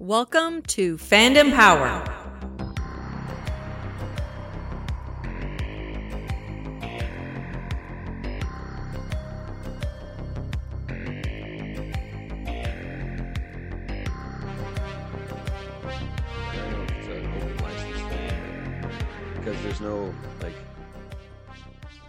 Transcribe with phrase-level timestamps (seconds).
[0.00, 2.02] Welcome to Fandom Power.
[15.22, 18.90] I don't know if it's an open license thing
[19.38, 20.54] because there's no like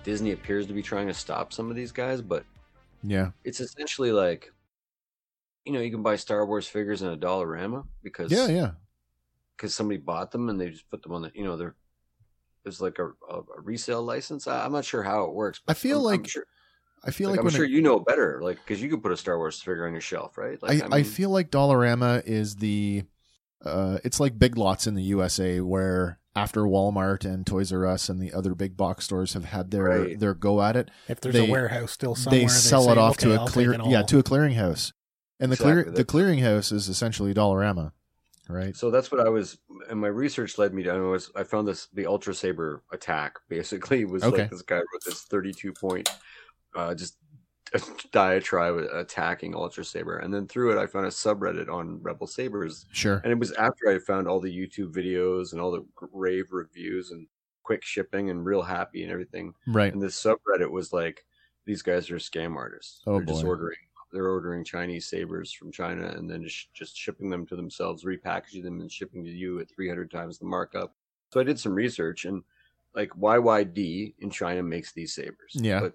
[0.03, 2.43] Disney appears to be trying to stop some of these guys, but
[3.03, 3.31] Yeah.
[3.43, 4.51] it's essentially like
[5.65, 8.71] you know you can buy Star Wars figures in a Dollarama because Yeah, yeah.
[9.55, 11.75] because somebody bought them and they just put them on the you know they're
[12.63, 14.47] there's like a, a, a resale license.
[14.47, 15.61] I, I'm not sure how it works.
[15.67, 16.45] I feel I'm- I'm like- sure,
[17.03, 19.11] I feel like, like, I'm sure it- you know better, like because you could put
[19.11, 20.61] a Star Wars figure on your shelf, right?
[20.61, 23.03] Like, I, I mean, feel like Dollarama is the
[23.65, 28.07] uh it's like Big Lots in the USA where after Walmart and Toys R Us
[28.09, 30.19] and the other big box stores have had their Right.
[30.19, 32.97] their go at it, If there's They- a warehouse still somewhere, they sell say, it
[32.97, 34.93] off "Okay, to a I'll clear yeah, to a clearinghouse.
[35.41, 37.91] And the clear the clearinghouse is essentially Dollarama,
[38.47, 38.75] right?
[38.75, 39.57] So that's what I was,
[39.89, 40.91] and my research led me to.
[40.91, 43.39] I was, I found this the Ultra Saber attack.
[43.49, 44.43] Basically, was Okay.
[44.43, 46.09] like this guy wrote this thirty-two point,
[46.75, 47.17] uh, just
[48.11, 52.85] diatribe attacking Ultra Saber, and then through it, I found a subreddit on Rebel Sabers,
[52.91, 53.19] Sure.
[53.23, 57.11] and it was after I found all the YouTube videos and all the rave reviews
[57.11, 57.27] and
[57.63, 59.53] quick shipping and real happy and everything.
[59.67, 59.93] Right.
[59.93, 61.25] And this subreddit was like,
[61.65, 63.01] these guys are scam artists.
[63.07, 63.47] Oh, they're just boy.
[63.49, 63.77] ordering.
[64.11, 68.63] They're ordering Chinese sabers from China and then just, just shipping them to themselves, repackaging
[68.63, 70.95] them, and shipping to you at 300 times the markup.
[71.29, 72.43] So I did some research and
[72.93, 75.53] like YYD in China makes these sabers.
[75.53, 75.79] Yeah.
[75.79, 75.93] But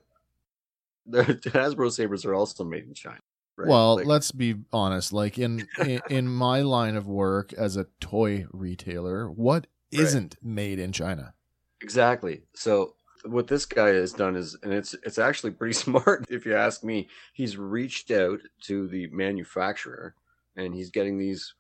[1.07, 3.21] the Hasbro sabers are also made in China.
[3.57, 3.69] Right?
[3.69, 5.13] Well, Like, let's be honest.
[5.13, 10.13] Like in, in in my line of work as a toy retailer, what Right.
[10.15, 11.33] not made in China?
[11.81, 12.43] Exactly.
[12.55, 12.96] So
[13.27, 16.83] what this guy has done is, and it's it's actually pretty smart if you ask
[16.85, 17.09] me.
[17.33, 20.15] He's reached out to the manufacturer,
[20.57, 21.55] and he's getting these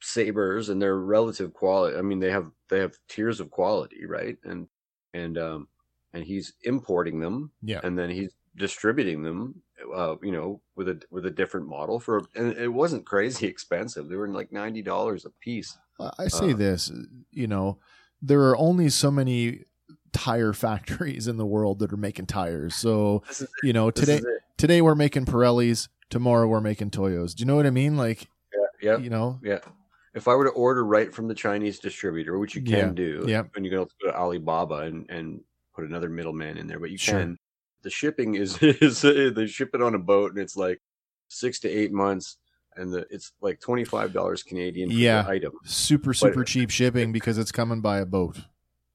[0.00, 1.96] sabers and their relative quality.
[1.96, 4.36] I mean, they have they have tiers of quality, right?
[4.44, 4.68] And
[5.14, 5.68] and um
[6.12, 7.80] and he's importing them, Yeah.
[7.82, 9.62] and then he's distributing them.
[9.94, 14.08] Uh, you know, with a with a different model for, and it wasn't crazy expensive.
[14.08, 15.76] They were like ninety dollars a piece.
[16.18, 16.90] I say Uh, this,
[17.30, 17.78] you know,
[18.22, 19.62] there are only so many
[20.14, 22.74] tire factories in the world that are making tires.
[22.74, 23.22] So,
[23.62, 24.22] you know, today
[24.56, 27.34] today we're making Pirellis, tomorrow we're making Toyos.
[27.34, 27.96] Do you know what I mean?
[27.98, 28.28] Like,
[28.80, 28.96] Yeah.
[28.98, 29.58] you know, Yeah.
[30.14, 33.24] If I were to order right from the Chinese distributor, which you can Yeah, do,
[33.26, 33.42] yeah.
[33.56, 35.40] and you can also go to Alibaba and, and
[35.74, 37.18] put another middleman in there, but you Sure.
[37.18, 37.38] can.
[37.82, 40.80] The shipping is, is they ship it on a boat and it's like
[41.28, 42.36] six to eight months,
[42.76, 45.22] and the it's like twenty five dollars Canadian for Yeah.
[45.22, 48.38] the item, super super cheap shipping because it's coming by a boat.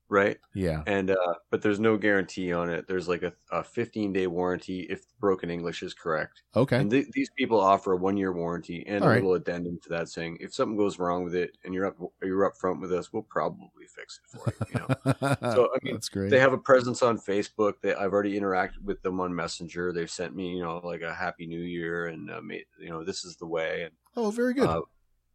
[0.09, 0.37] Right?
[0.53, 0.83] Yeah.
[0.87, 2.87] And uh, but there's no guarantee on it.
[2.87, 6.41] There's like a, a fifteen day warranty if broken English is correct.
[6.55, 6.77] Okay.
[6.77, 9.15] And th- these people offer a one year warranty and All a right.
[9.21, 12.45] little addendum to that saying if something goes wrong with it and you're up you're
[12.45, 14.73] up front with us, we'll probably fix it for you.
[14.73, 16.29] You know, So, I mean, that's great.
[16.31, 17.73] they have a presence on Facebook.
[17.81, 19.93] They, I've already interacted with them on Messenger.
[19.93, 22.41] They've sent me, you know, like a Happy New Year and uh,
[22.79, 23.83] you know, this is the way.
[23.83, 24.67] And oh, very good.
[24.67, 24.81] uh,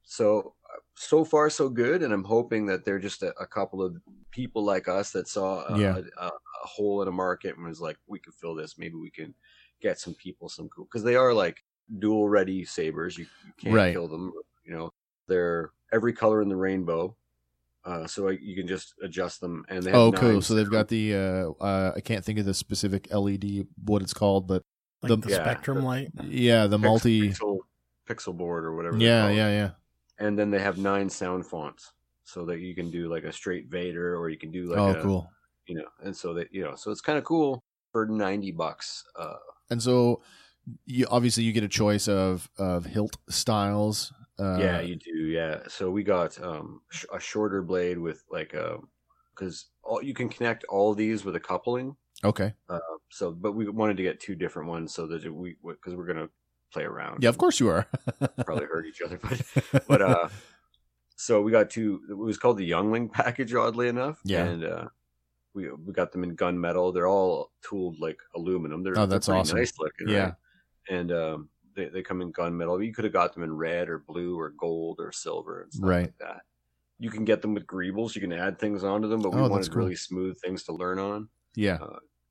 [0.03, 0.55] so
[0.95, 2.03] so far so good.
[2.03, 3.97] And I'm hoping that they're just a, a couple of
[4.31, 5.99] people like us that saw a, Yeah.
[6.19, 6.31] a, a
[6.67, 8.79] hole in a market and was like, we can fill this.
[8.79, 9.35] Maybe we can
[9.81, 11.63] get some people some cool because they are like
[11.99, 13.19] dual ready sabers.
[13.19, 13.93] You, you can't Right.
[13.93, 14.33] kill them.
[14.65, 14.91] You know,
[15.27, 17.17] they're every color in the rainbow.
[17.85, 20.41] Uh, so I, you can just adjust them, and they have oh, cool.
[20.41, 24.15] So they've got the uh, uh I can't think of the specific LED what it's
[24.15, 24.63] called, but
[25.03, 25.43] like the- the, Yeah.
[25.43, 26.09] spectrum light.
[26.25, 27.59] yeah, the pix- multi pixel,
[28.09, 28.97] pixel board or whatever.
[28.97, 29.71] Yeah, yeah, yeah.
[30.19, 31.93] And then they have nine sound fonts,
[32.25, 34.99] so that you can do like a straight Vader, or you can do like oh,
[34.99, 35.31] a, cool.
[35.67, 39.05] you know, and so that you know, so it's kind of cool for ninety bucks.
[39.19, 39.35] Uh,
[39.71, 40.23] And so
[40.87, 44.13] you obviously you get a choice of of hilt styles.
[44.39, 45.27] Uh, yeah, you do.
[45.27, 45.61] Yeah.
[45.69, 48.79] So we got um sh- a shorter blade with like a
[49.35, 51.97] because all you can connect all these with a coupling.
[52.23, 52.55] okay.
[53.11, 56.29] So, but we wanted to get two different ones so that we because we're gonna
[56.75, 57.23] play around.
[57.23, 57.87] Yeah, of course you are.
[58.45, 60.29] Probably hurt each other, but but uh,
[61.17, 62.01] so we got two.
[62.11, 64.19] It was called the Youngling package, oddly enough.
[64.25, 64.45] Yeah.
[64.45, 64.89] and uh,
[65.55, 66.93] we we got them in gunmetal.
[66.93, 68.83] They're all tooled like aluminum.
[68.83, 69.59] They're, Oh, that's they're awesome.
[69.59, 70.25] Nice looking, Yeah.
[70.25, 70.35] right?
[70.91, 72.85] And um, they they come in gunmetal.
[72.85, 75.89] You could have got them in red or blue or gold or silver and stuff
[75.89, 76.03] Right.
[76.07, 76.43] like that.
[76.99, 78.15] You can get them with greebles.
[78.15, 79.83] You can add things onto them, but we Oh, wanted cool.
[79.83, 81.79] really smooth things to learn on yeah.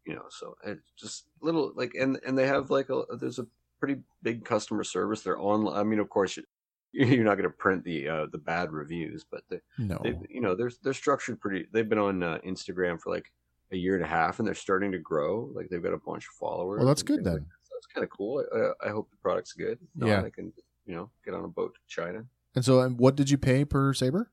[0.05, 3.47] you know so it's just little like and and they have like a there's a
[3.83, 6.43] pretty big customer service they're on i mean of course you,
[6.93, 9.99] you're not going to print the uh the bad reviews but they, No.
[10.03, 13.29] they you know they're they're structured pretty they've been on uh, instagram for like
[13.71, 16.25] a year and a half and they're starting to grow like they've got a bunch
[16.27, 17.33] of followers Well, that's good like then.
[17.33, 17.45] that.
[17.67, 20.21] so it's kind of cool I, I hope the product's good not, Yeah.
[20.23, 20.53] i can
[20.85, 22.23] you know get on a boat to china
[22.55, 24.29] And so, um, what did you pay per saber?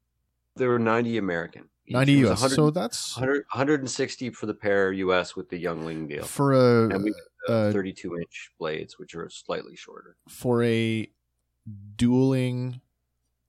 [0.57, 1.65] They were 90 American.
[1.91, 1.95] Each.
[1.95, 2.55] Ninety US.
[2.55, 6.25] So that's 100, 160 for the pair US with the Youngling deal.
[6.25, 7.13] for a And we
[7.49, 10.17] uh, uh, 32 inch blades, which are slightly shorter.
[10.29, 11.11] for a
[11.97, 12.81] dueling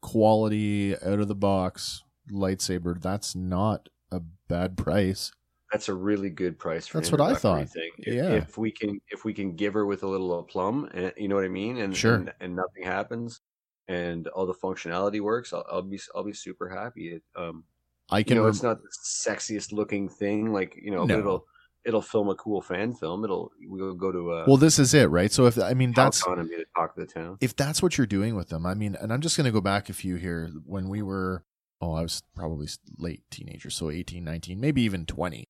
[0.01, 2.99] quality out of the box lightsaber.
[3.01, 5.31] That's not a bad price.
[5.71, 6.97] That's a really good price for.
[6.99, 7.69] That's what I thought.
[7.69, 7.91] Thing.
[7.99, 8.31] If, Yeah.
[8.33, 11.35] if we can, if we can give her with a little aplomb, and you know
[11.35, 12.15] what I mean, and Sure.
[12.15, 13.39] and, and nothing happens,
[13.87, 17.13] and all the functionality works, I'll, I'll be I'll be super happy.
[17.13, 17.63] It, um,
[18.11, 21.19] I you know, rem- it's not the sexiest looking thing, like you know, No.
[21.19, 21.45] it'll
[21.85, 23.23] it'll film a cool fan film.
[23.23, 25.31] It'll we'll go to uh, well, this is it, right?
[25.31, 27.37] So if I mean that's Halcon and be the talk of the town.
[27.41, 29.61] if that's what you're doing with them, I mean, and I'm just going to go
[29.61, 31.43] back a few here when we were,
[31.81, 32.67] oh, I was probably
[32.97, 35.47] late teenager, so 18, 19, maybe even 20.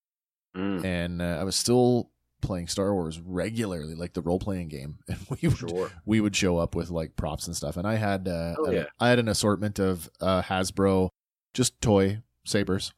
[0.56, 2.12] Mm, And uh, I was still
[2.42, 5.00] playing Star Wars regularly, like the role playing game.
[5.10, 5.92] And we would, sure.
[6.06, 7.78] we would show up with like props and stuff.
[7.78, 8.86] And I had, uh, Oh, a- yeah.
[9.00, 11.10] I had an assortment of uh, Hasbro,
[11.54, 12.94] just toy sabers.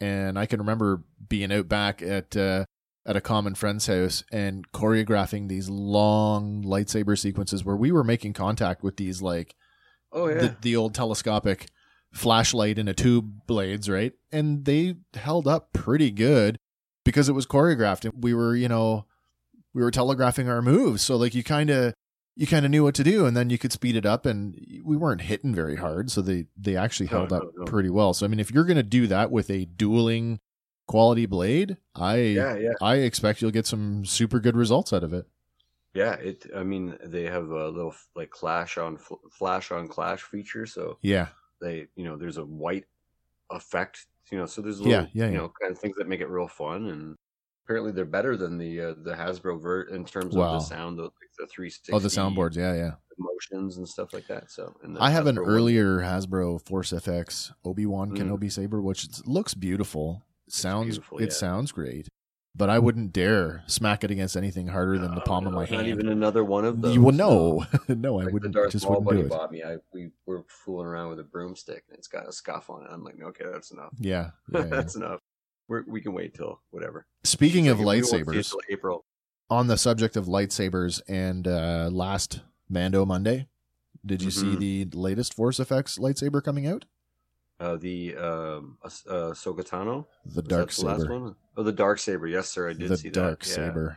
[0.00, 2.64] And I can remember being out back at, uh,
[3.06, 8.34] at a common friend's house and choreographing these long lightsaber sequences where we were making
[8.34, 9.54] contact with these like
[10.12, 10.38] Oh yeah.
[10.38, 11.68] the, the old telescopic
[12.12, 14.12] flashlight in a tube blades, right?
[14.30, 16.58] And they held up pretty good
[17.04, 19.06] because it was choreographed and we were, you know,
[19.74, 21.02] we were telegraphing our moves.
[21.02, 21.94] So like you kind of
[22.38, 24.56] you kind of knew what to do and then you could speed it up and
[24.84, 27.64] we weren't hitting very hard, so they they actually held no, up no.
[27.64, 28.14] pretty well.
[28.14, 30.38] So I mean, if you're going to do that with a dueling
[30.86, 35.12] quality blade, I yeah, yeah, I expect you'll get some super good results out of
[35.12, 35.26] it.
[35.94, 36.14] yeah.
[36.14, 36.46] It.
[36.54, 40.98] I mean, they have a little like clash on fl- flash on clash feature, so
[41.02, 41.28] Yeah.
[41.60, 42.84] they you know there's a white
[43.50, 45.30] effect you know so there's little yeah, you yeah.
[45.30, 47.16] know kind of things that make it real fun and
[47.68, 50.54] apparently they're better than the uh, the Hasbro vert in terms Wow.
[50.54, 52.56] of the sound of like the 360 Oh, the soundboards.
[52.56, 52.92] Yeah, yeah.
[53.18, 56.92] motions and stuff like that so the I have an Hasbro one- earlier Hasbro Force
[56.92, 58.16] FX Obi Wan Mm.
[58.18, 60.22] Kenobi saber, which looks beautiful.
[60.48, 61.28] Sounds beautiful, it yeah.
[61.30, 62.08] sounds great,
[62.56, 65.60] but I wouldn't dare smack it against anything harder than the No, palm of my
[65.64, 65.82] not hand.
[65.82, 68.54] Not even another one of those you well, no, no, I Like wouldn't.
[68.54, 69.38] the Darth Just Maul wouldn't do it.
[69.38, 69.62] bought me.
[69.62, 72.88] I we were fooling around with a broomstick and it's got a scuff on it.
[72.90, 73.90] I'm like, okay, that's enough.
[73.98, 74.64] Yeah, yeah, yeah.
[74.70, 75.20] that's enough.
[75.68, 77.06] We're, we can wait till whatever.
[77.24, 79.04] Speaking of Like, we won't see it lightsabers, April.
[79.50, 83.46] on the subject of lightsabers, and uh, last Mando Monday,
[84.04, 84.58] did you see Mhm.
[84.58, 86.84] the latest Force FX lightsaber coming out?
[87.60, 88.88] Uh, the um, uh,
[89.32, 90.06] Sogatano.
[90.24, 91.36] The Was dark that the last saber.
[91.56, 92.26] Oh, the dark saber.
[92.28, 92.70] Yes, sir.
[92.70, 93.48] I did the see dark that.
[93.48, 93.54] Yeah.
[93.54, 93.96] saber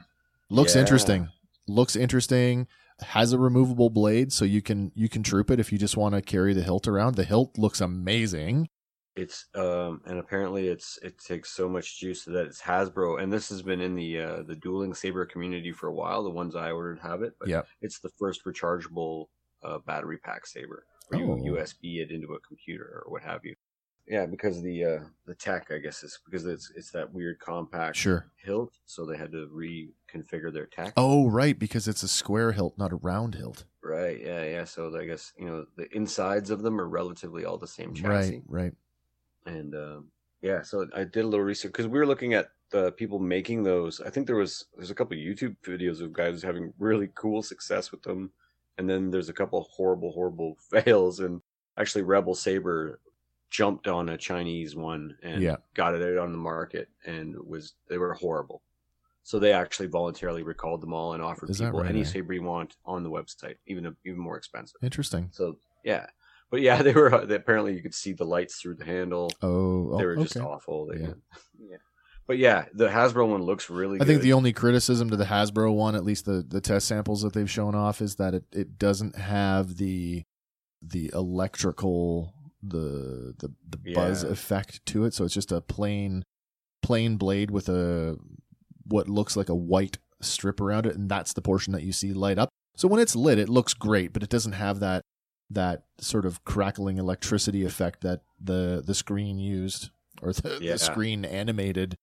[0.50, 0.82] looks Yeah.
[0.82, 1.30] interesting
[1.68, 2.68] looks interesting
[3.00, 6.14] has a removable blade so you can you can troop it if you just want
[6.16, 8.68] to carry the hilt around the hilt looks amazing
[9.16, 13.50] It's um, and apparently it's it takes so much juice that it's Hasbro, and this
[13.50, 16.24] has been in the uh, the dueling saber community for a while.
[16.24, 17.68] The ones I ordered have it, but Yep.
[17.81, 19.25] it's the first rechargeable
[19.63, 20.86] uh, battery pack saber.
[21.13, 21.18] Oh.
[21.18, 21.25] you
[21.56, 23.54] USB it into a computer or what have you.
[24.08, 27.98] Yeah, because the uh, the tech, I guess, is because it's it's that weird compact
[27.98, 30.94] sure hilt, so they had to reconfigure their tech.
[30.96, 34.22] oh right because it's a square hilt not a round hilt Right.
[34.22, 34.44] Yeah.
[34.46, 34.63] Yeah.
[34.63, 38.08] So I guess you know the insides of them are relatively all the same chassis.
[38.08, 38.74] right right
[39.46, 40.08] and um,
[40.42, 43.64] yeah so i did a little research because we were looking at the people making
[43.64, 44.00] those.
[44.00, 47.44] I think there was there's a couple of youtube videos of guys having really cool
[47.44, 48.32] success with them
[48.78, 51.42] and then there's a couple horrible horrible fails and
[51.78, 53.01] actually rebel saber
[53.50, 55.58] jumped on a chinese one and Yeah.
[55.74, 58.62] got it out on the market and was they were horrible.
[59.24, 62.06] So they actually voluntarily recalled them all and offered Is people right, any eh?
[62.06, 64.77] saber you want on the website even even more expensive.
[64.82, 65.27] Interesting.
[65.32, 66.06] So yeah
[66.51, 69.98] but yeah they were apparently you could see the lights through the handle oh, oh,
[69.98, 70.88] they were oh, just awful.
[70.88, 71.13] They Yeah.
[71.60, 71.77] yeah.
[72.27, 75.74] But yeah, the Hasbro one looks really I think the only criticism to the Hasbro
[75.74, 78.77] one, at least the, the test samples that they've shown off, is that it, it
[78.77, 80.24] doesn't have the
[80.81, 85.13] the electrical the the, the buzz effect to it.
[85.13, 86.24] So it's just a plain
[86.81, 88.17] plain blade with a
[88.86, 92.13] what looks like a white strip around it, and that's the portion that you see
[92.13, 92.50] light up.
[92.77, 95.01] So when it's lit, it looks great, but it doesn't have that
[95.53, 99.89] that sort of crackling electricity effect that the the screen used
[100.22, 100.74] or the, Yeah.
[100.74, 101.98] the screen animated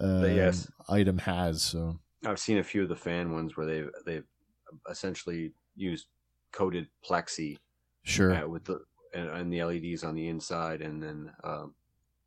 [0.00, 0.70] uh, yes.
[0.88, 1.62] item has.
[1.62, 4.24] So I've seen a few of the fan ones where they've they've
[4.88, 6.06] essentially used
[6.52, 7.56] coated plexi
[8.02, 8.80] sure, uh, with the
[9.14, 11.74] and, and the LEDs on the inside, and then um,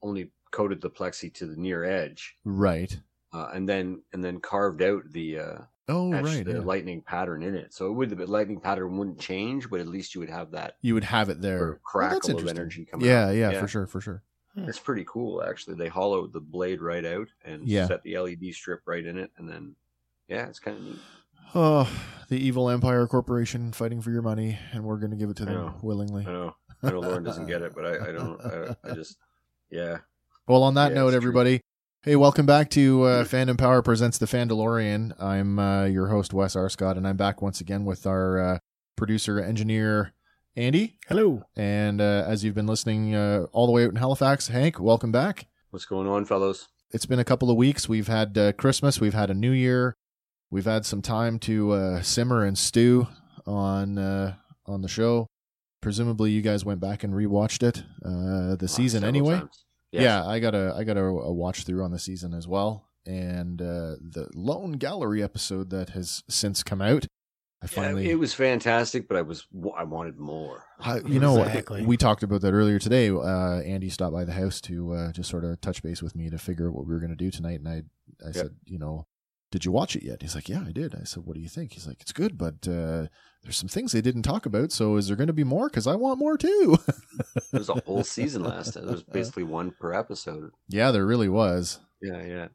[0.02, 3.00] only coated the plexi to the near edge, right.
[3.34, 5.58] uh, and then and then carved out the uh,
[5.90, 6.46] Oh, etched right.
[6.46, 6.60] the yeah.
[6.60, 7.74] lightning pattern in it.
[7.74, 10.78] So it would the lightning pattern wouldn't change, but at least you would have that
[10.82, 11.58] you would have it there.
[11.60, 13.06] sort of Oh, crackle of energy coming.
[13.06, 13.36] Yeah, out.
[13.36, 14.24] yeah, for sure, for sure.
[14.54, 14.70] Hmm.
[14.70, 15.76] It's pretty cool, actually.
[15.76, 17.88] They hollowed the blade right out and Yeah.
[17.88, 19.76] set the LED strip right in it, and then
[20.28, 21.00] yeah, it's kind of neat.
[21.56, 21.90] Oh,
[22.30, 25.44] the evil Empire Corporation fighting for your money, and we're going to give it to
[25.44, 25.76] I them know.
[25.82, 26.26] willingly.
[26.26, 26.56] I know.
[26.82, 28.42] I know Lauren doesn't get it, but I, I don't.
[28.42, 29.18] I, I just,
[29.70, 30.00] yeah.
[30.48, 31.18] Well, on that Yeah, note, it's true.
[31.18, 31.62] everybody,
[32.04, 35.14] hey, welcome back to uh, Fandom Power presents the Fandalorian.
[35.22, 36.68] I'm uh, your host Wes R.
[36.68, 38.58] Scott, and I'm back once again with our uh,
[38.98, 40.12] producer engineer
[40.58, 40.98] Andy.
[41.08, 41.44] Hello.
[41.56, 45.14] And uh, as you've been listening uh, all the way out in Halifax, Hank, welcome
[45.14, 45.48] back.
[45.70, 46.68] What's going on, fellows?
[46.92, 47.88] It's been a couple of weeks.
[47.88, 49.96] We've had uh, Christmas, we've had a New Year,
[50.52, 53.08] we've had some time to uh, simmer and stew
[53.46, 55.28] on uh, on the show.
[55.80, 59.40] Presumably, you guys went back and rewatched it uh, the season anyway.
[59.40, 59.64] times.
[59.94, 60.04] Yes.
[60.04, 62.90] Yeah, I got a I got a, a watch through on the season as well,
[63.06, 67.06] and uh, the Lone Gallery episode that has since come out.
[67.62, 69.46] I Yeah, finally, it was fantastic, but I was
[69.78, 70.66] I wanted more.
[70.80, 71.86] I- you know, Exactly.
[71.86, 73.10] we talked about that earlier today.
[73.10, 76.30] Uh, Andy stopped by the house to uh, just sort of touch base with me
[76.30, 77.84] to figure out what we were going to do tonight, and I
[78.28, 79.06] I said, you know,
[79.52, 80.22] did you watch it yet?
[80.24, 80.96] He's like, yeah, I did.
[80.96, 81.74] I said, what do you think?
[81.74, 83.08] He's like, it's good, but uh,
[83.44, 84.72] there's some things they didn't talk about.
[84.72, 85.70] So is there going to be more?
[85.70, 86.78] Because I want more too.
[87.52, 88.86] There's a whole season last time.
[88.86, 90.52] There was basically one per episode.
[90.70, 91.80] yeah, there really was.
[92.02, 92.48] Yeah, yeah.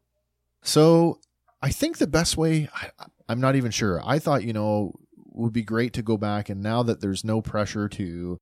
[0.62, 1.20] So
[1.62, 2.90] I think the best way, I,
[3.28, 4.00] I'm not even sure.
[4.04, 4.94] I thought, you know,
[5.32, 8.38] would be great to go back and now that there's no pressure to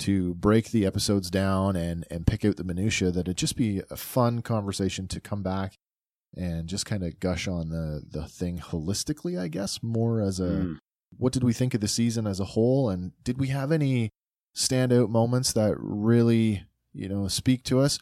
[0.00, 3.80] to break the episodes down and and pick out the minutia that it just be
[3.90, 5.74] a fun conversation to come back
[6.36, 10.42] and just kind of gush on the the thing holistically i guess more as a
[10.44, 10.78] Mm.
[11.18, 14.10] What did we think of the season as a whole and did we have any
[14.54, 17.98] standout moments that really you know speak to us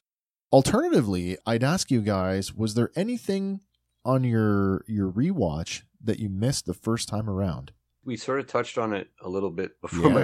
[0.53, 3.61] alternatively i'd ask you guys was there anything
[4.05, 7.73] on your your rewatch that you missed the first time around
[8.05, 10.15] We sort of touched on it a little bit before Yeah.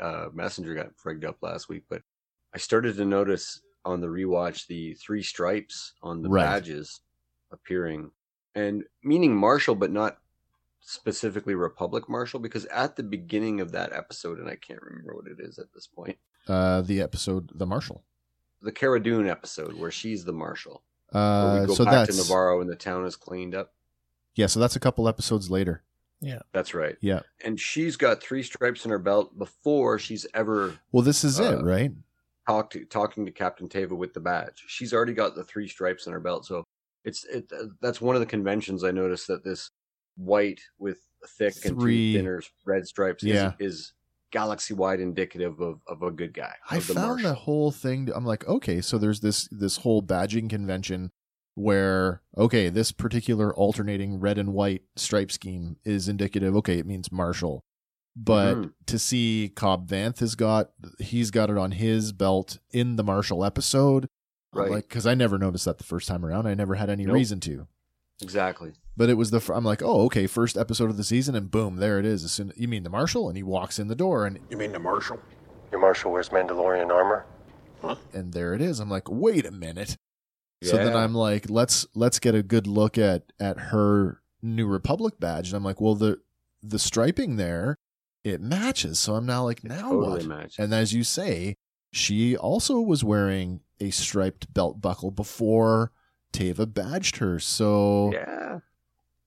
[0.00, 2.02] my uh, messenger got frigged up last week, but
[2.54, 6.42] I started to notice on the rewatch the three stripes on the Right.
[6.44, 7.00] badges
[7.50, 8.10] appearing,
[8.54, 10.18] and meaning Marshall, but not
[10.84, 15.26] specifically Republic Marshall, because at the beginning of that episode, and I can't remember what
[15.26, 18.02] it is at this point, uh the episode the marshal
[18.60, 22.12] the Cara Dune episode where she's the Marshal, where uh we go so back to
[22.12, 23.72] that's Nevarro and the town is cleaned up.
[24.34, 25.82] yeah so that's a couple episodes later
[26.20, 26.96] Yeah, That's right.
[27.00, 27.20] Yeah.
[27.44, 31.54] And she's got three stripes in her belt before she's ever well this is it
[31.54, 31.92] Uh, right
[32.46, 34.64] talked to, talking to Captain Teva with the badge.
[34.66, 36.64] She's already got the three stripes in her belt, so
[37.04, 37.50] it's it.
[37.80, 39.70] That's one of the conventions I noticed that this
[40.16, 43.52] white with thick and Three- two thinner red stripes Yeah.
[43.60, 43.92] is, is
[44.30, 46.54] galaxy wide indicative of, of a good guy.
[46.70, 48.10] I the found the whole thing.
[48.14, 51.10] I'm like, okay, so there's this this whole badging convention
[51.54, 56.56] where okay, this particular alternating red and white stripe scheme is indicative.
[56.56, 57.62] Okay, it means Marshall,
[58.16, 58.72] but Mhm.
[58.86, 63.44] to see Cobb Vanth has got he's got it on his belt in the Marshall
[63.44, 64.06] episode,
[64.54, 64.70] I'm Right.
[64.70, 66.46] like because I never noticed that the first time around.
[66.46, 67.14] I never had any Nope.
[67.14, 67.68] reason to.
[68.20, 68.72] Exactly.
[68.96, 71.76] But it was the I'm like, oh, okay, first episode of the season, and boom,
[71.76, 72.24] there it is.
[72.24, 74.72] As soon you mean the marshal, and he walks in the door, and You mean
[74.72, 75.18] the Marshal?
[75.70, 77.24] Your Marshal wears Mandalorian armor?
[78.12, 78.78] and there it is.
[78.78, 79.96] I'm like, wait a minute.
[80.62, 85.14] So then I'm like, let's let's get a good look at at her New Republic
[85.18, 86.20] badge, and I'm like, well the
[86.62, 87.76] the striping there
[88.24, 88.98] it matches.
[88.98, 90.26] So I'm now like, now totally what?
[90.26, 90.58] matched.
[90.58, 91.56] And as you say,
[91.92, 95.90] she also was wearing a striped belt buckle before
[96.32, 97.38] Teva badged her.
[97.38, 98.60] So yeah,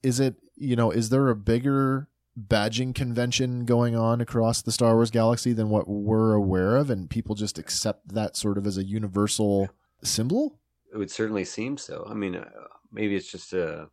[0.03, 2.07] is it you know is there a bigger
[2.37, 7.09] badging convention going on across the Star Wars galaxy than what we're aware of, and
[7.09, 9.69] people just accept that sort of as a universal
[10.03, 10.59] symbol?
[10.95, 12.07] it would certainly seem so.
[12.09, 12.49] I mean, uh,
[12.89, 13.89] maybe it's just a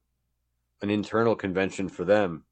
[0.82, 2.44] an internal convention for them,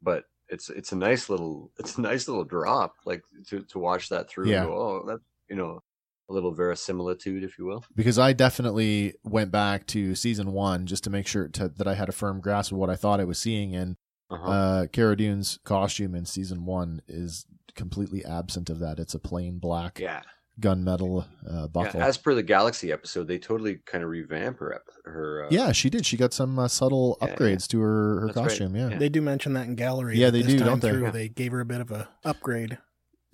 [0.00, 4.08] but it's it's a nice little it's a nice little drop like to to watch
[4.10, 4.48] that through.
[4.48, 4.64] Yeah.
[4.64, 5.82] Go, oh, that's you know
[6.28, 7.84] a little verisimilitude, if you will.
[7.94, 11.94] because I definitely went back to season one just to make sure to, that I
[11.94, 13.74] had a firm grasp of what I thought I was seeing.
[13.76, 13.96] And
[14.30, 14.50] Uh-huh.
[14.50, 18.98] uh, Cara Dune's costume in season one is completely absent of that.
[18.98, 20.22] It's a plain black yeah.
[20.60, 22.00] gunmetal uh, buckle.
[22.00, 25.44] Yeah, as per the Galaxy episode, they totally kind of revamp her her.
[25.44, 26.04] Uh, Yeah, she did.
[26.06, 28.48] She got some uh, subtle Yeah, upgrades to her, her That's right.
[28.48, 28.74] costume.
[28.74, 28.88] Yeah.
[28.90, 28.98] Yeah.
[28.98, 30.18] They do mention that in gallery.
[30.18, 30.90] Yeah, they this do, time don't they?
[30.90, 31.10] Through, Yeah.
[31.10, 32.78] They gave her a bit of a upgrade.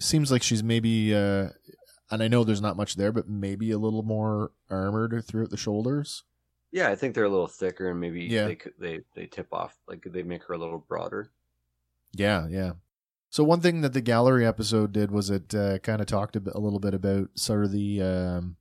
[0.01, 1.51] Seems like she's maybe, uh,
[2.13, 5.57] and I know there's not much there, but maybe a little more armored throughout the
[5.57, 6.23] shoulders.
[6.71, 8.47] yeah, I think they're a little thicker, and maybe Yeah.
[8.47, 11.31] they they they tip off like they make her a little broader.
[12.15, 12.73] Yeah, yeah.
[13.31, 16.41] So one thing that the gallery episode did was it uh, kind of talked a,
[16.41, 18.57] bit, a little bit about sort of the um,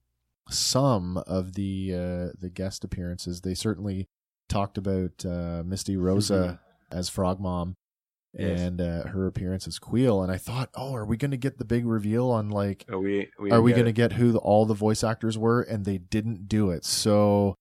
[0.49, 3.41] some of the uh, the guest appearances.
[3.41, 4.07] They certainly
[4.49, 6.59] talked about uh, Misty Rosa
[6.91, 7.75] as Frog Mom
[8.37, 8.61] Yes.
[8.61, 10.23] and uh, her appearance as Kuiil.
[10.23, 12.97] And I thought, oh, are we going to get the big reveal on like, Are
[12.99, 13.29] we?
[13.39, 15.61] we are we going to get who the, all the voice actors were?
[15.61, 16.85] And they didn't do it.
[16.85, 17.55] So.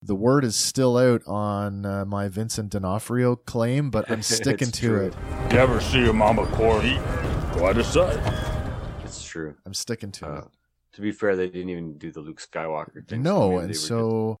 [0.00, 4.86] The word is still out on uh, my Vincent D'Onofrio claim, but I'm sticking to
[4.86, 5.06] true.
[5.06, 5.14] it.
[5.52, 6.96] You ever see your mama Corey?
[7.58, 8.16] Quite a sight.
[9.02, 9.56] It's true.
[9.66, 10.44] I'm sticking to Uh, it.
[10.92, 13.24] to be fair, they didn't even do the Luke Skywalker thing.
[13.24, 14.36] No, maybe they and were just- so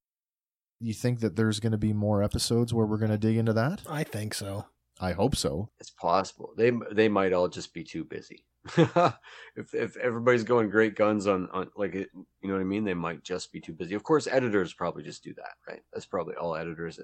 [0.78, 3.52] you think that there's going to be more episodes where we're going to dig into
[3.54, 3.82] that?
[3.90, 4.66] I think so.
[5.00, 5.70] I hope so.
[5.80, 8.44] it's possible they they might all just be too busy.
[8.76, 12.84] if if everybody's going great guns on on like it, you know what I mean,
[12.84, 13.94] they might just be too busy.
[13.94, 15.80] Of course, editors probably just do that, right?
[15.92, 17.00] That's probably all editors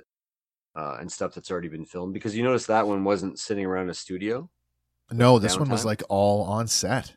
[0.76, 3.90] uh, and stuff that's already been filmed because you notice that one wasn't sitting around
[3.90, 4.50] a studio,
[5.12, 7.14] No, this one was like all on set.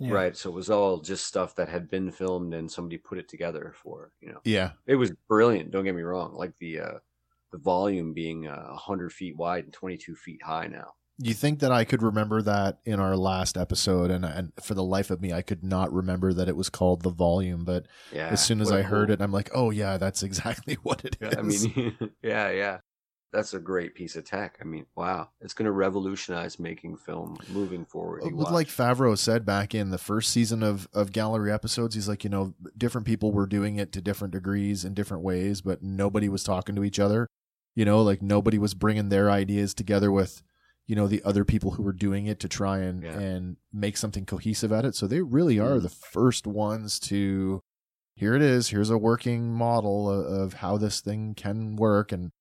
[0.00, 0.12] Yeah.
[0.12, 0.36] right?
[0.36, 3.74] So it was all just stuff that had been filmed and somebody put it together
[3.74, 4.40] for you know.
[4.44, 4.72] Yeah.
[4.86, 5.72] It was brilliant.
[5.72, 6.34] Don't get me wrong.
[6.34, 6.98] Like the uh,
[7.52, 10.92] the volume being uh, hundred feet wide and twenty two feet high now.
[11.20, 14.84] You think that I could remember that in our last episode, and and for the
[14.84, 17.64] life of me, I could not remember that it was called the volume.
[17.64, 18.28] But Yeah.
[18.28, 21.16] as soon as I heard cool- it, I'm like, oh yeah, that's exactly what it
[21.20, 21.36] is.
[21.36, 22.78] I mean, yeah, yeah.
[23.30, 24.56] That's a great piece of tech.
[24.58, 25.28] I mean, wow.
[25.42, 28.22] It's going to revolutionize making film moving forward.
[28.32, 32.24] With like Favreau said back in the first season of of gallery episodes, he's like,
[32.24, 36.28] you know, different people were doing it to different degrees in different ways, but nobody
[36.30, 37.26] was talking to each other.
[37.78, 40.42] You know, like nobody was bringing their ideas together with,
[40.88, 43.16] you know, the other people who were doing it to try and Yeah.
[43.16, 44.96] and make something cohesive at it.
[44.96, 45.82] So they really are Mhm.
[45.82, 47.62] the first ones to.
[48.16, 48.70] Here it is.
[48.70, 52.32] Here's a working model of, of how this thing can work, and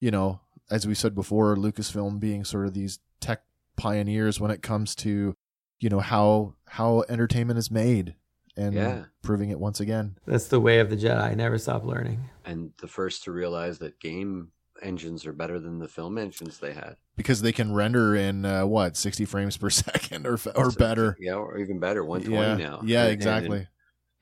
[0.00, 0.40] you know,
[0.72, 3.44] as we said before, Lucasfilm being sort of these tech
[3.76, 5.34] pioneers when it comes to
[5.78, 8.16] you know how how entertainment is made
[8.56, 9.04] and Yeah.
[9.22, 11.36] proving it once again That's the way of the Jedi.
[11.36, 12.28] Never stop learning.
[12.44, 14.50] and the first to realize that game
[14.82, 16.96] engines are better than the film engines they had.
[17.16, 21.16] because they can render in uh, what 60 frames per second or or So- better
[21.20, 22.80] Yeah, or even better, 120 yeah now.
[22.84, 23.68] yeah And- exactly And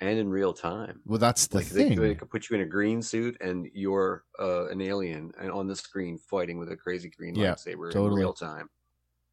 [0.00, 1.00] in, and in real time.
[1.06, 3.68] well that's the Like they, thing they could put you in a green suit and
[3.72, 7.90] you're uh, an alien and on the screen fighting with a crazy green Yeah, lightsaber
[7.92, 8.06] totally.
[8.20, 8.68] in real time.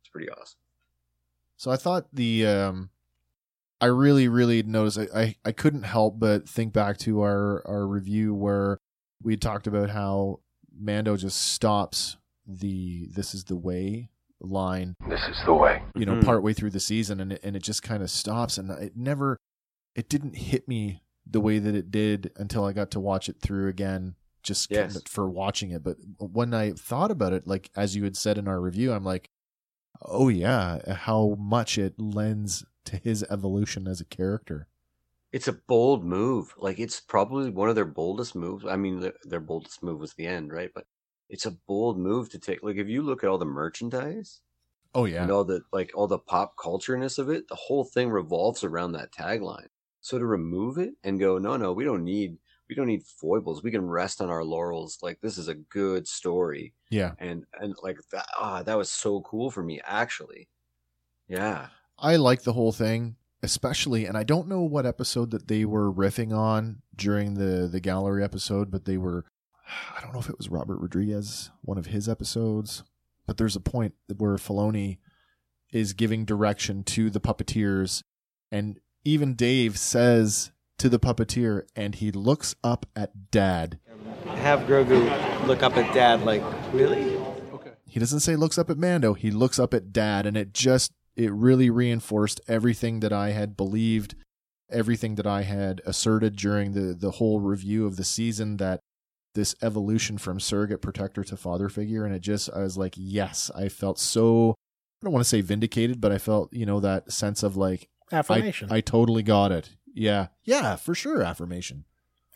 [0.01, 0.57] It's pretty awesome.
[1.57, 2.89] So I thought the um
[3.81, 7.85] I really really noticed I, I I couldn't help but think back to our our
[7.87, 8.79] review where
[9.21, 10.39] we talked about how
[10.77, 14.09] Mando just stops the this is the way
[14.41, 15.81] line This is the way.
[15.95, 16.25] you know Mhm.
[16.25, 19.37] partway through the season and it, and it just kind of stops and it never
[19.95, 23.39] it didn't hit me the way that it did until I got to watch it
[23.39, 24.95] through again just kind Yes.
[24.97, 28.37] of for watching it but when I thought about it like as you had said
[28.37, 29.29] in our review I'm like
[30.03, 34.67] oh yeah how much it lends to his evolution as a character
[35.35, 36.53] It's a bold move.
[36.57, 38.65] Like it's probably one of their boldest moves.
[38.65, 40.71] I mean, their, their boldest move was the end, right?
[40.73, 40.87] But
[41.29, 42.63] it's a bold move to take.
[42.63, 44.41] Like if you look at all the merchandise
[44.93, 48.09] oh yeah and all the like all the pop cultureness of it, the whole thing
[48.09, 49.69] revolves around that tagline.
[50.01, 52.37] So to remove it and go, no, no, we don't need
[52.69, 53.63] we don't need foibles.
[53.63, 54.99] We can rest on our laurels.
[55.01, 58.27] Like this is a good story, yeah and and like that.
[58.39, 60.49] Ah, that was so cool for me, actually.
[61.27, 61.69] Yeah.
[61.99, 65.93] I like the whole thing, especially, and I don't know what episode that they were
[65.93, 69.23] riffing on during the the gallery episode, but they were,
[69.95, 72.83] I don't know if it was Robert Rodriguez, one of his episodes,
[73.27, 74.97] but there's a point where Filoni
[75.71, 78.01] is giving direction to the puppeteers,
[78.51, 83.79] and even Dave says to the puppeteer, and he looks up at Dad.
[84.25, 87.15] Have Grogu look up at Dad like, really?
[87.53, 89.13] okay He doesn't say looks up at Mando.
[89.13, 93.55] He looks up at Dad, and it just it really reinforced everything that I had
[93.57, 94.15] believed,
[94.69, 98.79] everything that I had asserted during the the whole review of the season that
[99.33, 103.51] this evolution from surrogate protector to father figure, and it just I was like, yes,
[103.55, 104.51] I felt so.
[105.01, 107.89] I don't want to say vindicated, but I felt you know that sense of like
[108.11, 108.67] Affirmation.
[108.71, 109.69] I totally got it.
[109.93, 111.85] Yeah, yeah, for sure, affirmation.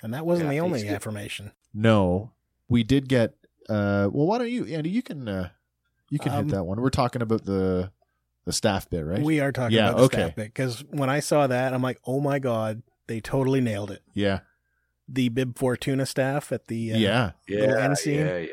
[0.02, 1.52] and that wasn't Yeah, the only affirmation.
[1.74, 2.32] No,
[2.68, 3.36] we did get.
[3.70, 4.90] uh Well, why don't you, Andy?
[4.90, 5.28] You can.
[5.28, 5.50] uh
[6.10, 6.82] You can Um, hit that one.
[6.82, 7.92] We're talking about the
[8.50, 9.22] the staff bit, right?
[9.22, 10.18] We are talking Yeah, about the okay.
[10.18, 13.92] staff bit because when I saw that, I'm like, oh my god, they totally nailed
[13.92, 14.02] it.
[14.16, 14.40] yeah,
[15.08, 17.84] The Bib Fortuna staff at the uh, yeah, Little Yeah.
[17.86, 18.20] end scene.
[18.26, 18.38] Yeah.
[18.38, 18.48] Yeah.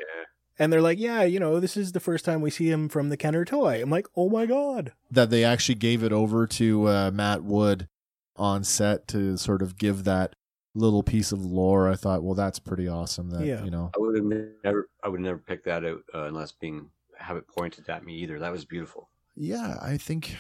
[0.59, 3.09] and they're like, yeah, you know, this is the first time we see him from
[3.09, 3.81] the Kenner toy.
[3.83, 4.93] I'm like, oh my god.
[5.11, 7.89] That they actually gave it over to uh, Matt Wood
[8.37, 10.37] on set to sort of give that
[10.75, 11.89] little piece of lore.
[11.91, 13.31] I thought, well, that's pretty awesome.
[13.31, 13.65] That Yeah.
[13.65, 14.27] you know, I would have
[14.63, 18.15] never, I would never pick that out uh, unless being have it pointed at me
[18.17, 18.39] either.
[18.39, 19.09] That was beautiful.
[19.37, 20.37] Yeah, I think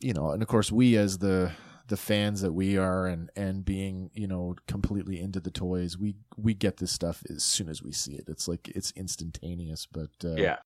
[0.00, 1.52] you know, and of course, we as the
[1.88, 6.16] the fans that we are, and and being you know completely into the toys, we
[6.36, 8.24] we get this stuff as soon as we see it.
[8.28, 10.56] It's like it's instantaneous, but uh, yeah,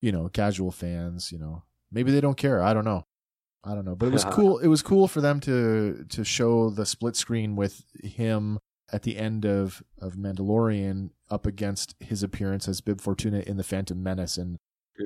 [0.00, 2.62] you know, casual fans, you know, maybe they don't care.
[2.62, 3.06] I don't know.
[3.62, 3.94] I don't know.
[3.94, 4.58] But it was cool.
[4.58, 8.58] It was cool for them to to show the split screen with him
[8.92, 13.62] at the end of of Mandalorian up against his appearance as Bib Fortuna in the
[13.62, 14.58] Phantom Menace and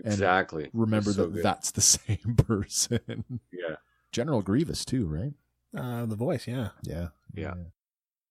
[0.04, 0.70] exactly.
[0.72, 1.42] remember so that good.
[1.44, 3.24] that's the same person.
[3.52, 3.76] yeah,
[4.12, 5.32] General Grievous too, right?
[5.76, 6.68] Uh, the voice, yeah.
[6.82, 7.08] Yeah.
[7.34, 7.54] Yeah.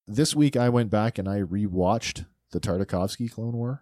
[0.07, 3.81] This week I went back and I rewatched the Tartakovsky Clone War,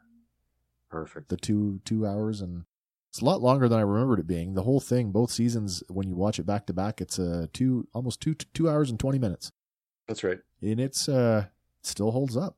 [0.89, 1.29] Perfect.
[1.29, 2.65] the two two hours, and
[3.09, 4.53] it's a lot longer than I remembered it being.
[4.53, 7.87] The whole thing, both seasons, when you watch it back to back, it's uh two
[7.93, 9.51] almost two two hours and twenty minutes,
[10.07, 10.39] That's right.
[10.61, 11.45] and it's uh
[11.83, 12.55] still holds up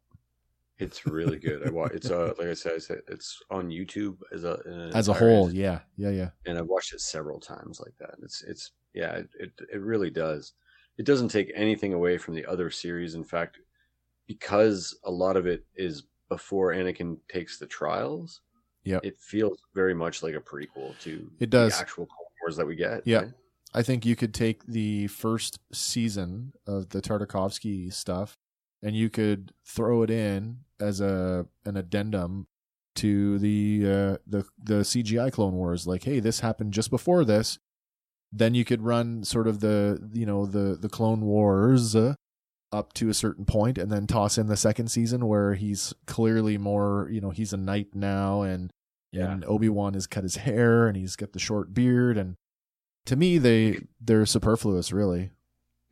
[0.84, 1.66] It's really good.
[1.68, 1.92] I watch.
[1.94, 5.52] It's uh, like I said, I said it's on YouTube as a as a whole.
[5.52, 6.30] Yeah, yeah, yeah.
[6.46, 8.16] and I've watched it several times like that.
[8.22, 10.54] It's it's yeah, it, it it really does.
[10.98, 13.16] It doesn't take anything away from the other series.
[13.16, 13.58] In fact,
[14.28, 18.42] because a lot of it is before Anakin takes the trials.
[18.86, 19.06] Yep.
[19.06, 21.72] it feels very much like a prequel to It does.
[21.74, 23.02] the actual Clone Wars that we get.
[23.06, 23.20] Yeah.
[23.20, 23.32] right?
[23.74, 28.38] I think you could take the first season of the Tartakovsky stuff
[28.82, 32.48] and you could throw it in as a an addendum
[32.96, 35.88] to the uh, the the CGI Clone Wars.
[35.88, 37.58] Like, hey, this happened just before this.
[38.32, 42.16] Then you could run sort of the you know the the Clone Wars uh,
[42.72, 46.58] up to a certain point, and then toss in the second season where he's clearly
[46.58, 48.72] more you know he's a knight now, and
[49.12, 49.32] Yeah.
[49.32, 52.36] and Obi Wan has cut his hair and he's got the short beard, and
[53.06, 55.30] to me they they're superfluous, really.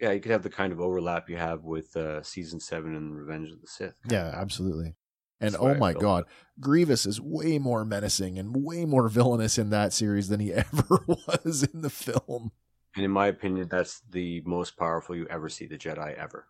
[0.02, 0.12] Yeah.
[0.12, 3.52] You could have the kind of overlap you have with uh, season seven and Revenge
[3.52, 3.96] of the Sith.
[4.10, 4.96] Yeah, absolutely.
[5.40, 6.26] And That's oh my god,
[6.60, 11.00] Grievous is way more menacing and way more villainous in that series than he ever
[11.08, 12.52] was in the film.
[12.96, 16.48] And in my opinion, that's the most powerful you ever see the Jedi ever.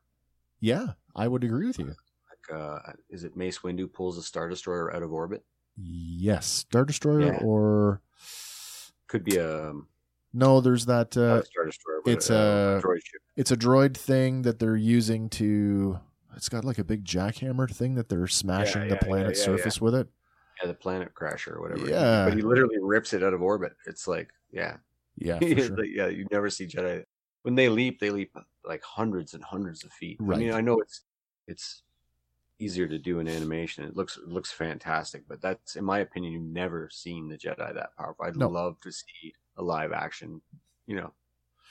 [0.60, 1.86] Yeah, I would agree with you.
[1.86, 5.46] Like, uh, is it Mace Windu pulls a Star Destroyer out of orbit?
[5.78, 7.40] Yes, Star Destroyer Yeah.
[7.44, 8.02] or
[9.08, 9.88] Could be a um,
[10.34, 13.22] no, there's that uh Destroyer, it's a, a- droid ship.
[13.36, 16.00] it's a droid thing that they're using to
[16.36, 19.40] it's got like a big jackhammer thing that they're smashing Yeah, the yeah, yeah, planet's
[19.40, 20.08] yeah, surface with it.
[20.62, 21.90] Yeah, the planet crasher or whatever.
[21.90, 22.26] Yeah.
[22.26, 23.74] but he literally rips it out of orbit.
[23.86, 24.78] It's like, yeah,
[25.18, 25.84] Yeah, for sure.
[25.86, 26.08] Yeah.
[26.08, 27.04] You never see Jedi
[27.42, 28.00] when they leap.
[28.00, 30.20] They leap like hundreds and hundreds of feet.
[30.22, 31.02] I mean, I know it's
[31.48, 31.82] it's
[32.60, 33.84] easier to do in animation.
[33.84, 37.74] It looks it looks fantastic, but that's in my opinion, you've never seen the Jedi
[37.74, 38.26] that powerful.
[38.26, 38.48] I'd No.
[38.48, 40.42] love to see a live action,
[40.88, 41.14] you know,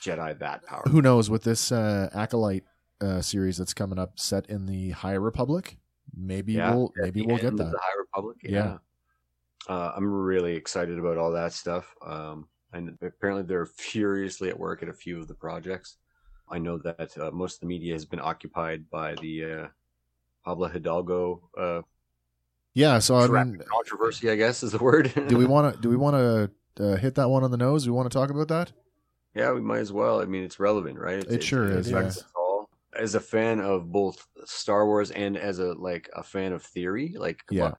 [0.02, 0.82] Jedi that power.
[0.88, 2.64] Who knows with this uh, acolyte
[3.00, 5.76] uh, series that's coming up, set in the High Republic?
[6.14, 7.70] Maybe Yeah, we'll maybe we'll get that.
[7.70, 8.36] The High Republic.
[8.42, 8.50] Yeah.
[8.50, 8.78] Yeah.
[9.68, 11.94] Uh, I'm really excited about all that stuff.
[12.04, 15.96] Um, and apparently they're furiously at work at a few of the projects.
[16.48, 19.66] I know that uh, most of the media has been occupied by the uh,
[20.44, 21.82] Pablo Hidalgo uh,
[22.74, 24.30] Yeah, so I mean, controversy.
[24.30, 25.12] I guess is the word.
[25.28, 27.87] do we want to do we want to uh, hit that one on the nose?
[27.87, 28.72] We want to talk about that?
[29.35, 30.20] yeah, we might as well.
[30.20, 31.24] I mean, it's relevant, right?
[31.24, 32.11] It sure is, yeah.
[32.35, 32.68] all.
[32.98, 37.14] As a fan of both Star Wars and as a like a fan of theory,
[37.16, 37.62] like Yeah.
[37.62, 37.78] well,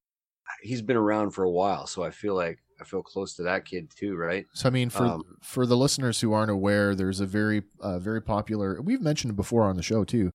[0.62, 3.66] he's been around for a while, so I feel like I feel close to that
[3.66, 4.46] kid too, right?
[4.54, 8.00] So I mean, for Um, for the listeners who aren't aware, there's a very uh,
[8.00, 8.82] very popular.
[8.82, 10.32] We've mentioned it before on the show too.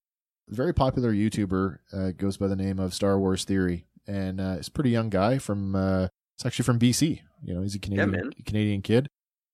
[0.51, 4.57] A very popular YouTuber uh, goes by the name of Star Wars Theory, and uh,
[4.57, 5.75] he's a pretty young guy from.
[5.75, 7.23] Uh, it's actually from BC.
[7.43, 8.31] You know, he's a Canadian man.
[8.45, 9.09] Canadian kid.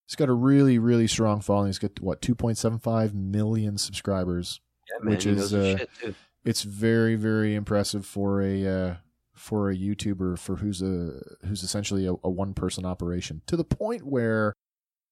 [0.06, 1.68] He's got a really really strong following.
[1.68, 4.60] He's got what 2.75 million subscribers.
[4.90, 6.14] Yeah, Which is, uh, shit.
[6.44, 8.94] It's very very impressive for a uh,
[9.34, 13.64] for a YouTuber for who's a who's essentially a, a one person operation to the
[13.64, 14.54] point where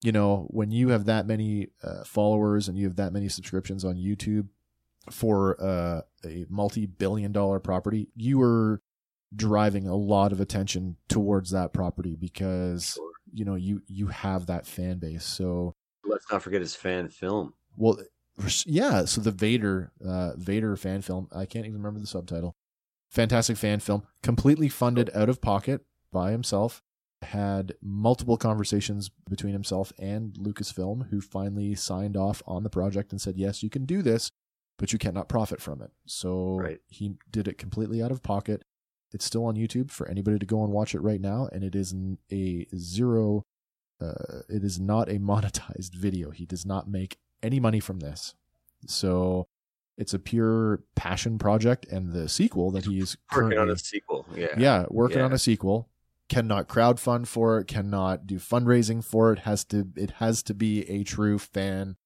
[0.03, 3.85] you know when you have that many uh, followers and you have that many subscriptions
[3.85, 4.49] on YouTube
[5.11, 8.83] for uh, a multi billion dollar property, you are
[9.35, 13.13] driving a lot of attention towards that property because Sure.
[13.33, 15.25] you know you you have that fan base.
[15.25, 17.55] So Let's not forget his fan film.
[17.77, 17.99] well,
[18.65, 19.05] yeah.
[19.05, 21.29] So the Vader, uh, Vader fan film.
[21.33, 22.57] I can't even remember the subtitle.
[23.11, 26.83] Fantastic fan film, completely funded out of pocket by himself.
[27.23, 33.21] Had multiple conversations between himself and Lucasfilm, who finally signed off on the project and
[33.21, 34.31] said, "Yes, you can do this,
[34.79, 36.81] but you cannot profit from it." So Right.
[36.87, 38.65] he did it completely out of pocket.
[39.13, 41.75] It's still on YouTube for anybody to go and watch it right now, and it
[41.75, 41.95] is
[42.33, 43.43] a zero.
[44.01, 46.31] Uh, it is not a monetized video.
[46.31, 48.35] He does not make any money from this.
[48.87, 49.47] So
[49.99, 54.27] it's a pure passion project, and the sequel that he's Working on a sequel.
[54.35, 54.55] Yeah.
[54.57, 55.25] yeah, working Yeah.
[55.25, 55.89] on a sequel.
[56.29, 57.67] Cannot crowdfund for it.
[57.67, 59.41] Cannot do fundraising for it.
[59.41, 59.89] Has to.
[59.97, 61.97] It has to be a true fan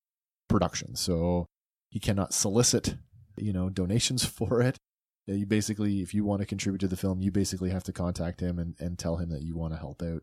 [0.49, 0.97] production.
[0.97, 1.47] So
[1.91, 2.97] he cannot solicit,
[3.37, 4.79] you know, donations for it.
[5.27, 7.93] Yeah, You basically, if you want to contribute to the film, you basically have to
[7.93, 10.23] contact him and, and tell him that you want to help out,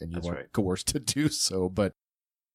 [0.00, 0.52] and you That's want right.
[0.52, 1.68] coerced to do so.
[1.68, 1.92] But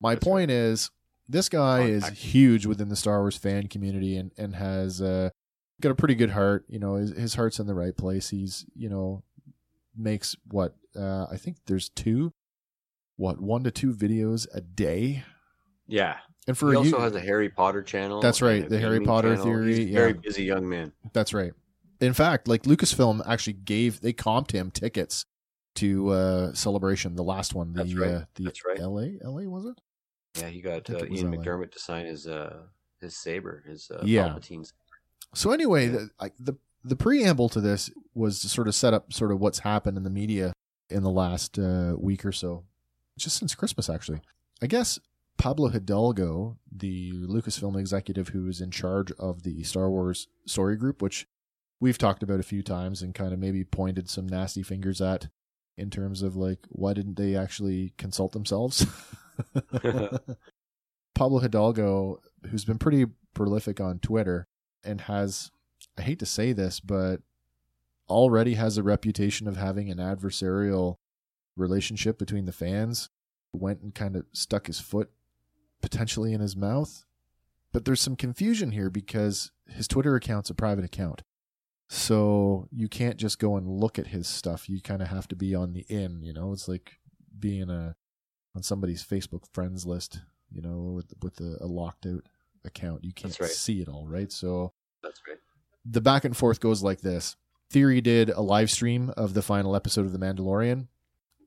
[0.01, 0.91] my That's point is,
[1.27, 2.21] this guy is Contact.
[2.21, 5.29] huge within the Star Wars fan community and and has uh,
[5.81, 6.65] got a pretty good heart.
[6.67, 8.29] You know, his, his heart's in the right place.
[8.29, 9.23] He's you know
[9.95, 12.33] makes what uh, I think there's two,
[13.17, 15.23] what one to two videos a day,
[15.87, 16.17] Yeah.
[16.47, 18.21] And for he you, also has a Harry Potter channel.
[18.21, 19.45] That's right, the Harry Potter channel.
[19.45, 20.17] theory, He's very yeah.
[20.21, 20.93] busy, young man.
[21.13, 21.13] that's right.
[21.13, 21.13] You know, he's a very busy young man.
[21.13, 21.53] That's right.
[22.01, 25.25] In fact, like Lucasfilm actually gave they comped him tickets
[25.75, 28.11] to uh Celebration, the last one, the That's right.
[28.11, 28.79] uh the That's right.
[28.79, 29.79] LA LA was it?
[30.41, 31.37] Yeah, he got uh, Ian LA.
[31.37, 32.63] McDiarmid to sign his uh
[33.01, 34.29] his saber, his uh, Yeah.
[34.29, 34.73] Palpatine's.
[35.33, 35.91] So anyway, Yeah.
[35.91, 39.39] the, I, the the preamble to this was to sort of set up sort of
[39.39, 40.53] what's happened in the media
[40.89, 42.63] in the last uh, week or so,
[43.17, 44.21] just since Christmas actually.
[44.61, 44.99] I guess
[45.37, 51.01] Pablo Hidalgo, the Lucasfilm executive who is in charge of the Star Wars story group,
[51.01, 51.27] which
[51.79, 55.29] we've talked about a few times and kind of maybe pointed some nasty fingers at
[55.77, 58.85] in terms of like why didn't they actually consult themselves?
[61.15, 64.47] Pablo Hidalgo, who's been pretty prolific on Twitter
[64.83, 65.51] and has,
[65.97, 67.21] I hate to say this, but
[68.09, 70.95] already has a reputation of having an adversarial
[71.55, 73.09] relationship between the fans,
[73.53, 75.11] went and kind of stuck his foot
[75.81, 77.05] potentially in his mouth.
[77.71, 81.21] But there's some confusion here because his Twitter account's a private account.
[81.91, 84.69] So you can't just go and look at his stuff.
[84.69, 86.53] You kind of have to be on the in, you know?
[86.53, 86.99] It's like
[87.37, 87.95] being a
[88.55, 90.21] on somebody's Facebook friends list,
[90.51, 92.23] you know, with with a, a locked out
[92.63, 93.03] account.
[93.03, 93.49] You can't right.
[93.49, 94.31] see it all, right?
[94.31, 95.37] So That's right.
[95.83, 97.35] the back and forth goes like this.
[97.71, 100.87] Theory did a live stream of the final episode of The Mandalorian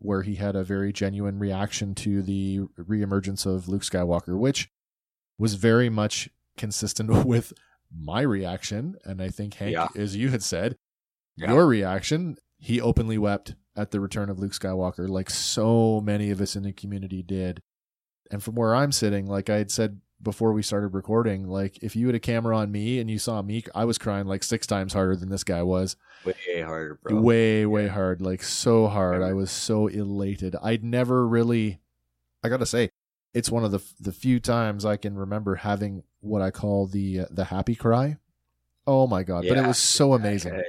[0.02, 4.68] where he had a very genuine reaction to the reemergence of Luke Skywalker, which
[5.38, 7.52] was very much consistent with
[7.94, 8.96] my reaction.
[9.04, 9.88] And I think, Hank, Yeah.
[9.96, 10.76] as you had said,
[11.36, 11.52] Yeah.
[11.52, 16.40] your reaction, he openly wept at the return of Luke Skywalker, like so many of
[16.40, 17.62] us in the community did.
[18.30, 21.96] And from where I'm sitting, like I had said before we started recording, like if
[21.96, 24.66] you had a camera on me and you saw me, I was crying like six
[24.66, 25.96] times harder than this guy was.
[26.24, 27.20] Way harder, bro.
[27.20, 28.20] Way, way hard.
[28.22, 29.20] Like so hard.
[29.20, 29.26] Yeah.
[29.28, 30.54] I was so elated.
[30.62, 31.80] I'd never really
[32.44, 32.90] I gotta say,
[33.34, 37.20] it's one of the the few times I can remember having what I call the
[37.20, 38.16] uh, the happy cry.
[38.86, 39.44] Oh my god!
[39.48, 40.62] but it was so amazing.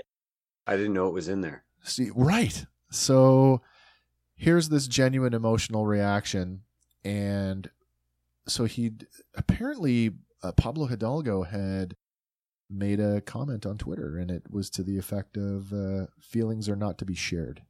[0.65, 1.63] I didn't know it was in there.
[1.83, 2.65] See, right.
[2.89, 3.61] So
[4.35, 6.61] here's this genuine emotional reaction.
[7.03, 7.69] And
[8.47, 8.91] so he
[9.35, 11.95] apparently, uh, Pablo Hidalgo had
[12.69, 16.75] made a comment on Twitter, and it was to the effect of uh, feelings are
[16.75, 17.63] not to be shared.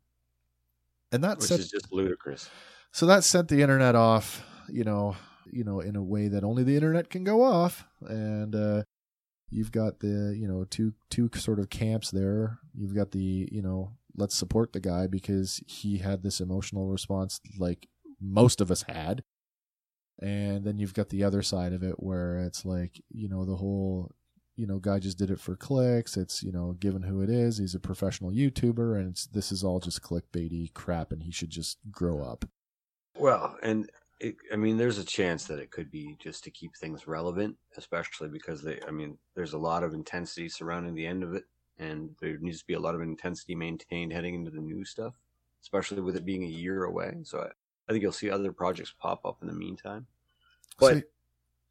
[1.12, 2.50] And that Which set, is just ludicrous.
[2.92, 5.16] so that sent the internet off, you know,
[5.52, 7.86] you know, in a way that only the internet can go off.
[8.02, 8.84] And uh,
[9.50, 12.60] you've got the, you know, two two sort of camps there.
[12.74, 17.40] You've got the, you know, let's support the guy because he had this emotional response
[17.58, 17.88] like
[18.22, 19.24] most of us had.
[20.22, 23.56] And then you've got the other side of it where it's like, you know, the
[23.56, 24.12] whole
[24.56, 26.16] you know, guy just did it for clicks.
[26.16, 29.80] It's, you know, given who it is, he's a professional YouTuber and this is all
[29.80, 32.46] just clickbaity crap and he should just grow up.
[33.18, 33.90] Well, and
[34.24, 37.58] it, I mean, there's a chance that it could be just to keep things relevant,
[37.78, 41.44] especially because they, I mean, there's a lot of intensity surrounding the end of it,
[41.78, 45.14] and there needs to be a lot of intensity maintained heading into the new stuff,
[45.62, 47.18] especially with it being a year away.
[47.24, 47.48] So I,
[47.90, 50.08] I think you'll see other projects pop up in the meantime.
[50.80, 51.04] But So-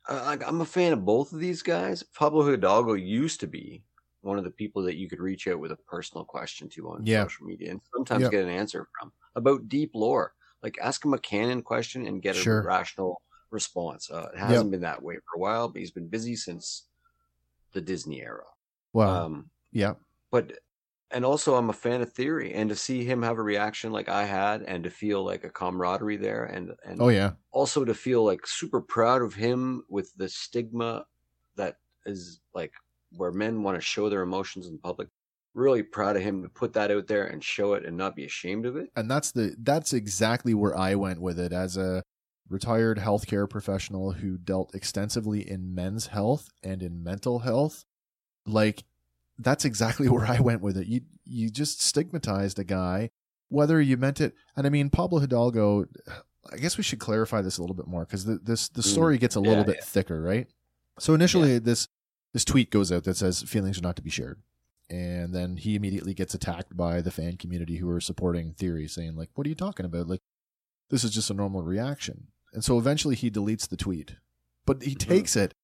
[0.09, 2.03] I, I'm a fan of both of these guys.
[2.03, 3.85] Pablo Hidalgo used to be
[4.23, 7.07] one of the people that you could reach out with a personal question to on
[7.07, 7.23] Yeah.
[7.23, 8.31] social media and sometimes Yeah.
[8.31, 10.35] get an answer from about deep lore.
[10.63, 12.63] Like ask him a canon question and get a Sure.
[12.63, 13.21] rational
[13.51, 14.11] response.
[14.11, 16.87] Uh, it hasn't been that way for a while, but he's been busy since
[17.73, 18.45] the Disney era.
[18.93, 19.95] well, Um, yeah.
[20.31, 20.53] but
[21.11, 24.09] and also I'm a fan of theory and to see him have a reaction like
[24.09, 27.33] I had and to feel like a camaraderie there and and Oh yeah.
[27.51, 31.05] also to feel like super proud of him with the stigma
[31.57, 32.73] that is like
[33.17, 35.09] where men want to show their emotions in public.
[35.55, 38.25] Really proud of him to put that out there and show it and not be
[38.25, 38.89] ashamed of it.
[38.97, 42.03] and that's the that's exactly where I went with it as a
[42.49, 47.85] retired healthcare professional who dealt extensively in men's health and in mental health.
[48.47, 48.85] Like
[49.39, 50.87] that's exactly where I went with it.
[50.87, 53.11] You you just stigmatized a guy
[53.49, 55.85] whether you meant it and I mean Pablo Hidalgo
[56.51, 58.87] I guess we should clarify this a little bit more cuz the, this the Mm,
[58.93, 59.85] story gets a yeah, little bit yeah.
[59.85, 60.49] thicker, right?
[60.99, 61.89] So initially this
[62.33, 64.41] this tweet goes out that says feelings are not to be shared
[64.93, 69.17] and then he immediately gets attacked by the fan community who are supporting theory saying
[69.17, 70.21] like what are you talking about like
[70.91, 74.17] this is just a normal reaction and so eventually he deletes the tweet
[74.67, 74.99] but he Mhm.
[74.99, 75.55] takes it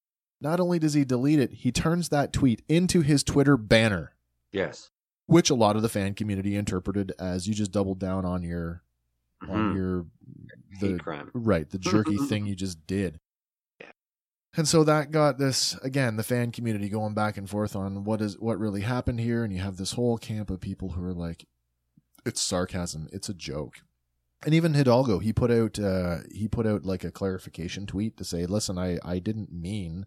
[0.41, 4.15] not only does he delete it he turns that tweet into his twitter banner
[4.51, 4.91] Yes.
[5.27, 8.83] which a lot of the fan community interpreted as you just doubled down on your
[9.43, 9.75] on Mhm.
[9.77, 10.07] your
[10.81, 11.31] Hate the crime.
[11.35, 13.21] right the jerky thing you just did
[14.57, 18.21] and so that got this again the fan community going back and forth on what
[18.21, 21.15] is what really happened here and you have this whole camp of people who are
[21.15, 21.47] like
[22.27, 23.83] it's sarcasm it's a joke
[24.45, 28.25] And even Hidalgo, he put out uh, he put out like a clarification tweet to
[28.25, 30.07] say, "Listen, I I didn't mean,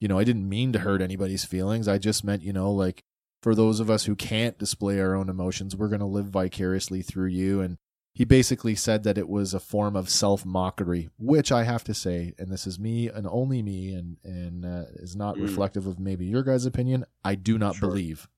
[0.00, 1.86] you know, I didn't mean to hurt anybody's feelings.
[1.86, 3.04] I just meant, you know, like
[3.42, 7.02] for those of us who can't display our own emotions, we're going to live vicariously
[7.02, 7.76] through you." And
[8.12, 11.94] he basically said that it was a form of self mockery, which I have to
[11.94, 15.42] say, and this is me and only me, and and uh, is not Mm.
[15.42, 17.04] reflective of maybe your guys' opinion.
[17.24, 17.88] I do not Sure.
[17.88, 18.28] believe.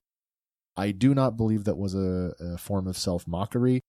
[0.77, 3.81] I do not believe that was a, a form of self mockery.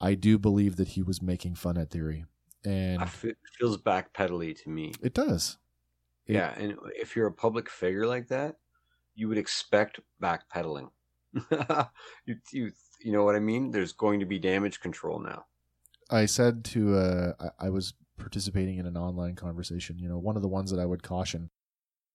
[0.00, 2.24] I do believe that he was making fun at theory,
[2.64, 4.92] and it feels backpedally to me.
[5.02, 5.58] it does.
[6.26, 8.56] It- Yeah, and if you're a public figure like that,
[9.14, 10.90] you would expect backpedaling.
[12.26, 13.70] you, you, you know what I mean?
[13.70, 15.46] There's going to be damage control now.
[16.10, 19.98] I said to uh, I, I was participating in an online conversation.
[19.98, 21.50] You know, one of the ones that I would caution,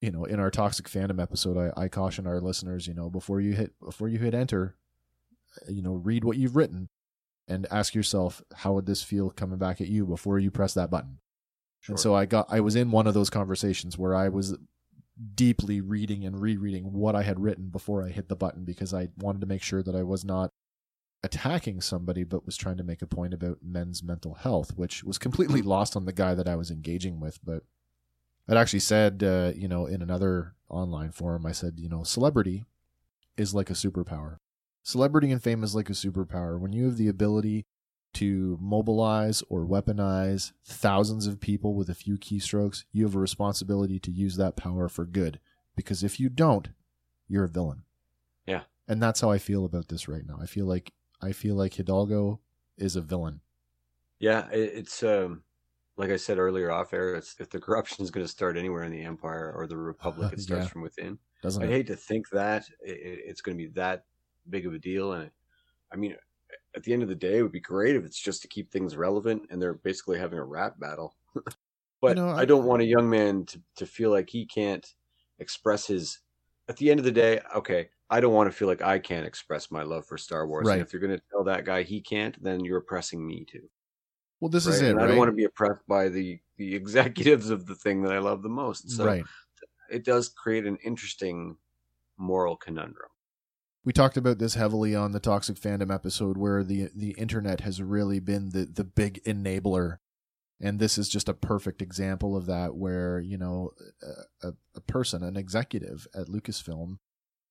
[0.02, 3.41] you know, in our toxic fandom episode, I, I caution our listeners, you know, before
[3.41, 4.76] you hit before you hit enter,
[5.62, 6.89] uh, you know, read what you've written,
[7.48, 10.91] and ask yourself how would this feel coming back at you before you press that
[10.91, 11.19] button.
[11.88, 14.58] And so I got I was in one of those conversations where I was
[15.36, 19.10] deeply reading and rereading what I had written before I hit the button because I
[19.17, 20.52] wanted to make sure that I was not
[21.23, 25.17] attacking somebody but was trying to make a point about men's mental health which was
[25.17, 27.63] completely lost on the guy that I was engaging with but
[28.47, 32.65] I'd actually said uh, you know in another online forum I said you know celebrity
[33.38, 34.38] is like a superpower
[34.84, 37.65] celebrity and fame is like a superpower when you have the ability
[38.15, 43.99] to mobilize or weaponize thousands of people with a few keystrokes, you have a responsibility
[43.99, 45.39] to use that power for good.
[45.75, 46.69] Because if you don't,
[47.28, 47.84] you're a villain.
[48.47, 48.62] Yeah.
[48.88, 50.39] And that's how I feel about this right now.
[50.41, 52.39] I feel like I feel like Hidalgo
[52.78, 53.41] is a villain.
[54.19, 55.43] Yeah, it's um,
[55.97, 57.15] like I said earlier off air.
[57.15, 60.34] It's if the corruption is going to start anywhere in the empire or the republic,
[60.34, 60.69] it starts Yeah.
[60.69, 61.17] from within.
[61.41, 61.69] Doesn't it?
[61.69, 64.06] hate to think that it, it- it's going to be that
[64.49, 65.13] big of a deal.
[65.13, 65.30] And
[65.91, 66.15] I mean,
[66.75, 68.71] at the end of the day, it would be great if it's just to keep
[68.71, 71.15] things relevant and they're basically having a rap battle.
[72.01, 74.86] but know, I, I- don't want a young man to, to feel like he can't
[75.39, 76.19] express his.
[76.67, 79.25] At the end of the day, okay, I don't want to feel like I can't
[79.25, 80.67] express my love for Star Wars.
[80.67, 80.73] Right.
[80.73, 83.69] And if you're going to tell that guy he can't, then you're oppressing me too.
[84.39, 84.75] Well, this right?
[84.75, 85.07] is it, And I right?
[85.09, 88.43] don't want to be oppressed by the the executives of the thing that I love
[88.43, 88.91] the most.
[88.91, 89.23] So right.
[89.89, 91.57] it does create an interesting
[92.17, 93.09] moral conundrum.
[93.83, 97.81] We talked about this heavily on the toxic fandom episode where the the internet has
[97.81, 99.97] really been the the big enabler
[100.61, 103.71] and this is just a perfect example of that where you know
[104.41, 106.97] a, a, a person an executive at lucasfilm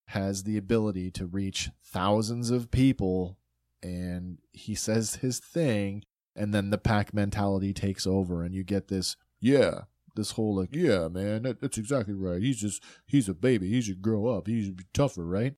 [0.08, 3.38] has the ability to reach thousands of people
[3.82, 6.02] and he says his thing
[6.36, 9.82] and then the pack mentality takes over and you get this yeah
[10.16, 12.40] this whole like yeah man that, that's exactly right.
[12.42, 13.68] He's just he's a baby.
[13.68, 14.46] He should grow up.
[14.46, 15.54] He should be tougher right?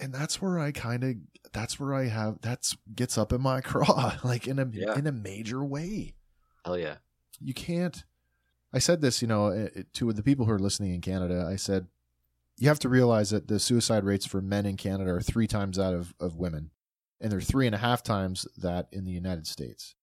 [0.00, 1.16] And that's where i kind of
[1.52, 4.96] that's where i have that's gets up in my craw like in a Yeah.
[4.96, 6.14] in a major way.
[6.64, 6.96] Hell yeah.
[7.40, 8.04] you can't
[8.72, 11.86] i said this you know to the people who are listening in canada i said
[12.58, 15.76] you have to realize that the suicide rates for men in canada are three times
[15.76, 16.70] that of, of women
[17.20, 19.94] and they're three and a half times that in the united states.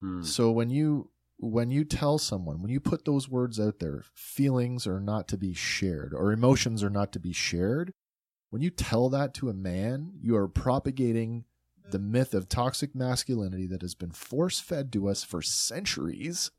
[0.00, 0.22] Hmm.
[0.22, 4.86] so when you when you tell someone when you put those words out there feelings
[4.86, 7.92] are not to be shared or emotions are not to be shared
[8.50, 11.44] when you tell that to a man you are propagating
[11.90, 16.50] the myth of toxic masculinity that has been force fed to us for centuries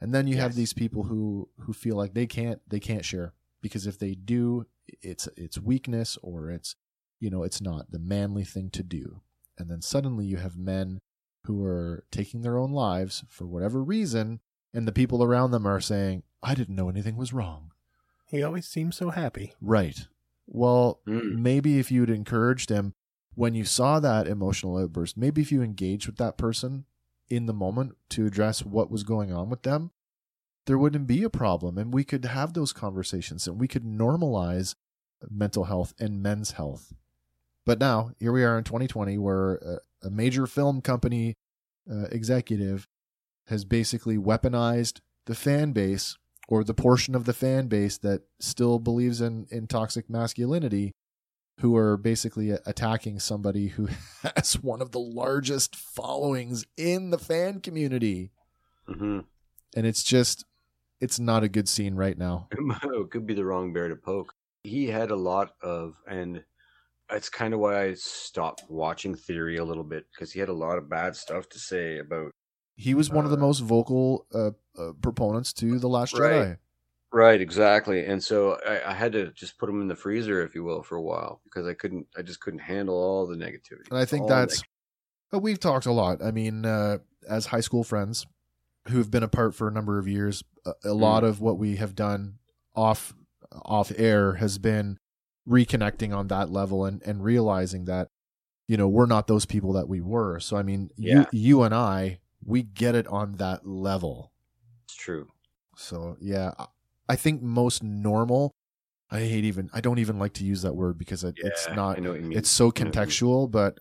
[0.00, 3.32] and then you have these people who who feel like they can't they can't share
[3.66, 4.66] because if they do
[5.02, 6.74] it's it's weakness or it's
[7.20, 9.20] you know it's not the manly thing to do
[9.58, 11.00] and then suddenly you have men
[11.44, 14.40] who are taking their own lives for whatever reason
[14.74, 17.70] and the people around them are saying i didn't know anything was wrong
[18.26, 19.54] He always seems so happy.
[19.60, 20.06] right
[20.46, 21.38] well Mm.
[21.38, 22.94] maybe if you'd encouraged him
[23.34, 26.84] when you saw that emotional outburst maybe if you engaged with that person
[27.28, 29.90] in the moment to address what was going on with them
[30.66, 34.74] there wouldn't be a problem and we could have those conversations and we could normalize
[35.30, 36.92] mental health and men's health.
[37.64, 41.34] But now here we are in 2020 where a, major film company
[41.90, 42.86] uh, executive
[43.48, 46.16] has basically weaponized the fan base
[46.48, 50.92] or the portion of the fan base that still believes in, in toxic masculinity
[51.58, 53.88] who are basically attacking somebody who
[54.36, 58.30] has one of the largest followings in the fan community.
[58.86, 59.20] Hmm
[59.76, 60.44] and it's just
[61.00, 64.32] it's not a good scene right now it could be the wrong bear to poke.
[64.62, 66.44] He had a lot of, and
[67.10, 70.54] that's kind of why I stopped watching Theory a little bit because he had a
[70.54, 72.32] lot of bad stuff to say about.
[72.76, 76.46] he was one of the Uh, most vocal uh, uh, proponents to the last Right.
[76.46, 76.58] jedi
[77.12, 80.54] Right, exactly, and so I, I had to just put him in the freezer, if
[80.54, 83.90] you will, for a while because I couldn't, I just couldn't handle all the negativity.
[83.90, 84.62] and i think All that's
[85.30, 86.22] But we've talked a lot.
[86.22, 88.26] I mean, uh, as high school friends
[88.88, 91.00] who have been apart for a number of years, a, a mm.
[91.00, 92.38] lot of what we have done
[92.74, 93.14] off
[93.62, 94.98] off air has been
[95.48, 98.08] reconnecting on that level and and realizing that
[98.66, 100.40] you know we're not those people that we were.
[100.40, 101.26] So I mean, Yeah.
[101.32, 104.32] you you and I, we get it on that level.
[104.84, 105.28] It's true.
[105.76, 106.52] So yeah,
[107.08, 108.54] I- think most normal.
[109.08, 109.70] I hate even.
[109.72, 111.98] I don't even like to use that word because it, it's not.
[111.98, 112.38] I know what you mean.
[112.38, 112.92] It's so I know what you mean.
[112.92, 113.78] contextual, but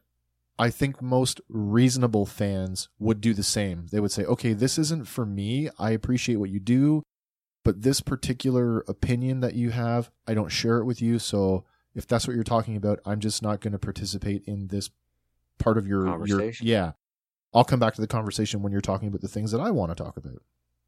[0.58, 3.88] I think most reasonable fans would do the same.
[3.92, 5.70] They would say, "Okay, this isn't for me.
[5.78, 7.04] I appreciate what you do,
[7.64, 11.20] but this particular opinion that you have, I don't share it with you.
[11.20, 14.90] So if that's what you're talking about, I'm just not going to participate in this
[15.58, 16.68] part of your your Conversation.
[16.68, 16.92] yeah.
[17.54, 19.96] I'll come back to the conversation when you're talking about the things that I want
[19.96, 20.42] to talk about.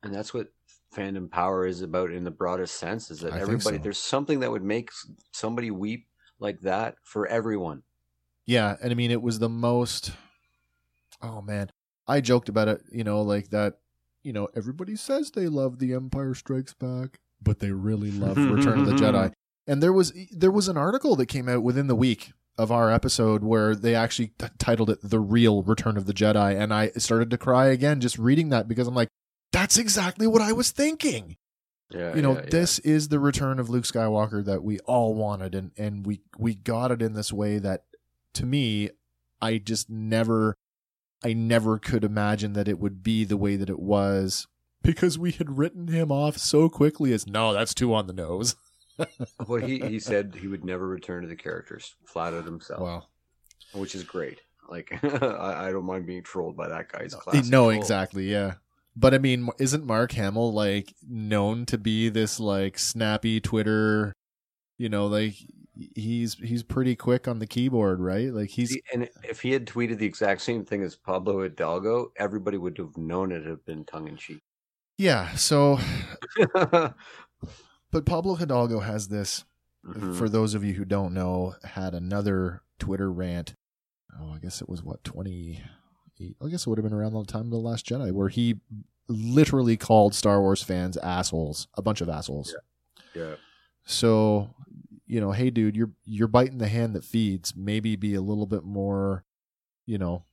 [0.03, 0.47] and that's what
[0.95, 3.83] fandom power is about in the broadest sense is that I everybody so.
[3.83, 4.89] there's something that would make
[5.31, 6.07] somebody weep
[6.39, 7.83] like that for everyone
[8.47, 10.11] Yeah, and I mean it was the most
[11.21, 11.69] Oh man.
[12.07, 13.79] I joked about it, you know, like that,
[14.23, 18.79] you know, everybody says they love The Empire Strikes Back, but they really love Return
[18.79, 19.31] of the Jedi.
[19.67, 22.91] And there was there was an article that came out within the week of our
[22.91, 26.89] episode where they actually t- titled it The Real Return of the Jedi and I
[26.91, 29.09] started to cry again just reading that because I'm like
[29.51, 31.37] that's exactly what I was thinking
[31.91, 32.49] yeah you know yeah, yeah.
[32.49, 36.53] this is the return of luke skywalker that we all wanted and and we we
[36.53, 37.83] got it in this way that
[38.33, 38.89] to me
[39.41, 40.55] i just never
[41.23, 44.47] i never could imagine that it would be the way that it was
[44.83, 48.55] because we had written him off so quickly as no that's too on the nose.
[49.47, 52.81] Well he, he said he would never return to the characters flat out himself.
[52.81, 53.09] Well
[53.73, 54.41] which is great.
[54.67, 57.47] Like I, I don't mind being trolled by that guy's class.
[57.47, 58.55] no exactly yeah.
[58.95, 64.13] But i mean isn't mark hamill like known to be this like snappy twitter
[64.79, 65.35] you know like
[65.95, 69.97] he's he's pretty quick on the keyboard right like he's and if he had tweeted
[69.97, 74.07] the exact same thing as Pablo Hidalgo, everybody would have known it had been tongue
[74.07, 74.41] in cheek.
[74.97, 75.35] Yeah.
[75.35, 75.79] So,
[76.53, 79.45] but Pablo Hidalgo has this.
[79.85, 80.17] Mhm.
[80.17, 83.53] For those of you who don't know, had another Twitter rant.
[84.19, 85.61] Oh, I guess it was what twenty.
[86.19, 88.59] I guess it would have been around the time of the Last Jedi, where he
[89.07, 92.55] literally called Star Wars fans assholes, a bunch of assholes.
[93.13, 93.35] yeah.
[93.85, 94.49] So,
[95.07, 97.55] you know, hey, dude, you're you're biting the hand that feeds.
[97.55, 99.23] Maybe be a little bit more,
[99.85, 100.25] you know,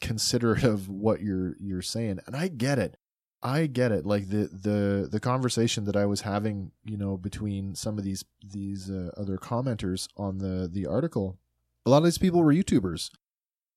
[0.00, 2.20] considerate of what you're you're saying.
[2.26, 2.96] And I get it.
[3.42, 4.06] I get it.
[4.06, 8.24] Like the the the conversation that I was having, you know, between some of these
[8.44, 11.38] these uh, other commenters on the the article.
[11.84, 13.10] A lot of these people were YouTubers,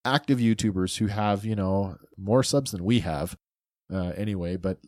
[0.04, 3.38] active YouTubers who have you know more subs than we have,
[3.92, 4.58] uh, anyway.
[4.58, 4.80] But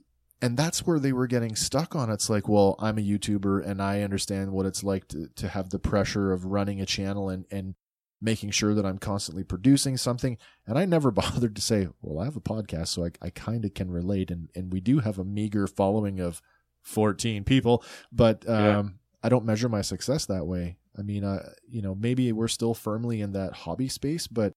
[0.44, 2.10] and that's where they were getting stuck on.
[2.10, 5.70] It's like, well, I'm a YouTuber and I understand what it's like to to have
[5.70, 7.76] the pressure of running a channel and and
[8.22, 10.38] making sure that I'm constantly producing something.
[10.68, 13.64] And I never bothered to say, well, I have a podcast, so I, I kind
[13.66, 14.32] of can relate.
[14.32, 16.41] And, and we do have a meager following of
[16.84, 18.84] 14 people, but um, Yeah.
[19.24, 20.78] I don't measure my success that way.
[20.98, 24.54] I mean, uh, you know, maybe we're still firmly in that hobby space, but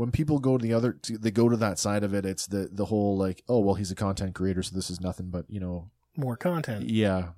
[0.00, 2.24] when people go to the other, they go to that side of it.
[2.24, 5.28] It's the the whole like, oh well, he's a content creator, so this is nothing
[5.30, 6.88] but you know, More content.
[6.88, 7.30] yeah.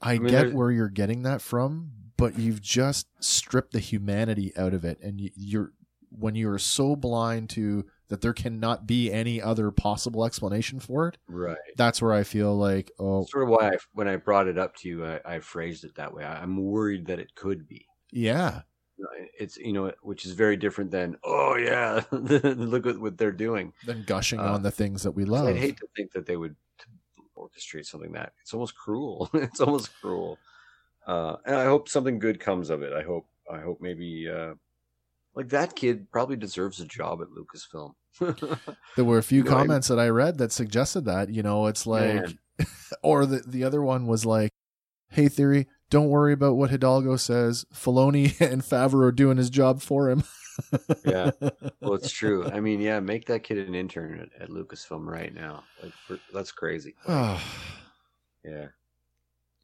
[0.00, 4.52] I, mean, get there's- where you're getting that from, but you've just stripped the humanity
[4.56, 5.72] out of it, and you, you're
[6.10, 11.08] when you are so blind to that there cannot be any other possible explanation for
[11.08, 11.16] it.
[11.26, 11.56] Right.
[11.78, 14.76] That's where I feel like, oh Sort of why I, when I brought it up
[14.76, 16.22] to you, I, I phrased it that way.
[16.24, 17.86] I'm worried that it could be.
[18.12, 18.62] yeah,
[19.38, 23.72] It's you know, which is very different than oh yeah, look at what they're doing.
[23.86, 25.46] then gushing Uh, on the things that we love.
[25.48, 26.54] I'd hate to think that they would
[27.36, 29.30] orchestrate something that it's almost cruel.
[29.34, 30.38] it's almost cruel.
[31.06, 32.92] Uh, and I hope something good comes of it.
[32.92, 33.26] I hope.
[33.52, 34.54] I hope maybe uh,
[35.34, 37.94] like that kid probably deserves a job at Lucasfilm.
[38.96, 41.28] There were a few You know, I- comments that I read that suggested that.
[41.30, 42.26] You know, it's like,
[43.02, 44.52] or the the other one was like,
[45.08, 47.66] "Hey, theory, don't worry about what Hidalgo says.
[47.72, 50.24] Filoni and Favreau are doing his job for him."
[51.02, 51.30] Yeah.
[51.80, 52.44] well, it's true.
[52.44, 55.64] I mean, yeah, make that kid an intern at, at Lucasfilm right now.
[55.82, 56.94] Like, for, that's crazy.
[57.08, 57.42] Ah.
[58.44, 58.66] Yeah.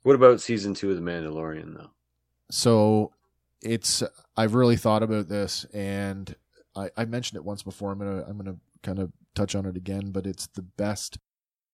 [0.03, 1.91] What about season two of The Mandalorian, though?
[2.51, 3.13] so
[3.61, 4.03] it's
[4.35, 6.35] I've really thought about this, and
[6.75, 7.93] I, I mentioned it once before.
[7.93, 11.19] I'm gonna I'm gonna kind of touch on it again, but it's the best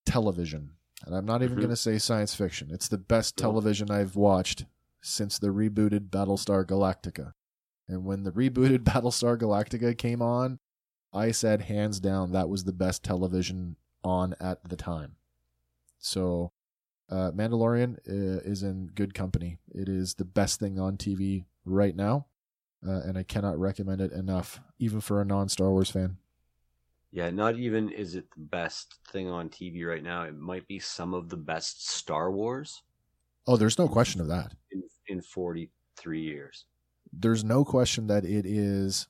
[0.04, 0.72] television,
[1.06, 1.62] and I'm not even Mhm.
[1.62, 2.70] gonna say science fiction.
[2.70, 4.66] It's the best television I've watched
[5.02, 7.32] since the rebooted Battlestar Galactica.
[7.86, 10.58] And when the rebooted Battlestar Galactica came on,
[11.12, 15.16] I said hands down that was the best television on at the time.
[15.98, 16.52] So,
[17.10, 19.58] uh, Mandalorian uh, is in good company.
[19.70, 22.26] It is the best thing on TV right now.
[22.86, 26.18] uh, and I cannot recommend it enough, even for a non Star Wars fan.
[27.14, 30.24] Yeah, not even is it the best thing on TV right now.
[30.24, 32.82] It might be some of the best Star Wars
[33.46, 34.52] Oh, there's no question of that.
[34.72, 36.64] in in 43 years.
[37.12, 39.06] There's no question that it is,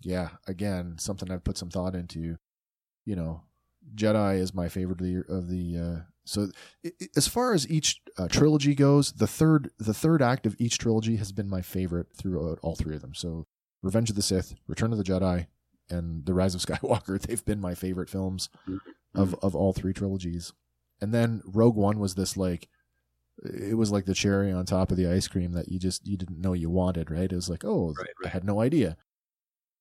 [0.00, 2.36] yeah, again, something I've put some thought into.
[3.04, 3.42] You know,
[3.94, 6.48] Jedi is my favorite of the, of the uh, so
[7.16, 11.16] as far as each uh, trilogy goes, the third the third act of each trilogy
[11.16, 13.14] has been my favorite throughout all three of them.
[13.14, 13.44] So,
[13.82, 15.48] Revenge of the Sith, Return of the Jedi,
[15.92, 17.20] and The Rise of Skywalker.
[17.20, 19.20] They've been my favorite films mm-hmm.
[19.20, 20.52] of of all three trilogies.
[21.00, 22.68] And then Rogue One was this like
[23.44, 26.16] it was like the cherry on top of the ice cream that you just you
[26.16, 27.30] didn't know you wanted, right?
[27.30, 28.96] It was like, oh, Right, I had no idea.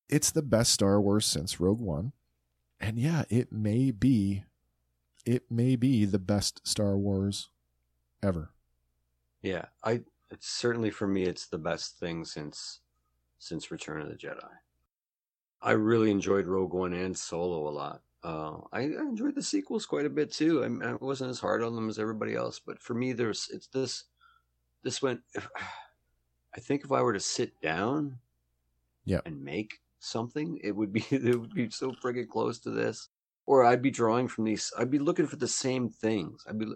[0.09, 2.13] It's the best Star Wars since Rogue One.
[2.79, 4.43] And yeah, it may be
[5.25, 7.49] it may be the best Star Wars
[8.23, 8.51] ever.
[9.41, 10.01] Yeah, I
[10.31, 12.79] it's certainly for me it's the best thing since
[13.37, 14.49] since Return of the Jedi.
[15.61, 18.01] I really enjoyed Rogue One and Solo a lot.
[18.23, 20.63] Uh, I, I enjoyed the sequels quite a bit too.
[20.63, 23.67] I, I wasn't as hard on them as everybody else, but for me, there's it's
[23.67, 24.05] this
[24.83, 25.21] this went.
[25.33, 25.47] If,
[26.55, 28.19] I think if I were to sit down,
[29.05, 29.21] Yeah.
[29.25, 33.09] and make something, it would be it would be so friggin' close to this.
[33.47, 34.71] Or I'd be drawing from these.
[34.77, 36.43] I'd be looking for the same things.
[36.47, 36.67] I'd be.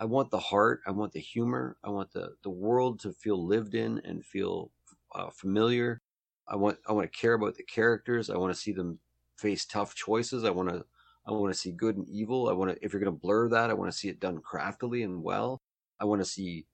[0.00, 0.80] I want the heart.
[0.86, 1.76] I want the humor.
[1.84, 4.72] I want the the world to feel lived in and feel
[5.14, 6.02] uh, familiar.
[6.50, 8.28] I want I want to care about the characters.
[8.28, 8.98] I want to see them
[9.36, 10.44] face tough choices.
[10.44, 10.84] I want to
[11.26, 12.48] I want to see good and evil.
[12.48, 14.38] I want to if you're going to blur that, I want to see it done
[14.40, 15.62] craftily and well.
[16.00, 16.66] I want to see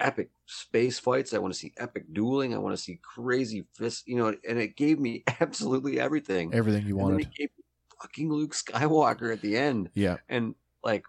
[0.00, 1.32] epic space fights.
[1.34, 2.54] I want to see epic dueling.
[2.54, 4.02] I want to see crazy fists.
[4.06, 6.52] You know, and it gave me absolutely everything.
[6.52, 7.20] Everything you wanted.
[7.20, 7.64] it gave me
[8.00, 10.16] fucking Luke Skywalker at the end Yeah.
[10.28, 11.04] and like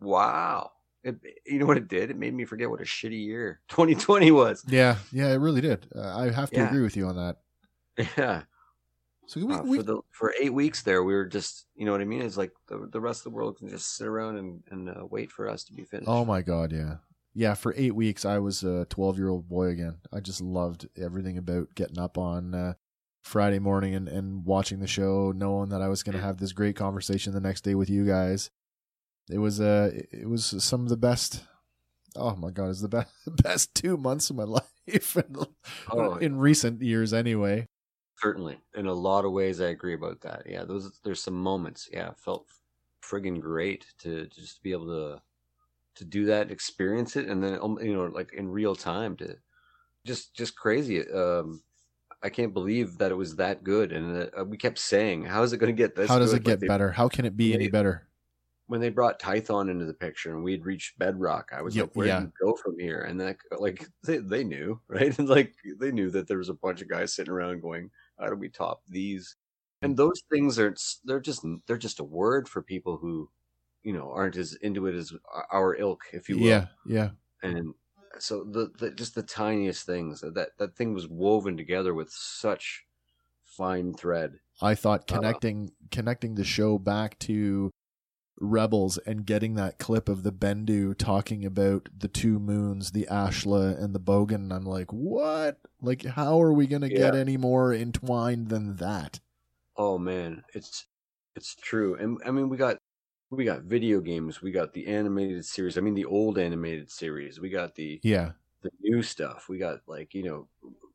[0.00, 0.70] wow
[1.04, 4.30] it, you know what it did it made me forget what a shitty year 2020
[4.30, 5.86] was Yeah, yeah, it really did.
[5.94, 6.68] Uh, I have to Yeah.
[6.68, 7.36] agree with you on that.
[8.16, 8.42] yeah
[9.26, 11.92] So we, Uh, we for the for eight weeks there we were just you know
[11.92, 14.36] what i mean it's like the, the rest of the world can just sit around
[14.36, 16.96] and, and uh, wait for us to be finished Oh my god, yeah.
[17.34, 19.98] Yeah, for 8 weeks I was a 12-year-old boy again.
[20.12, 22.74] I just loved everything about getting up on uh,
[23.22, 26.52] Friday morning and, and watching the show, knowing that I was going to have this
[26.52, 28.50] great conversation the next day with you guys.
[29.30, 31.44] It was uh it was some of the best
[32.16, 33.12] Oh my god, it's the best
[33.44, 35.36] best 2 months of my life in,
[35.90, 37.66] Oh, in recent years anyway.
[38.18, 41.88] certainly in a lot of ways i agree about that yeah those there's some moments
[41.92, 42.48] yeah felt
[43.02, 45.22] friggin' great to just be able to
[45.96, 49.36] to do that experience it and then um, you know like in real time to
[50.06, 51.62] just just crazy um
[52.22, 55.52] i can't believe that it was that good and uh, we kept saying how is
[55.52, 56.34] it going to get this How does good?
[56.34, 56.92] it get Like, better?
[56.92, 58.09] How can it be any better?
[58.70, 61.96] When they brought Tython into the picture and we'd reached bedrock, I was Yep, like,
[61.96, 62.20] where yeah.
[62.20, 63.00] do you go from here?
[63.00, 65.18] And then, like, they, they knew, right?
[65.18, 67.90] And like, they knew that there was a bunch of guys sitting around going,
[68.20, 69.34] how do we top these?
[69.82, 70.72] And those things are,
[71.04, 73.28] they're just, they're just a word for people who,
[73.82, 75.12] you know, aren't as into it as
[75.52, 76.46] our ilk, if you will.
[76.46, 77.10] Yeah, yeah.
[77.42, 77.74] And
[78.20, 82.84] so the, the just the tiniest things that, that thing was woven together with such
[83.44, 84.38] fine thread.
[84.62, 87.72] I thought Uh, connecting connecting the show back to
[88.40, 93.78] Rebels and getting that clip of the Bendu talking about the two moons, the Ashla
[93.82, 94.50] and the Bogan.
[94.50, 95.58] I'm like, what?
[95.82, 99.20] Like, how are we gonna get any more entwined than that?
[99.76, 100.86] Oh man, it's
[101.36, 101.94] it's true.
[101.96, 102.78] And I mean we got
[103.30, 105.76] we got video games, we got the animated series.
[105.78, 107.40] I mean the old animated series.
[107.40, 108.32] We got the Yeah,
[108.62, 109.48] the new stuff.
[109.48, 110.48] We got like, you know,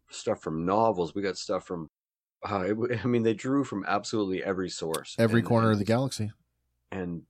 [0.10, 1.14] stuff from novels.
[1.16, 1.90] We got stuff from
[2.50, 5.16] uh, it I mean they drew from absolutely every source.
[5.20, 6.32] every And- corner of the galaxy.
[6.92, 7.22] and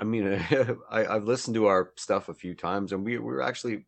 [0.00, 0.26] I mean,
[0.90, 3.84] I, I've listened to our stuff a few times, and we we're actually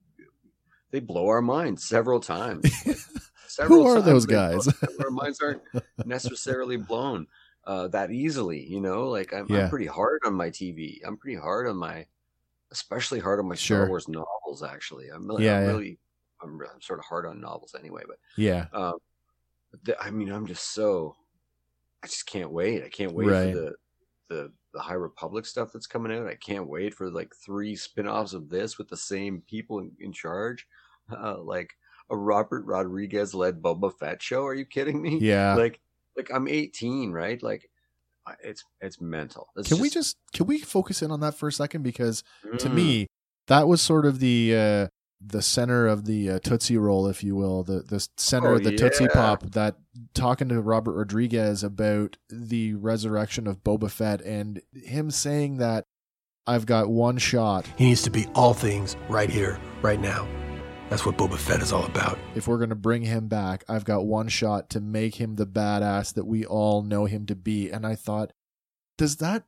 [0.91, 2.71] they blow our minds several times.
[3.47, 4.65] Several are times those guys?
[4.67, 5.63] blow- our minds aren't
[6.07, 7.27] necessarily blown
[7.65, 8.65] uh, that easily.
[8.65, 9.65] You know, like I'm, Yeah.
[9.65, 10.99] I'm pretty hard on my TV.
[11.05, 12.07] I'm pretty hard on my,
[12.71, 13.79] especially hard on my Sure.
[13.79, 14.63] Star Wars novels.
[14.63, 15.69] Actually, I'm really, Yeah, I'm yeah.
[15.69, 15.99] really,
[16.43, 18.03] I'm, I'm sort of hard on novels anyway.
[18.07, 18.95] But Yeah, um,
[19.83, 21.17] the, I mean, I'm just so.
[22.03, 22.85] I just can't wait.
[22.85, 23.53] I can't wait Right.
[23.53, 23.75] for the
[24.29, 26.27] the the High Republic stuff that's coming out.
[26.27, 30.13] I can't wait for like three spin-offs of this with the same people in, in
[30.13, 30.67] charge,
[31.17, 31.71] uh, like
[32.11, 34.45] a Robert Rodriguez led Boba Fett show.
[34.45, 35.19] Are you kidding me?
[35.19, 35.55] yeah.
[35.55, 35.81] Like,
[36.17, 37.43] like I'm 18, right?
[37.43, 37.71] Like,
[38.45, 39.49] it's it's mental.
[39.57, 41.83] It's can we just can we focus in on that for a second?
[41.83, 42.23] Because
[42.59, 42.75] to Mm.
[42.75, 43.07] me,
[43.49, 44.87] that was sort of the uh,
[45.21, 48.65] the center of the uh, Tootsie Roll, if you will, the the center Oh, of
[48.65, 49.09] the Tootsie.
[49.09, 49.43] Pop.
[49.51, 49.77] That
[50.15, 55.85] talking to Robert Rodriguez about the resurrection of Boba Fett and him saying that
[56.47, 57.67] I've got one shot.
[57.77, 60.27] He needs to be all things right here, right now.
[60.89, 62.19] That's what Boba Fett is all about.
[62.35, 65.47] If we're going to bring him back, I've got one shot to make him the
[65.47, 67.71] badass that we all know him to be.
[67.71, 68.33] And I thought,
[68.99, 69.45] does that,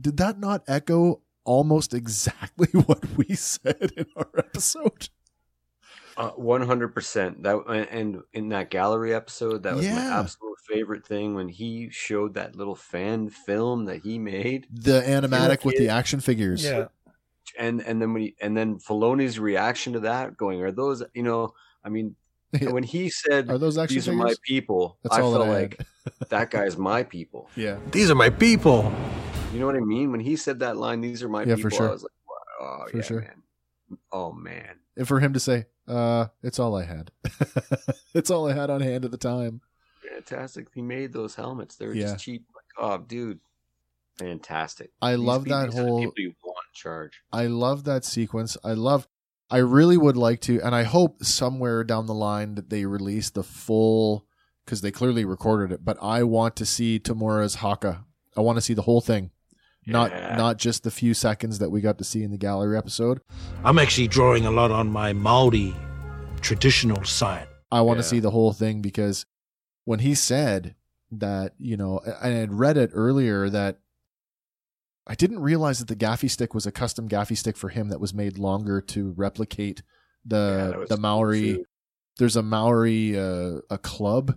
[0.00, 5.10] did that not echo almost exactly what we said in our episode?
[6.16, 7.42] Uh, One hundred percent.
[7.42, 7.56] That
[7.90, 12.56] and in that gallery episode, that was my absolute favorite thing when he showed that
[12.56, 16.64] little fan film that he made, The animatic with the action figures.
[16.64, 16.86] Yeah.
[17.58, 21.22] and and then when he, and then Filoni's reaction to that, going, "Are those you
[21.22, 21.54] know?"
[21.84, 22.16] I mean,
[22.62, 25.50] when he said, Are those actually "These are my people," That's I all that felt
[25.50, 25.86] I like
[26.30, 27.50] that guy's my people.
[27.56, 27.78] yeah.
[27.92, 28.90] These are my people.
[29.52, 30.10] You know what I mean?
[30.12, 31.88] When he said that line, "These are my Yeah, people," for sure.
[31.88, 33.20] I was like, wow, "Oh For yeah, sure.
[33.20, 33.42] man.
[34.12, 37.10] Oh man." And for him to say, uh, it's all I had.
[38.14, 39.60] it's all I had on hand at the time.
[40.08, 40.68] fantastic.
[40.74, 41.76] He made those helmets.
[41.76, 42.12] They were Yeah.
[42.12, 42.46] just cheap.
[42.54, 43.40] Like, oh, dude,
[44.18, 44.90] fantastic.
[45.02, 47.20] I These love people- that these are the whole- people you want charge.
[47.32, 48.56] I love that sequence.
[48.64, 49.06] I love.
[49.48, 53.30] I really would like to, and I hope somewhere down the line that they release
[53.30, 54.26] the full
[54.64, 55.84] because they clearly recorded it.
[55.84, 58.04] But I want to see Temuera's Haka.
[58.36, 59.30] I want to see the whole thing,
[59.86, 60.36] not Yeah.
[60.36, 63.20] not just the few seconds that we got to see in the gallery episode.
[63.64, 65.74] I'm actually drawing a lot on my Maori
[66.40, 67.46] traditional side.
[67.70, 69.26] I want to see the whole thing because
[69.84, 70.74] when he said
[71.10, 73.78] that, you know, I had read it earlier that
[75.06, 78.00] I didn't realize that the gaffi stick was a custom gaffi stick for him that
[78.00, 79.82] was made longer to replicate
[80.24, 81.54] the was the Maori.
[81.54, 81.64] too.
[82.18, 84.36] There's a Maori uh, a club,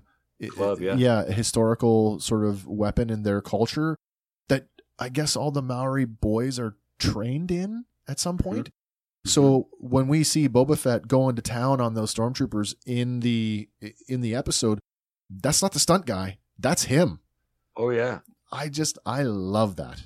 [0.51, 0.95] Club, yeah.
[0.95, 3.97] yeah, a historical sort of weapon in their culture
[4.99, 8.49] I guess all the Maori boys are trained in at some Mm-hmm.
[8.49, 8.69] point.
[9.25, 13.67] So when we see Boba Fett going to town on those stormtroopers in the
[14.07, 14.79] in the episode,
[15.29, 16.37] that's not the stunt guy.
[16.57, 17.19] That's him.
[17.75, 18.19] Oh yeah,
[18.51, 20.03] I just I love that.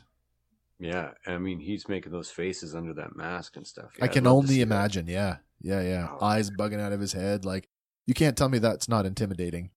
[0.80, 1.12] yeah.
[1.28, 3.92] I mean, he's making those faces under that mask and stuff.
[4.00, 5.08] Yeah, I can only imagine.
[5.08, 5.38] Yeah.
[5.62, 6.08] Yeah, yeah.
[6.20, 6.26] Oh.
[6.26, 7.70] Eyes bugging out of his head like
[8.08, 9.70] you can't tell me that's not intimidating.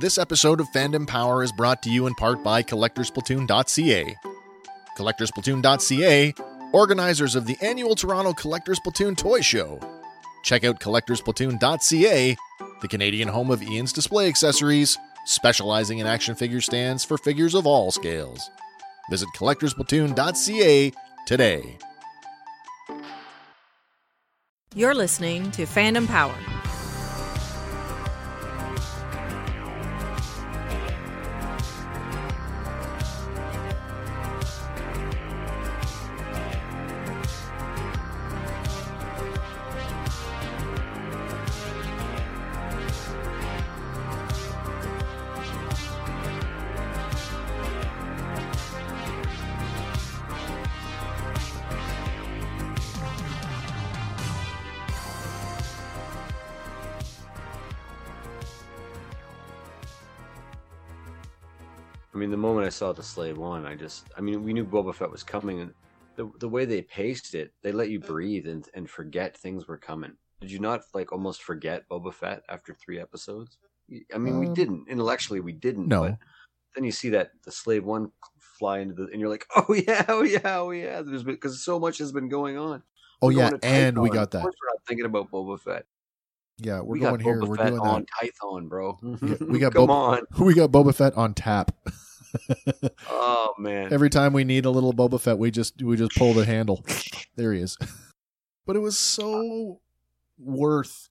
[0.00, 4.16] This episode of Fandom Power is brought to you in part by collectorsplatoon.ca.
[4.96, 6.34] Collectorsplatoon.ca,
[6.72, 9.80] organizers of the annual Toronto Collectors Platoon Toy Show.
[10.42, 12.36] Check out collectorsplatoon.ca,
[12.80, 17.66] the Canadian home of Ian's display accessories, specializing in action figure stands for figures of
[17.66, 18.50] all scales.
[19.10, 20.92] Visit collectorsplatoon.ca
[21.26, 21.78] today.
[24.74, 26.34] You're listening to Fandom Power.
[62.94, 65.74] Saw the Slave One, I just, I mean, we knew Boba Fett was coming, and
[66.16, 69.78] the the way they paced it, they let you breathe and and forget things were
[69.78, 70.12] coming.
[70.40, 73.58] Did you not like almost forget Boba Fett after three episodes?
[74.14, 75.88] I mean, we Um, didn't intellectually, we didn't.
[75.88, 76.02] no.
[76.02, 76.18] But
[76.76, 80.04] then you see that the Slave One fly into the, and you're like, oh yeah,
[80.08, 81.02] oh yeah, oh yeah.
[81.02, 82.82] There's because so much has been going on.
[83.20, 84.42] Oh We're yeah, and we got Of that.
[84.42, 85.86] course we're not thinking about Boba Fett.
[86.58, 87.40] Yeah, we're we going got here.
[87.40, 88.30] Boba We're Fett doing on that.
[88.30, 88.98] Tython, bro.
[89.22, 90.20] Yeah, we got come Boba- on.
[90.46, 91.72] We got Boba Fett on tap.
[93.08, 93.92] Oh man.
[93.92, 96.84] Every time we need a little Boba Fett, we just we just pull the handle.
[97.36, 97.76] There he is.
[98.66, 99.80] But it was so
[100.38, 101.10] worth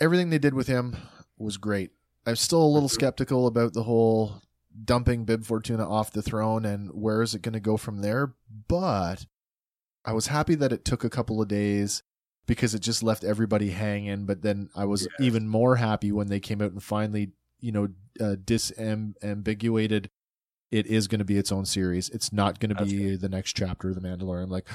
[0.00, 0.96] everything they did with him
[1.38, 1.92] was great.
[2.26, 4.42] I'm still a little skeptical about the whole
[4.84, 8.34] dumping Bib Fortuna off the throne and where is it going to go from there,
[8.68, 9.24] but
[10.04, 12.02] I was happy that it took a couple of days
[12.46, 16.40] because it just left everybody hanging, but then I was even more happy when they
[16.40, 17.88] came out and finally, you know,
[18.20, 20.08] uh, disambiguated
[20.74, 22.10] it is going to be its own series.
[22.10, 24.42] It's not going to That's be the next chapter of The Mandalorian.
[24.42, 24.66] I'm like,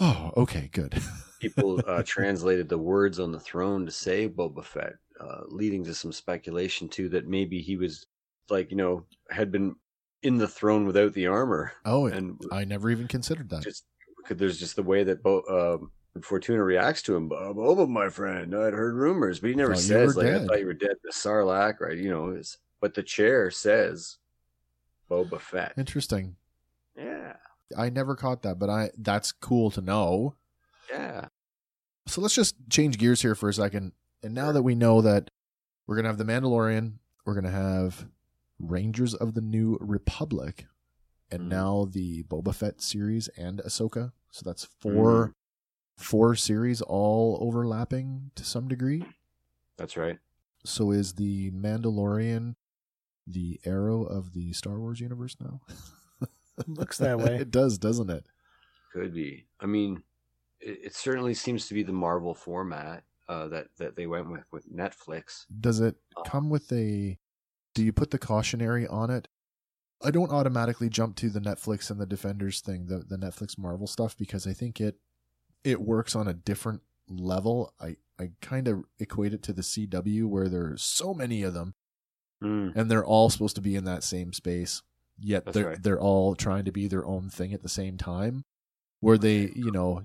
[0.00, 0.94] oh, okay, good.
[1.40, 5.94] people uh, translated the words on the throne to say Boba Fett, uh, leading to
[5.94, 8.06] some speculation too that maybe he was
[8.50, 9.74] like you know had been
[10.22, 13.62] in the throne without the armor, oh, and I never even considered that.
[13.64, 13.84] just
[14.18, 17.28] because there's just the way that Bo- um, Fortuna reacts to him.
[17.28, 20.46] "Bob- Boba, my friend, I'd heard rumors, but he never Thought says were like I
[20.46, 20.96] thought you were dead.
[21.02, 21.98] The Sarlacc, right?
[21.98, 24.18] You know, is but the chair says
[25.10, 25.74] Boba Fett.
[25.76, 26.36] Interesting.
[26.96, 27.34] Yeah,
[27.76, 30.34] I never caught that, but I that's cool to know.
[30.90, 31.28] yeah.
[32.06, 33.92] So let's just change gears here for a second.
[34.22, 35.30] And now that we know that
[35.86, 36.94] we're gonna have the Mandalorian,
[37.26, 38.08] we're gonna have
[38.58, 40.66] Rangers of the New Republic,
[41.30, 41.48] and Mhm.
[41.48, 44.12] now the Boba Fett series and Ahsoka.
[44.30, 45.32] So that's 4 Mm-hmm.
[46.02, 49.04] four series all overlapping to some degree.
[49.76, 50.18] That's right.
[50.64, 52.54] So is the Mandalorian
[53.30, 55.60] the arrow of the Star Wars universe now?
[56.66, 57.36] Looks that way.
[57.40, 58.26] it does, doesn't it?
[58.92, 59.46] Could be.
[59.60, 60.02] I mean,
[60.60, 64.44] it, it certainly seems to be the Marvel format uh, that that they went with
[64.50, 65.44] with Netflix.
[65.60, 67.18] Does it Uh, come with a
[67.74, 69.28] do you put the cautionary on it?
[70.02, 73.86] I don't automatically jump to the Netflix and the Defenders thing, the the Netflix Marvel
[73.86, 74.96] stuff because I think it
[75.64, 77.74] it works on a different level.
[77.80, 81.74] I I kind of equate it to the CW where there's so many of them
[82.42, 84.82] Mm, and they're all supposed to be in that same space
[85.18, 85.82] yet That's they're right.
[85.82, 88.44] they're all trying to be their own thing at the same time
[89.00, 90.04] where they you know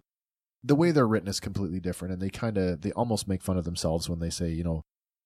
[0.64, 3.58] the way they're written is completely different and they kind of they almost make fun
[3.58, 4.82] of themselves when they say you know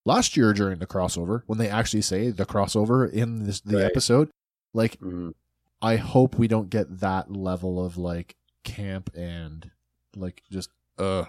[0.06, 3.86] last year during the crossover when they actually say the crossover in this the Right.
[3.86, 4.30] episode
[4.74, 5.34] like mhm.
[5.82, 8.36] i hope we don't get that level of like
[8.66, 9.72] camp and
[10.18, 11.24] like just uh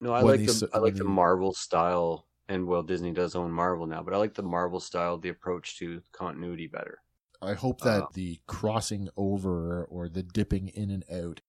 [0.00, 3.52] No, I like these- the I like the Marvel style, and well, Disney does own
[3.52, 6.98] Marvel now, but I like the Marvel style, the approach to continuity better.
[7.40, 11.40] I hope that Uh, the crossing over or the dipping in and out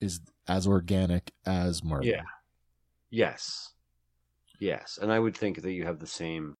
[0.00, 2.08] is as organic as Marvel.
[2.08, 2.22] Yeah.
[3.10, 3.74] Yes.
[4.58, 6.56] Yes, and I would think that you have the same.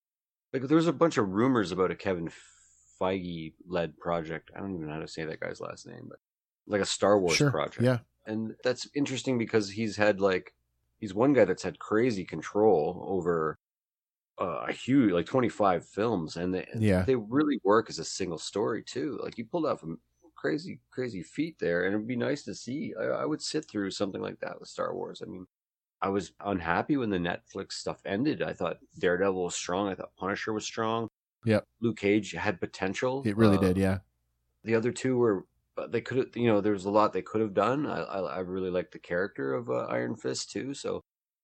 [0.53, 2.30] Like there was a bunch of rumors about a Kevin
[3.01, 4.51] Feige led project.
[4.55, 6.18] I don't even know how to say that guy's last name, but
[6.66, 7.51] like a Star Wars sure.
[7.51, 7.82] project.
[7.82, 7.99] Yeah.
[8.26, 10.55] and that's interesting because he's had like
[11.01, 13.59] he's one guy that's had crazy control over
[14.41, 17.07] uh, a huge like 25 films and they Yeah.
[17.07, 19.18] they really work as a single story too.
[19.22, 19.97] Like you pulled off a
[20.36, 22.95] crazy crazy feat there and it'd be nice to see.
[22.99, 25.22] I, I would sit through something like that with star wars.
[25.22, 25.47] I mean
[26.03, 28.43] i was unhappy when the netflix stuff ended.
[28.43, 29.89] I thought daredevil was strong.
[29.89, 31.09] I thought punisher was strong.
[31.45, 31.64] Yep.
[31.80, 33.22] luke cage had potential.
[33.24, 34.01] It really Uh, did, yeah.
[34.64, 37.22] the other two were but they could have you know there was a lot they
[37.22, 37.86] could have done.
[37.86, 41.03] I i, I really liked the character of uh, iron fist too so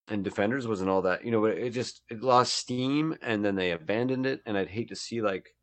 [0.08, 3.54] and defenders wasn't all that you know but it just it lost steam and then
[3.54, 5.54] they abandoned it and i'd hate to see like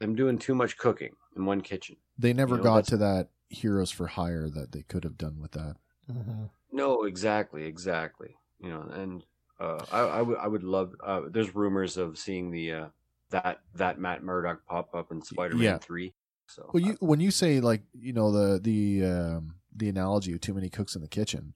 [0.00, 3.90] them doing too much cooking in one kitchen They never know, got to that heroes
[3.90, 5.76] for hire that they could have done with that.
[6.10, 6.50] Mhm.
[6.72, 9.24] no exactly exactly you know and
[9.60, 12.88] uh i i would love uh there's rumors of seeing the uh
[13.30, 15.78] that that matt murdock pop up in spider-man Yeah.
[15.78, 16.14] 3
[16.46, 20.40] so Well, you when you say like you know the the um, the analogy of
[20.40, 21.54] too many cooks in the kitchen,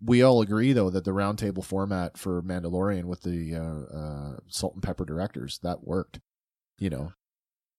[0.00, 4.74] we all agree though that the roundtable format for Mandalorian with the uh, uh, salt
[4.74, 6.20] and pepper directors that worked.
[6.78, 7.12] You know,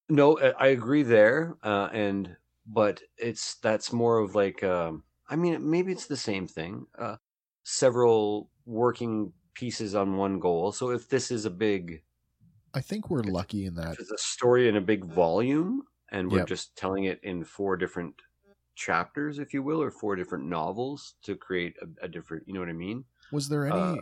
[0.09, 5.67] No, I agree there, uh, and but it's that's more of like um, I mean
[5.69, 6.87] maybe it's the same thing.
[6.97, 7.17] Uh,
[7.63, 10.71] several working pieces on one goal.
[10.71, 12.03] So if this is a big,
[12.75, 13.97] I think we're lucky in that.
[13.99, 16.51] it's a story in a big volume, and we're Yep.
[16.53, 18.21] just telling it in four different
[18.75, 22.47] chapters, if you will, or four different novels to create a, a different.
[22.47, 23.05] You know what I mean?
[23.31, 23.99] Was there any?
[23.99, 24.01] Uh,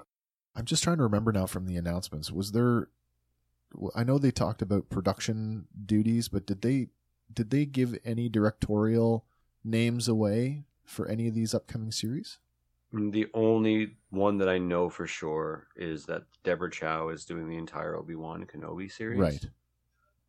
[0.56, 2.32] I'm just trying to remember now from the announcements.
[2.32, 2.90] Was there?
[3.96, 6.90] I know they talked about production duties, but did they
[7.34, 9.26] did they give any directorial
[9.64, 12.38] names away for any of these upcoming series?
[12.94, 17.48] Mm, The only one that I know for sure is that Deborah Chow is doing
[17.48, 19.20] the entire Obi Wan Kenobi series.
[19.20, 19.46] Right.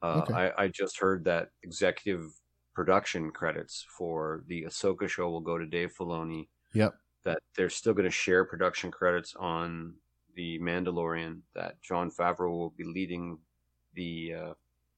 [0.02, 0.34] Uh, Okay.
[0.34, 2.32] I, I just heard that executive
[2.74, 6.48] production credits for the Ahsoka show will go to Dave Filoni.
[6.74, 6.94] Yep.
[7.24, 9.94] That they're still going to share production credits on
[10.34, 11.38] the Mandalorian.
[11.54, 13.38] That Jon Favreau will be leading
[13.94, 14.54] the uh,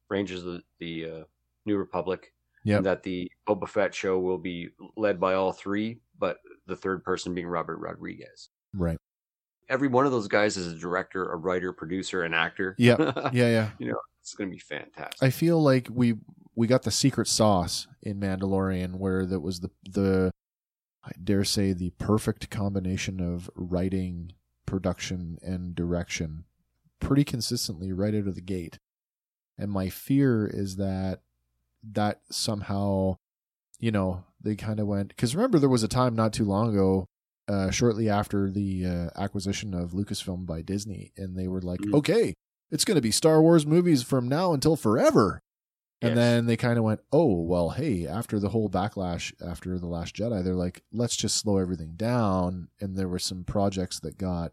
[0.09, 1.25] Rangers of the, the uh,
[1.67, 2.33] New Republic.
[2.65, 2.79] Yep.
[2.79, 7.05] And that the Boba Fett show will be led by all three, but the third
[7.05, 8.49] person being Robert Rodriguez.
[8.75, 8.99] Right.
[9.69, 12.75] Every one of those guys is a director, a writer, producer, an actor.
[12.79, 12.97] Yeah.
[13.33, 13.49] Yeah.
[13.49, 13.71] Yeah.
[13.79, 15.23] You know, it's going to be fantastic.
[15.23, 16.15] I feel like we
[16.57, 20.31] we got the secret sauce in Mandalorian, where that was the the
[21.05, 24.33] I dare say the perfect combination of writing,
[24.67, 26.45] production, and direction,
[26.99, 28.79] pretty consistently right out of the gate.
[29.57, 31.21] And my fear is that
[31.93, 33.17] that somehow,
[33.79, 36.71] you know, they kind of went because remember there was a time not too long
[36.75, 37.07] ago.
[37.49, 41.95] Uh, shortly after the uh, acquisition of Lucasfilm by Disney, and they were like, Mhm.
[41.95, 42.35] "Okay,
[42.73, 45.39] it's going to be Star Wars movies from now until forever."
[46.03, 46.17] And Yes.
[46.17, 50.15] then they kind of went, "Oh, well, hey, after the whole backlash after the last
[50.15, 54.53] Jedi, they're like, let's just slow everything down." And there were some projects that got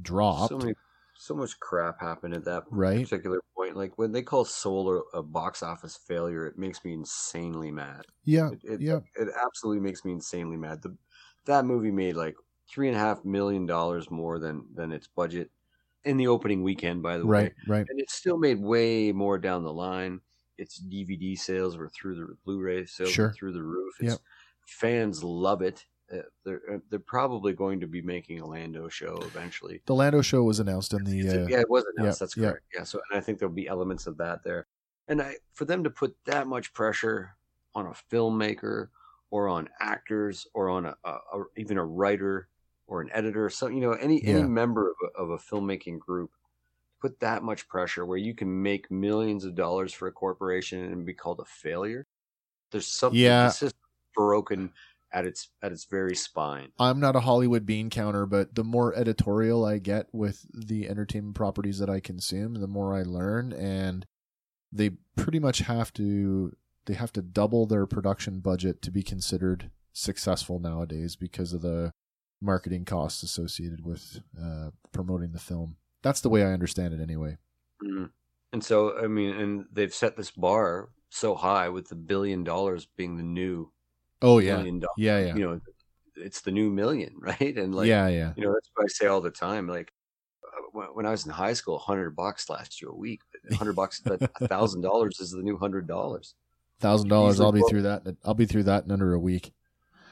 [0.00, 0.74] dropped, So many,
[1.14, 3.08] so much crap happened at that right?
[3.08, 3.76] particular point.
[3.76, 8.06] Like when they call Solo a, box office failure, it makes me insanely mad.
[8.24, 10.82] Yeah, It, it, yeah, it absolutely makes me insanely mad.
[10.82, 10.96] The,
[11.46, 12.36] that movie made like
[12.68, 15.50] three and a half million dollars more than than its budget
[16.04, 17.02] in the opening weekend.
[17.02, 17.88] By the way, right, right.
[17.88, 20.20] and it still made way more down the line.
[20.62, 23.32] Its DVD sales were through the Blu-ray sales Sure.
[23.36, 23.94] through the roof.
[24.00, 24.18] It's, Yep.
[24.66, 25.84] Fans love it.
[26.12, 29.82] Uh, They're uh, they're probably going to be making a Lando show eventually.
[29.86, 31.28] The Lando show was announced in the.
[31.28, 32.20] Uh, yeah, it was announced.
[32.20, 32.64] yeah, That's correct.
[32.74, 32.84] Yeah.
[32.84, 34.66] So, and I think there'll be elements of that there.
[35.08, 37.34] And I, for them to put that much pressure
[37.74, 38.88] on a filmmaker
[39.30, 42.48] or on actors or on a, a, a even a writer
[42.86, 46.30] or an editor, so you know, any any member of a, of a filmmaking group,
[47.02, 51.04] put that much pressure where you can make millions of dollars for a corporation and
[51.04, 52.06] be called a failure.
[52.70, 53.20] There's something.
[53.20, 53.52] Yeah.
[54.14, 54.70] Broken
[55.12, 56.68] at its at its very spine.
[56.78, 61.34] I'm not a Hollywood bean counter, but the more editorial I get with the entertainment
[61.34, 64.06] properties that I consume, the more I learn, and
[64.70, 66.54] they pretty much have to
[66.86, 71.92] they have to double their production budget to be considered successful nowadays because of the
[72.40, 75.76] marketing costs associated with uh, promoting the film.
[76.02, 77.38] That's the way I understand it, anyway.
[77.82, 78.10] Mm.
[78.52, 82.86] And so, I mean, and they've set this bar so high with the billion dollars
[82.96, 83.70] being the new
[84.22, 84.62] Oh yeah,
[84.96, 85.60] yeah, yeah, You know,
[86.14, 87.56] it's the new million, right?
[87.56, 88.32] And like, yeah, yeah.
[88.36, 89.66] you know, that's what I say all the time.
[89.66, 89.92] Like,
[90.46, 93.20] uh, when, I was in high school, hundred bucks last you a week.
[93.54, 96.34] Hundred bucks, a thousand dollars is the new hundred dollars
[96.78, 97.40] Thousand dollars.
[97.40, 98.02] I'll be through that.
[98.24, 99.52] I'll be through that in under a week.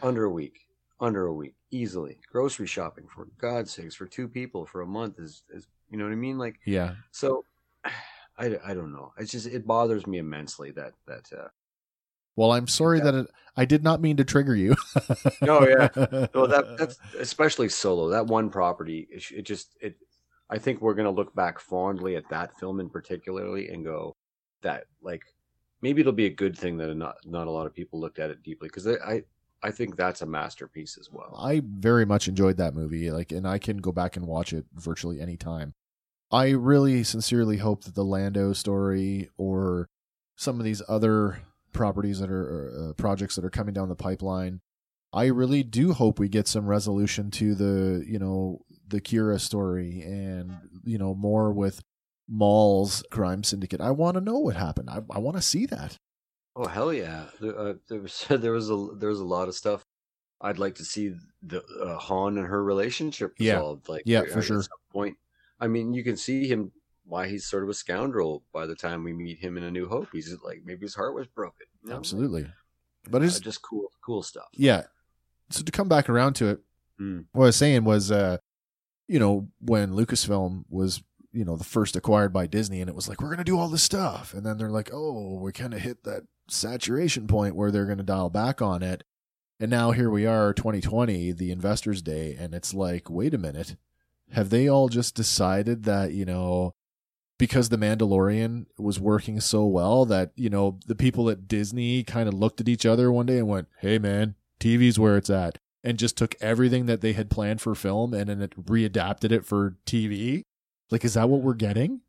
[0.02, 0.66] under a week.
[1.00, 2.18] Under a week, easily.
[2.30, 6.04] Grocery shopping, for God's sakes, for two people for a month is, is you know
[6.04, 6.38] what I mean?
[6.38, 7.44] Like, Yeah, so,
[8.38, 9.12] I, I don't know.
[9.18, 11.48] It's just it bothers me immensely that that uh,
[12.36, 13.04] Well, I'm sorry Yeah.
[13.04, 13.26] that it,
[13.56, 14.76] I did not mean to trigger you.
[15.42, 15.88] No, yeah.
[16.34, 19.96] well that that's especially solo that one property it, it just it
[20.50, 24.14] i think we're going to look back fondly at that film in particularly and go
[24.62, 25.22] that like
[25.82, 28.30] maybe it'll be a good thing that not not a lot of people looked at
[28.30, 29.22] it deeply because i
[29.62, 33.46] i think that's a masterpiece as well I very much enjoyed that movie, like, and
[33.46, 35.74] I can go back and watch it virtually any time.
[36.32, 39.88] I really sincerely hope that the Lando story or
[40.36, 44.60] some of these other properties that are uh, projects that are coming down the pipeline,
[45.12, 50.02] I really do hope we get some resolution to the you know the Qi'ra story
[50.02, 50.52] and
[50.84, 51.80] you know more with
[52.28, 53.80] Maul's crime syndicate.
[53.80, 54.88] I want to know what happened.
[54.88, 55.96] I, I want to see that.
[56.56, 59.54] oh hell yeah there, uh, there was there was a there was a lot of
[59.54, 59.82] stuff
[60.42, 63.54] i'd like to see the uh, han and her relationship Yeah.
[63.54, 64.62] resolved like Yeah, for at sure.
[64.62, 65.16] some point
[65.60, 66.72] i mean you can see him
[67.04, 69.88] why he's sort of a scoundrel by the time we meet him in a new
[69.88, 71.96] hope he's like maybe his heart was broken you know?
[71.96, 72.46] Absolutely,
[73.10, 74.84] but Uh, it's just cool cool stuff yeah.
[75.50, 76.60] So to come back around to it,
[77.00, 77.24] Mm.
[77.32, 78.36] what I was saying was, uh,
[79.08, 81.02] you know, when Lucasfilm was,
[81.32, 83.58] you know, the first acquired by Disney, and it was like, we're going to do
[83.58, 84.34] all this stuff.
[84.34, 87.98] And then they're like, oh, we kind of hit that saturation point where they're going
[87.98, 89.02] to dial back on it.
[89.58, 92.36] And now here we are, 2020, the investors' day.
[92.38, 93.76] And it's like, wait a minute.
[94.32, 96.72] Have they all just decided that, you know,
[97.38, 102.28] because the Mandalorian was working so well that, you know, the people at Disney kind
[102.28, 105.58] of looked at each other one day and went, hey, man, TV's where it's at
[105.82, 109.44] and just took everything that they had planned for film and then it readapted it
[109.46, 110.42] for TV.
[110.90, 112.02] Like, is that what we're getting?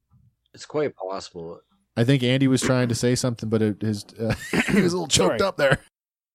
[0.53, 1.61] It's quite possible.
[1.95, 4.33] I think Andy was trying to say something, but it, his uh,
[4.67, 5.41] he was a little choked Sorry.
[5.41, 5.79] up there.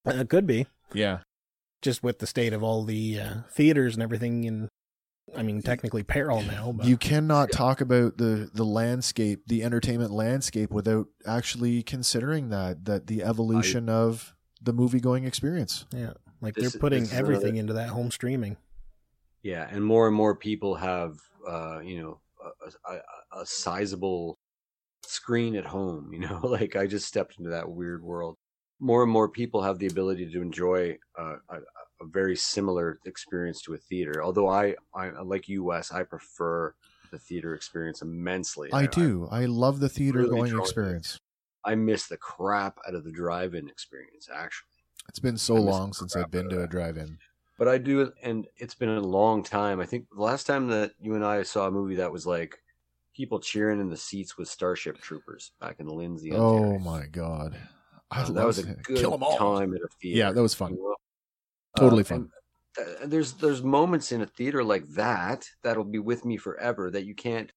[0.07, 1.19] Uh, it could be Yeah,
[1.83, 4.47] just with the state of all the uh, theaters and everything.
[4.47, 4.69] And
[5.35, 10.13] I mean, technically peril now, but you cannot talk about the the landscape, the entertainment
[10.13, 15.85] landscape, without actually considering that that the evolution of the movie going experience.
[15.93, 18.57] yeah, like This- they're putting everything another- into that home streaming.
[19.43, 21.17] Yeah, and more and more people have,
[21.49, 22.21] uh, you know,
[22.89, 24.39] a, a, a sizable
[25.05, 26.11] screen at home.
[26.13, 28.37] You know, like I just stepped into that weird world.
[28.81, 31.57] More and more people have the ability to enjoy uh, a,
[32.01, 34.23] a very similar experience to a theater.
[34.23, 36.75] Although I, I like you, Wes, I prefer
[37.11, 38.71] the theater experience immensely.
[38.73, 39.29] I do.
[39.31, 41.19] I, love the theater really going experience.
[41.65, 44.29] I miss the crap out of the drive-in experience.
[44.33, 44.69] Actually.
[45.09, 47.19] It's been so long since I've been to a drive-in.
[47.59, 49.81] But I do, and it's been a long time.
[49.81, 52.59] I think the last time that you and I saw a movie that was like
[53.15, 56.33] people cheering in the seats with Starship Troopers back in Lindsay.
[56.33, 57.57] Oh my god,
[58.11, 59.39] I Uh, that was a good Kill 'em all.
[59.39, 60.19] time at a theater.
[60.19, 60.77] Yeah, that was fun.
[61.77, 62.31] Totally Uh, fun.
[62.79, 67.05] uh, there's there's moments in a theater like that that'll be with me forever that
[67.07, 67.53] you can't,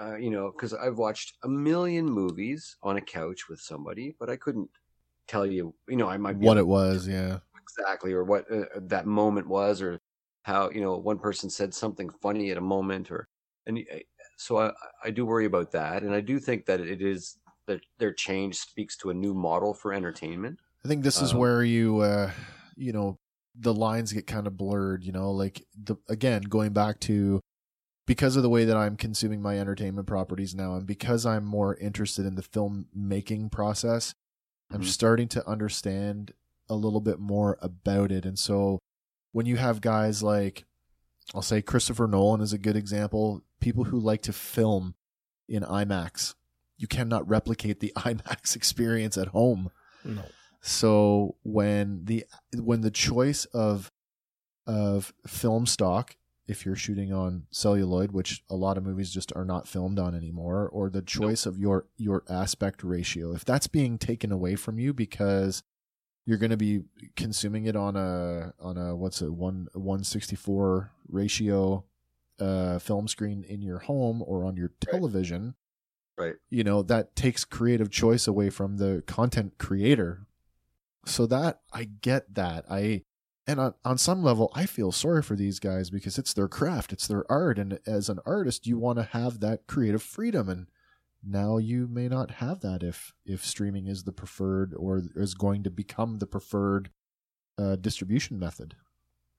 [0.00, 4.30] uh, you know, because I've watched a million movies on a couch with somebody, but
[4.30, 4.70] I couldn't
[5.28, 7.40] tell you, you know, I might be What it was, yeah.
[7.56, 10.00] exactly or what uh, that moment was or
[10.44, 13.28] how you know one person said something funny at a moment or
[13.66, 13.98] and uh,
[14.36, 14.72] so I,
[15.04, 18.56] I do worry about that and I do think that it is that their change
[18.58, 22.32] speaks to a new model for entertainment I think this is Um, where you, uh,
[22.76, 23.18] you know,
[23.54, 25.04] the lines get kind of blurred.
[25.04, 27.40] You know, like the again going back to
[28.06, 31.76] because of the way that I'm consuming my entertainment properties now, and because I'm more
[31.76, 34.14] interested in the film making process,
[34.70, 34.86] I'm Mhm.
[34.86, 36.32] starting to understand
[36.68, 38.24] a little bit more about it.
[38.24, 38.78] And so
[39.32, 40.64] when you have guys like
[41.34, 44.94] I'll say Christopher Nolan is a good example, people who like to film
[45.48, 46.34] in IMAX.
[46.76, 49.70] You cannot replicate the IMAX experience at home.
[50.04, 50.24] No.
[50.62, 52.24] So when the
[52.56, 53.90] when the choice of
[54.66, 59.44] of film stock, if you're shooting on celluloid, which a lot of movies just are
[59.44, 63.98] not filmed on anymore, or the choice of your your aspect ratio, if that's being
[63.98, 65.64] taken away from you because
[66.24, 66.82] you're going to be
[67.16, 71.84] consuming it on a on a what's a one one sixty four ratio
[72.38, 75.54] uh, film screen in your home or on your television,
[76.16, 76.34] Right.
[76.50, 80.26] you know that takes creative choice away from the content creator
[81.04, 83.02] so that i get that i
[83.46, 86.92] and on, on some level i feel sorry for these guys because it's their craft
[86.92, 90.66] it's their art and as an artist you want to have that creative freedom and
[91.24, 95.62] now you may not have that if if streaming is the preferred or is going
[95.62, 96.90] to become the preferred
[97.58, 98.74] uh, distribution method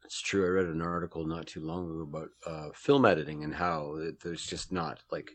[0.06, 0.46] It's true.
[0.46, 4.46] I read an article not too long ago about uh, film editing and how there's
[4.46, 5.32] just not like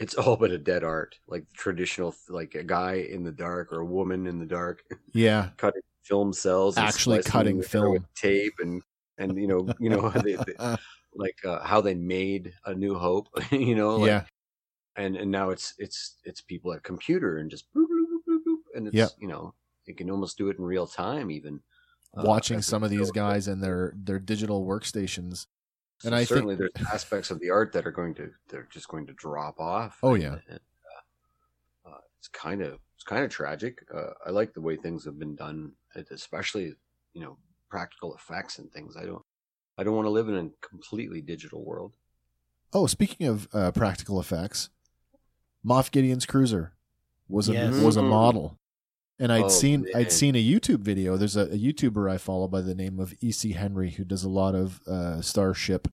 [0.00, 3.80] it's all but a dead art, like traditional, like a guy in the dark or
[3.80, 4.82] a woman in the dark
[5.12, 8.82] yeah cutting film cells, Actually cutting together with tape and
[9.18, 10.54] and you know you know they, they,
[11.14, 14.24] like uh, how they made a New Hope, you know, like, yeah
[14.96, 18.34] and and now it's it's it's people at a computer and just boop, boop, boop,
[18.34, 19.10] boop, boop, and it's Yep.
[19.18, 19.54] you know
[19.86, 21.60] you can almost do it in real time even.
[22.16, 25.46] uh, watching as some of these guys and their their digital workstations
[26.00, 28.66] So And I think- certainly there's aspects of the art that are going to they're
[28.70, 29.98] just going to drop off.
[30.02, 30.38] Oh, and- yeah.
[30.48, 30.60] and,
[31.86, 33.84] uh, uh, it's kind of it's kind of tragic.
[33.94, 35.72] Uh, I like the way things have been done,
[36.10, 36.74] especially
[37.12, 37.36] you know
[37.68, 38.96] practical effects and things.
[38.96, 39.24] I don't
[39.78, 41.92] I don't want to live in a completely digital world.
[42.72, 44.70] Oh, speaking of uh, practical effects,
[45.64, 46.72] Moff Gideon's cruiser
[47.28, 47.82] was a Yes.
[47.82, 48.08] was a Mhm.
[48.08, 48.58] model,
[49.20, 49.92] and I'd Oh, seen man.
[49.94, 51.16] I'd seen a YouTube video.
[51.16, 54.28] There's a, a YouTuber I follow by the name of EC Henry who does a
[54.28, 55.86] lot of uh, Starship.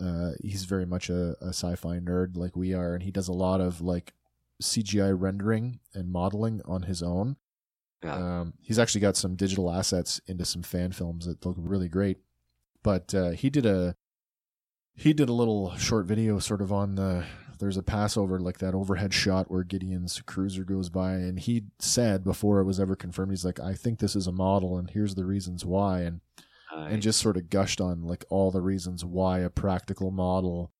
[0.00, 3.32] Uh, he's very much a, a sci-fi nerd like we are, and he does a
[3.32, 4.14] lot of like
[4.62, 7.36] CGI rendering and modeling on his own.
[8.04, 8.14] Yeah.
[8.40, 12.18] Um, he's actually got some digital assets into some fan films that look really great.
[12.84, 13.96] But uh, he did a
[14.94, 17.24] he did a little short video sort of on the
[17.58, 22.24] there's a passover like that overhead shot where Gideon's cruiser goes by and he said
[22.24, 25.14] before it was ever confirmed he's like I think this is a model and here's
[25.14, 26.20] the reasons why and
[26.92, 30.72] and just sort of gushed on like all the reasons why a practical model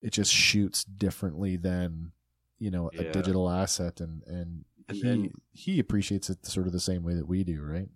[0.00, 2.12] it just shoots differently than
[2.58, 6.72] you know a digital asset and and, And he then- he appreciates it sort of
[6.72, 7.88] the same way that we do right?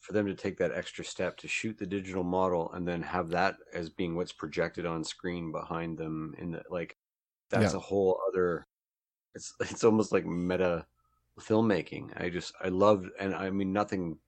[0.00, 3.28] For them to take that extra step to shoot the digital model and then have
[3.30, 6.96] that as being what's projected on screen behind them in the like
[7.52, 7.78] that's Yeah.
[7.78, 8.66] a whole other
[9.36, 10.86] it's it's almost like meta
[11.40, 12.10] filmmaking.
[12.20, 14.18] I just i love and i mean nothing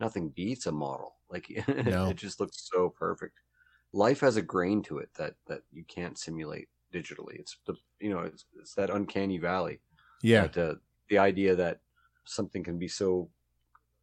[0.00, 1.16] nothing beats a model.
[1.30, 1.46] Like
[1.86, 2.08] No.
[2.10, 3.38] it just looks so perfect.
[3.92, 7.38] Life has a grain to it that that you can't simulate digitally.
[7.38, 9.80] It's the you know it's, it's that uncanny valley
[10.22, 10.42] yeah.
[10.46, 10.74] but uh,
[11.08, 11.80] the idea that
[12.24, 13.30] something can be so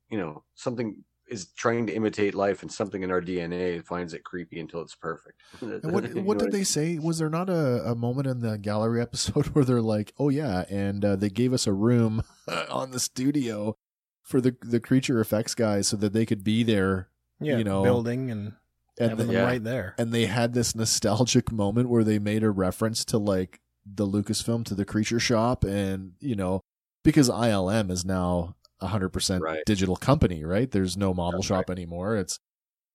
[0.09, 4.23] you know something is trying to imitate life and something in our dna finds it
[4.23, 6.97] creepy until it's perfect And what You what know did they say?
[6.99, 10.65] Was there not a, a moment in the gallery episode where they're like, "Oh yeah,"
[10.69, 12.23] and uh, they gave us a room
[12.69, 13.75] on the studio
[14.23, 17.09] for the the creature effects guys so that they could be there,
[17.39, 18.53] Yeah, You know, building and,
[18.99, 19.45] and having they, them Yeah.
[19.47, 19.95] right there.
[19.97, 24.65] and they had this nostalgic moment where they made a reference to like the Lucasfilm
[24.65, 26.61] to the creature shop, and you know
[27.03, 29.63] because ILM is now a hundred percent Right.
[29.65, 30.69] digital company, right?
[30.69, 32.15] There's no model That's shop anymore.
[32.17, 32.39] It's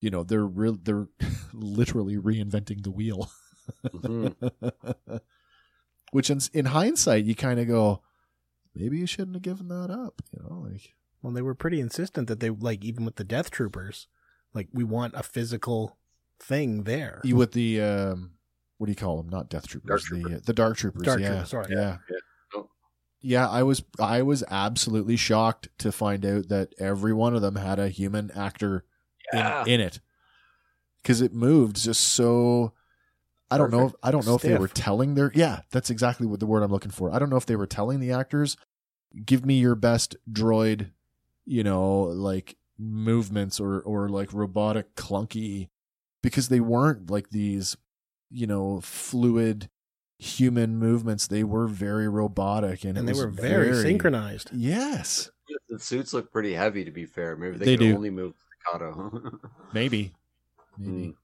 [0.01, 1.09] you know they're real they're
[1.53, 3.31] literally reinventing the wheel.
[3.87, 4.35] Mhm.
[6.13, 8.03] Which in, in hindsight, you kind of go,
[8.75, 10.21] maybe you shouldn't have given that up.
[10.31, 13.51] You know, like Well, they were pretty insistent that they like even with the Death
[13.51, 14.09] Troopers,
[14.53, 15.97] like we want a physical
[16.39, 17.21] thing there.
[17.25, 18.33] you with the um,
[18.79, 19.29] what do you call them?
[19.31, 20.33] Not Death Troopers, Dark the Troopers.
[20.33, 21.03] uh, the Dark Troopers.
[21.03, 21.67] Dark yeah, Troopers, sorry.
[21.71, 22.17] yeah, Yeah.
[23.23, 23.49] Yeah.
[23.49, 27.79] I was I was absolutely shocked to find out that every one of them had
[27.79, 28.85] a human actor
[29.33, 29.63] Yeah.
[29.63, 30.01] in, in it
[31.03, 32.73] because it moved just so.
[33.51, 33.87] I don't know.
[33.89, 35.31] If, I don't know if they were telling their.
[35.35, 37.13] Yeah, that's exactly what the word I'm looking for.
[37.13, 38.57] I don't know if they were telling the actors,
[39.27, 40.91] "Give me your best droid,"
[41.45, 45.69] you know, like movements or or like robotic clunky,
[46.23, 47.77] because they weren't like these,
[48.31, 49.69] you know, fluid
[50.23, 51.27] human movements.
[51.27, 54.51] They were very robotic and, and they were very, synchronized.
[54.53, 55.31] Yes,
[55.69, 57.95] the suits look pretty heavy to be fair maybe they, They can do.
[57.97, 59.39] only move staccato
[59.73, 60.13] maybe,
[60.79, 61.09] maybe.
[61.09, 61.15] Mm.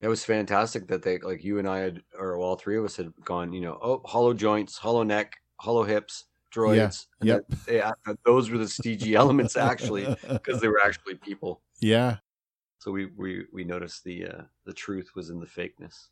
[0.00, 2.96] It was fantastic that they like you and I had, or all three of us
[2.96, 3.52] had gone.
[3.52, 7.06] You know, oh, hollow joints, hollow neck, hollow hips, droids.
[7.20, 7.46] and Yep.
[7.48, 11.62] that they, that those were the CG elements actually, because they were actually people.
[11.80, 12.18] Yeah.
[12.78, 16.10] So we we we noticed the uh, the truth was in the fakeness.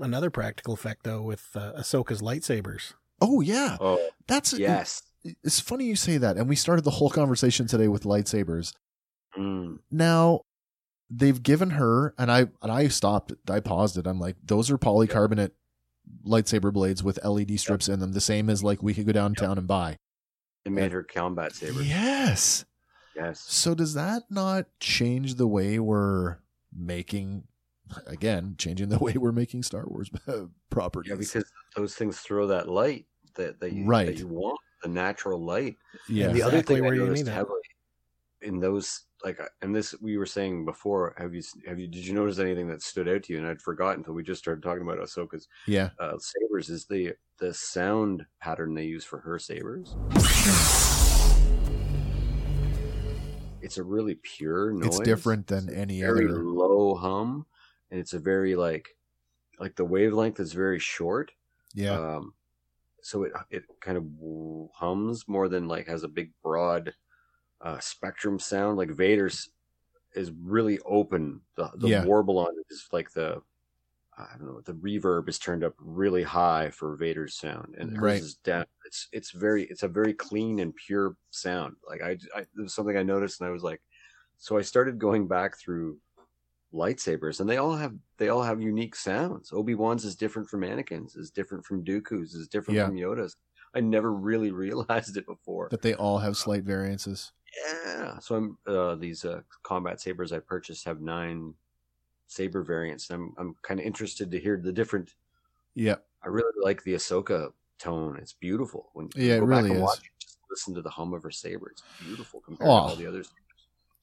[0.00, 2.94] Another practical effect though with uh, Ahsoka's lightsabers.
[3.20, 5.02] Oh yeah, Oh that's yes.
[5.44, 8.72] It's funny you say that, and we started the whole conversation today with lightsabers.
[9.36, 9.80] Mm.
[9.90, 10.40] Now
[11.10, 13.32] they've given her, and I and I stopped.
[13.48, 14.06] I paused it.
[14.06, 15.50] I'm like, those are polycarbonate
[16.26, 19.58] lightsaber blades with LED strips in them, the same as like we could go downtown
[19.58, 19.96] and buy.
[20.64, 21.82] It made her combat saber.
[21.82, 22.64] Yes.
[23.16, 23.40] Yes.
[23.46, 26.38] So does that not change the way we're
[26.72, 27.44] making?
[28.06, 30.10] Again, changing the way we're making Star Wars
[30.70, 31.10] properties.
[31.10, 31.44] Yeah, because
[31.76, 34.06] those things throw that light that that you, Right.
[34.06, 35.76] that you want, the natural light.
[36.08, 37.60] yeah, And the other thing where I you noticed heavily
[38.42, 41.14] in those, like, uh, and this we were saying before.
[41.18, 43.38] Have you have you did you notice anything that stood out to you?
[43.38, 46.70] And I'd forgotten until we just started talking about Ahsoka's yeah, uh, sabers.
[46.70, 49.94] Is the the sound pattern they use for her sabers?
[53.62, 54.86] It's a really pure noise.
[54.86, 56.42] it's different than any very other.
[56.42, 57.46] low hum,
[57.90, 58.88] and it's a very like
[59.58, 61.32] like the wavelength is very short.
[61.74, 62.34] Yeah, Um,
[63.02, 64.06] so it it kind of
[64.74, 66.94] hums more than like has a big broad
[67.60, 68.76] uh, spectrum sound.
[68.78, 69.50] Like Vader's
[70.14, 71.42] is really open.
[71.56, 72.04] The the Yeah.
[72.04, 73.42] warble on it is like the
[74.18, 74.60] I don't know.
[74.60, 78.22] The reverb is turned up really high for Vader's sound, and hers Right.
[78.22, 78.66] is down.
[78.84, 81.76] It's it's very it's a very clean and pure sound.
[81.88, 83.80] Like I, I was something I noticed, and I was like,
[84.36, 85.98] so I started going back through
[86.72, 89.52] lightsabers, and they all have they all have unique sounds.
[89.52, 92.86] Obi Wan's is different from Anakin's, is different from Dooku's, is different Yeah.
[92.86, 93.36] from Yoda's.
[93.74, 95.68] I never really realized it before.
[95.70, 97.32] that they all have slight variances.
[97.64, 98.18] Yeah.
[98.20, 101.54] So I'm uh, these uh, combat sabers I purchased have nine
[102.28, 103.10] saber variants.
[103.10, 105.14] I'm I'm kind of interested to hear the different.
[105.74, 108.16] Yeah, I really like the Ahsoka tone.
[108.20, 109.82] It's beautiful when you Yeah, it go back really and is.
[109.82, 110.10] watch it.
[110.20, 111.70] Just listen to the hum of her saber.
[111.70, 112.74] It's beautiful compared Oh.
[112.74, 113.30] to all the others.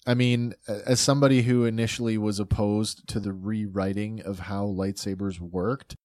[0.08, 5.96] I mean, as somebody who initially was opposed to the rewriting of how lightsabers worked,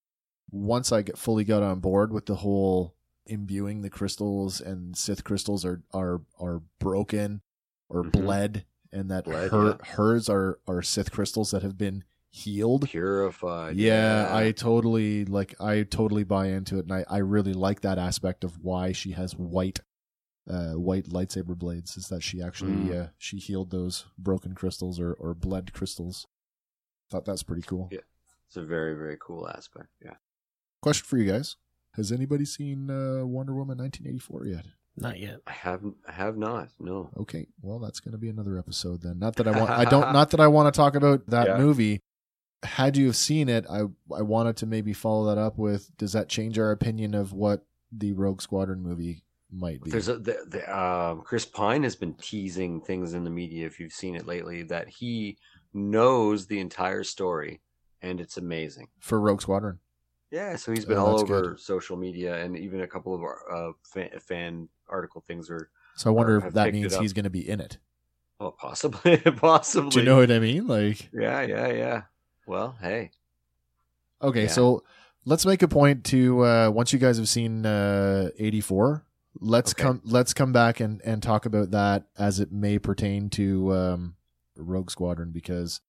[0.50, 2.94] once I get fully got on board with the whole
[3.26, 7.40] imbuing the crystals and Sith crystals are are are broken
[7.88, 8.12] or Mhm.
[8.12, 9.92] bled, and that Bled, her yeah.
[9.94, 12.88] hers are are Sith crystals that have been healed.
[12.88, 13.76] Purified.
[13.76, 15.55] Yeah, I totally like.
[15.61, 19.12] I totally buy into it, and I I really like that aspect of why she
[19.12, 19.80] has white.
[20.51, 23.01] Uh, white lightsaber blades is that she actually Mm.
[23.05, 26.26] uh, she healed those broken crystals or or bled crystals.
[27.11, 27.88] Thought that's pretty cool.
[27.93, 28.01] Yeah.
[28.49, 29.88] It's a very very cool aspect.
[30.05, 30.16] Yeah.
[30.80, 31.57] Question for you guys:
[31.93, 34.66] Has anybody seen uh, Wonder Woman 1984 yet?
[34.97, 35.38] Not yet.
[35.47, 35.97] I haven't.
[36.09, 36.68] I have not.
[36.80, 37.11] No.
[37.16, 39.18] Okay, well that's going to be another episode then.
[39.20, 39.70] Not that I want.
[39.70, 40.12] I don't.
[40.18, 41.59] Not that I want to talk about that Yeah.
[41.59, 42.01] movie.
[42.64, 43.82] Had you have seen it, I
[44.12, 45.97] I wanted to maybe follow that up with.
[45.97, 49.22] Does that change our opinion of what the Rogue Squadron movie
[49.53, 49.90] might be?
[49.90, 53.78] There's a the, the um, Chris Pine has been teasing things in the media if
[53.78, 55.36] you've seen it lately that he
[55.74, 57.61] knows the entire story
[58.00, 58.88] and it's amazing.
[59.00, 59.78] for Rogue Squadron.
[60.30, 61.61] Yeah, so he's been Oh, all over good.
[61.61, 63.22] social media and even a couple of
[63.55, 67.24] uh, fan, fan article things are So I wonder Or if that means he's going
[67.24, 67.78] to be in it.
[68.40, 69.90] oh possibly possibly.
[69.90, 70.66] Do you know what I mean?
[70.66, 72.03] Like, Yeah, yeah, yeah.
[72.46, 73.11] Well, hey,
[74.22, 74.48] okay, Yeah.
[74.48, 74.82] so
[75.24, 79.05] let's make a point to uh, once you guys have seen uh, 84,
[79.43, 79.82] let's Okay.
[79.82, 84.14] come let's come back and and talk about that as it may pertain to um,
[84.57, 85.80] Rogue Squadron because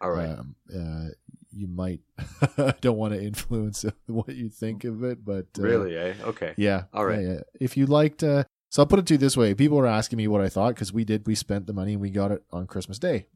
[0.00, 0.28] all right.
[0.28, 1.08] um, uh,
[1.52, 2.00] you might
[2.58, 6.14] I don't want to influence what you think of it, but uh, really, eh?
[6.22, 6.52] Okay.
[6.56, 7.20] yeah, All right.
[7.22, 7.40] yeah, yeah.
[7.60, 10.18] If you liked, uh, so I'll put it to you this way: people were asking
[10.18, 12.42] me what I thought because we did, we spent the money and we got it
[12.52, 13.26] on Christmas Day.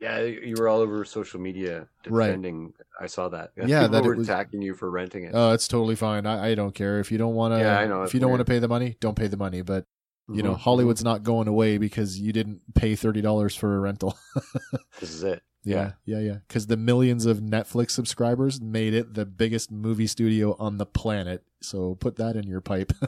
[0.00, 2.26] Yeah, you were all over social media Right.
[2.28, 2.72] defending.
[3.00, 3.50] I saw that.
[3.56, 5.32] Yeah, People that were was- attacking you for renting it.
[5.34, 6.24] Oh, it's totally fine.
[6.26, 7.58] I, I don't care if you don't want to.
[7.60, 9.62] Yeah, I know, If you don't want to pay the money, don't pay the money.
[9.62, 9.84] But
[10.30, 13.80] you know, Mhm, Hollywood's not going away because you didn't pay thirty dollars for a
[13.80, 14.16] rental.
[15.00, 15.42] This is it.
[15.64, 16.36] yeah, yeah, yeah.
[16.46, 21.42] Because the millions of Netflix subscribers made it the biggest movie studio on the planet.
[21.60, 22.92] So put that in your pipe.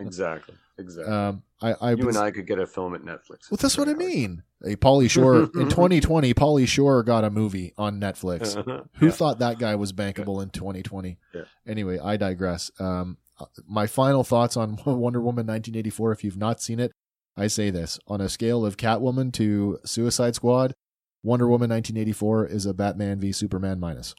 [0.00, 0.56] Exactly.
[0.76, 1.12] Exactly.
[1.14, 3.48] um, I, I you was- and I could get a film at Netflix.
[3.50, 4.42] Well, that's what I mean.
[4.62, 8.54] Hey, Pauly Shore in 2020, Pauly Shore got a movie on Netflix.
[8.96, 9.12] Who Yeah.
[9.12, 11.16] thought that guy was bankable in 2020?
[11.32, 11.42] Yeah.
[11.66, 12.70] Anyway, I digress.
[12.80, 16.12] Um, uh, my final thoughts on Wonder Woman 1984.
[16.12, 16.92] If you've not seen it,
[17.36, 20.74] I say this on a scale of Catwoman to Suicide Squad,
[21.22, 24.14] Wonder Woman 1984 is a Batman v Superman minus.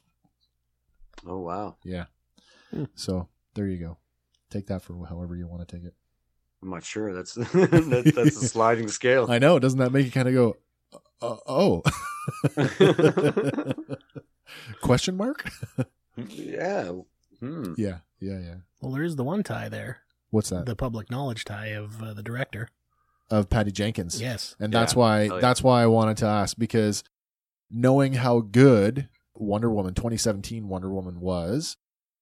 [1.26, 1.76] Oh wow!
[1.84, 2.06] Yeah.
[2.70, 2.84] Hmm.
[2.94, 3.98] So there you go.
[4.50, 5.94] Take that for however you want to take it.
[6.62, 7.12] I'm not sure.
[7.12, 9.26] That's that, that's a sliding scale.
[9.28, 9.58] I know.
[9.58, 10.56] Doesn't that make you kind of go,
[11.20, 11.82] uh, oh?
[14.80, 15.50] Question mark?
[16.28, 16.92] yeah.
[17.40, 17.74] Hmm.
[17.76, 18.54] yeah, yeah, yeah.
[18.80, 19.98] Well, there is the one tie there,
[20.30, 20.64] What's that?
[20.66, 22.68] the public knowledge tie of uh, the director.
[23.30, 24.20] of Patty Jenkins.
[24.20, 24.56] Yes.
[24.58, 25.40] and that's why Oh, yeah.
[25.40, 27.02] that's why I wanted to ask because
[27.70, 31.76] knowing how good Wonder Woman 2017 Wonder Woman was,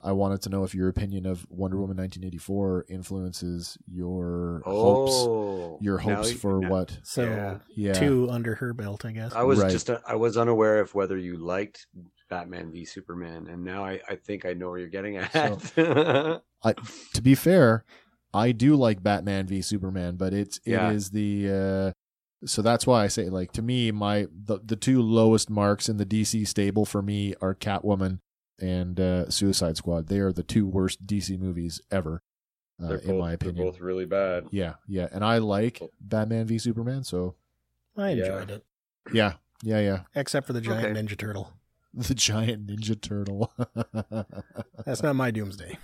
[0.05, 5.79] I wanted to know if your opinion of Wonder Woman 1984 influences your hopes, Oh,
[5.81, 6.99] your hopes you- for now- what?
[7.03, 7.59] So Yeah.
[7.75, 7.93] Yeah.
[7.95, 9.33] two under her belt, I guess.
[9.35, 9.71] I was Right.
[9.73, 11.87] just uh, I was unaware of whether you liked
[12.29, 15.33] Batman v Superman, and now I, I think I know where you're getting at.
[15.77, 17.85] to be fair,
[18.33, 20.91] I do like Batman v Superman, but it's Yeah.
[20.91, 21.93] it is the uh,
[22.47, 25.97] so that's why I say like to me my the the two lowest marks in
[25.97, 28.19] the DC stable for me are Catwoman
[28.61, 30.07] and uh, Suicide Squad.
[30.09, 32.23] They are the two worst DC movies ever,
[32.83, 33.67] uh, They're in both- my they're opinion.
[33.67, 34.47] both really bad.
[34.51, 37.35] Yeah, yeah, and I like Batman v Superman, so
[37.97, 38.25] I Yeah.
[38.25, 38.65] enjoyed it,
[39.13, 40.01] yeah, yeah, yeah.
[40.15, 41.01] except for the giant Okay.
[41.01, 41.53] Ninja Turtle.
[41.97, 43.53] The giant Ninja Turtle.
[44.85, 45.79] That's not my doomsday.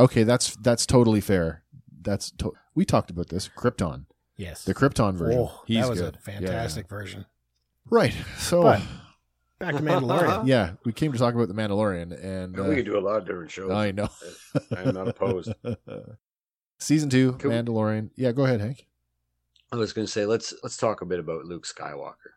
[0.00, 1.62] okay, that's that's totally fair.
[2.00, 3.48] That's to- we talked about this.
[3.48, 4.06] Krypton,
[4.36, 5.38] Yes, the Krypton version.
[5.42, 6.14] Oh, He's that was good.
[6.26, 7.26] a Yeah, fantastic version.
[7.88, 8.14] Right.
[8.38, 8.82] So But-
[9.62, 10.44] Back to Mandalorian.
[10.48, 13.18] yeah, we came to talk about the Mandalorian, and we uh, could do a lot
[13.18, 13.70] of different shows.
[13.70, 14.08] I know.
[14.76, 15.54] I am not opposed.
[16.80, 17.52] Season two, Cool.
[17.52, 18.10] Mandalorian.
[18.16, 18.86] Yeah, go ahead, Hank.
[19.70, 22.34] I was going to say let's let's talk a bit about Luke Skywalker.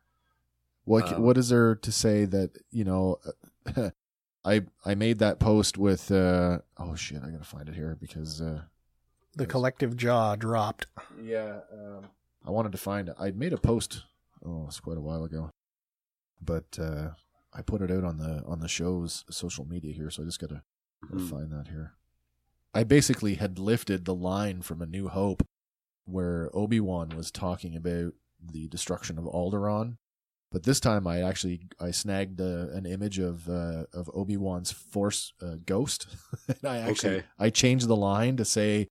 [0.83, 3.17] What Um, what is there to say that you know?
[4.45, 6.11] I I made that post with.
[6.11, 7.23] uh Oh shit!
[7.23, 8.39] I gotta find it here because.
[8.39, 8.61] uh
[9.35, 10.85] The collective jaw dropped.
[11.19, 12.05] Yeah, um,
[12.45, 13.09] I wanted to find.
[13.19, 14.03] I made a post.
[14.45, 15.49] Oh, it's quite a while ago,
[16.41, 17.09] but uh,
[17.53, 20.09] I put it out on the on the show's social media here.
[20.09, 20.63] So I just gotta,
[21.11, 21.29] Mhm.
[21.29, 21.93] find that here.
[22.73, 25.43] I basically had lifted the line from A New Hope,
[26.05, 29.97] where Obi Wan was talking about the destruction of Alderaan,
[30.51, 34.71] but this time I actually I snagged uh, an image of uh, of Obi Wan's
[34.71, 36.07] Force uh, ghost,
[36.47, 37.25] and I actually Okay.
[37.39, 38.87] I changed the line to say,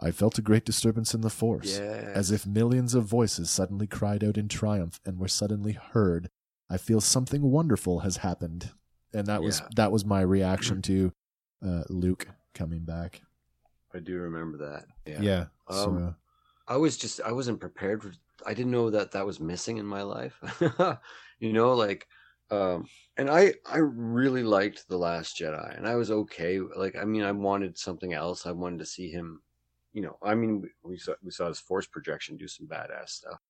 [0.00, 2.12] "I felt a great disturbance in the Force." Yeah.
[2.14, 6.28] As if millions of voices suddenly cried out in triumph and were suddenly heard.
[6.70, 8.72] I feel something wonderful has happened,
[9.14, 9.68] and that was Yeah.
[9.76, 11.12] that was my reaction to
[11.64, 13.22] uh, Luke coming back.
[13.94, 14.84] I do remember that.
[15.06, 15.20] Yeah.
[15.22, 16.14] Yeah, Um, so,
[16.68, 18.12] I was just I wasn't prepared for
[18.44, 20.38] I didn't know that that was missing in my life.
[21.40, 22.06] you know, like
[22.50, 22.86] um
[23.16, 27.22] and I I really liked The Last Jedi and I was okay like I mean
[27.22, 28.44] I wanted something else.
[28.46, 29.42] I wanted to see him
[29.92, 33.08] you know, I mean we- we saw we saw his force projection do some badass
[33.10, 33.40] stuff.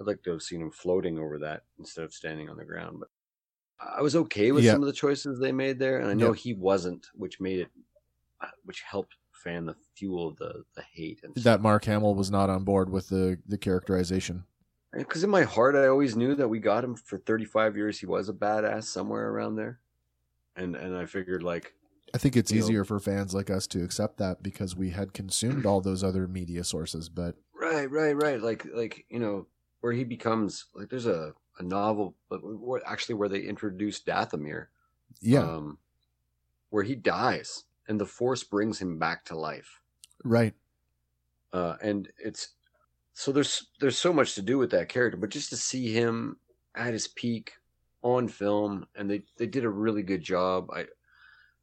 [0.00, 2.98] I'd like to have seen him floating over that instead of standing on the ground,
[3.00, 3.08] but
[3.80, 4.72] I was okay with Yeah.
[4.72, 6.40] some of the choices they made there and I know Yeah.
[6.40, 7.68] he wasn't, which made it
[8.40, 12.30] uh, which helped fan the fuel of the the hate and that Mark Hamill was
[12.30, 14.44] not on board with the the characterization.
[14.92, 18.06] because in my heart i always knew that we got him for 35 years he
[18.06, 19.80] was a badass somewhere around there
[20.56, 21.74] and and i figured like
[22.14, 24.90] I think it's You know- easier for fans like us to accept that because we
[24.90, 27.08] had consumed all those other media sources.
[27.08, 29.46] But right right right like like you know
[29.84, 32.14] where he becomes like there's a a novel
[32.86, 34.66] actually where they introduce dathomir
[35.20, 35.76] yeah, um
[36.70, 39.80] where he dies and the force brings him back to life
[40.24, 40.54] right.
[41.52, 42.54] uh, and it's
[43.14, 46.36] so there's there's so much to do with that character, but just to see him
[46.74, 47.52] at his peak
[48.02, 50.68] on film, and they they did a really good job.
[50.74, 50.86] I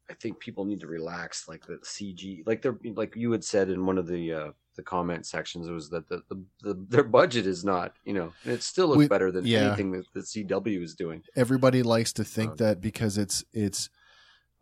[0.08, 3.68] I think people need to relax, like the CG, like they're like you had said
[3.68, 7.46] in one of the uh, the comment sections, was that the, the, the their budget
[7.46, 9.66] is not, you know, it still looks We- better than yeah.
[9.68, 11.22] anything that the CW is doing.
[11.36, 13.88] everybody likes to think Um, that because it's it's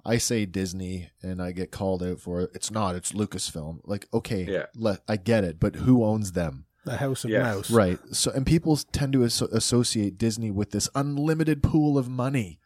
[0.05, 2.51] I say Disney and I get called out for it.
[2.55, 2.95] It's not.
[2.97, 3.81] It's Lucasfilm.
[3.85, 4.67] Like, okay, Yeah.
[4.75, 6.65] let, I get it, but who owns them?
[6.87, 7.43] The House of Yes.
[7.45, 7.71] Mouse.
[7.71, 7.99] Right.
[8.11, 12.59] So, and people tend to asso- associate Disney with this unlimited pool of money,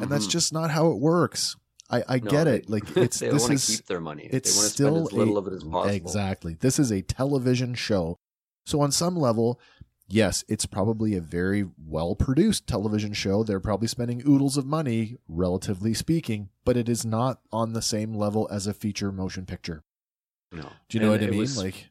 [0.00, 0.30] and that's Mhm.
[0.30, 1.56] just not how it works.
[1.90, 2.70] I, I No, get they- it.
[2.70, 4.28] Like, it's they this want to is keep their money.
[4.30, 5.94] it's they want to still spend as little a- of it as possible.
[5.94, 6.54] Exactly.
[6.60, 8.16] This is a television show.
[8.66, 9.58] So on some level,
[10.08, 13.42] yes, it's probably a very well produced television show.
[13.42, 18.14] They're probably spending oodles of money, relatively speaking, but it is not on the same
[18.14, 19.82] level as a feature motion picture.
[20.52, 20.68] No.
[20.88, 21.40] Do you know And what I mean?
[21.40, 21.88] was- like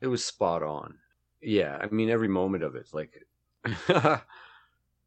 [0.00, 0.96] it was spot on.
[1.40, 3.24] Yeah, I mean every moment of it, like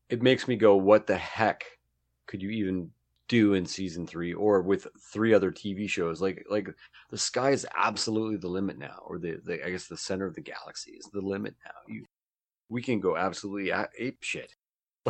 [0.10, 1.64] it makes me go, "What the heck
[2.28, 2.92] could you even
[3.28, 6.70] do in season three, or with three other TV shows?" Like, like
[7.10, 10.36] the sky is absolutely the limit now, or the, the I guess the center of
[10.36, 11.94] the galaxy is the limit now.
[11.94, 12.06] You,
[12.70, 14.56] we can go absolutely a- ape shit.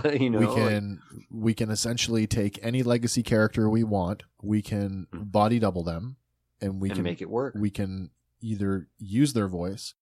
[0.19, 4.61] you know, we like- can we can essentially take any legacy character we want, we
[4.61, 5.23] can hmm.
[5.23, 6.17] body double them,
[6.61, 7.55] and we and can make it work.
[7.57, 8.11] we can
[8.41, 9.95] either use their voice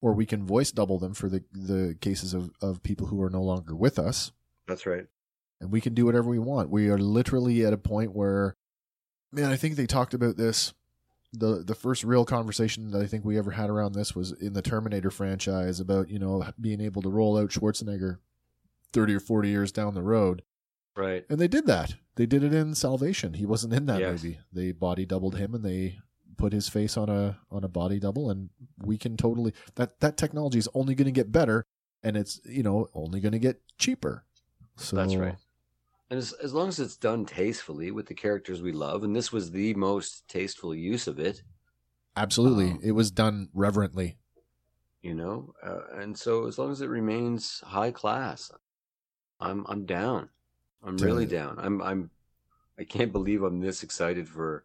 [0.00, 3.30] or we can voice double them for the the cases of, of people who are
[3.30, 4.32] no longer with us
[4.66, 5.06] That's right.
[5.64, 8.54] And we can do whatever we want we are literally at a point where
[9.32, 10.72] man i think they talked about this
[11.32, 14.52] the the first real conversation that i think we ever had around this was in
[14.52, 18.18] the terminator franchise about you know being able to roll out schwarzenegger
[18.92, 20.42] 30 or 40 years down the road.
[20.96, 21.26] Right.
[21.28, 21.96] And they did that.
[22.14, 23.34] They did it in Salvation.
[23.34, 24.22] He wasn't in that Yes.
[24.22, 24.38] movie.
[24.52, 25.98] They body doubled him and they
[26.36, 30.16] put his face on a on a body double and we can totally that that
[30.16, 31.64] technology is only going to get better
[32.04, 34.24] and it's, you know, only going to get cheaper.
[34.76, 35.34] So That's right.
[36.14, 39.32] And as, as long as it's done tastefully with the characters we love, and this
[39.32, 41.42] was the most tasteful use of it,
[42.14, 42.70] Absolutely.
[42.70, 44.16] Um, it was done reverently.
[45.02, 48.52] you know, uh, and so as long as it remains high class,
[49.40, 50.28] I'm I'm down.
[50.84, 51.58] I'm really down.
[51.58, 52.10] I'm I'm
[52.78, 54.64] I can't believe I'm this excited for,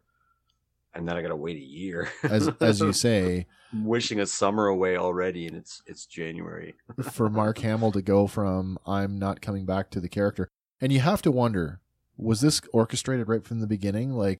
[0.94, 2.12] and then I gotta wait a year.
[2.22, 6.76] As as you say, wishing a summer away already, and it's it's January.
[7.10, 10.48] for Mark Hamill to go from I'm not coming back to the character.
[10.80, 11.80] And you have to wonder,
[12.16, 14.12] was this orchestrated right from the beginning?
[14.12, 14.38] Like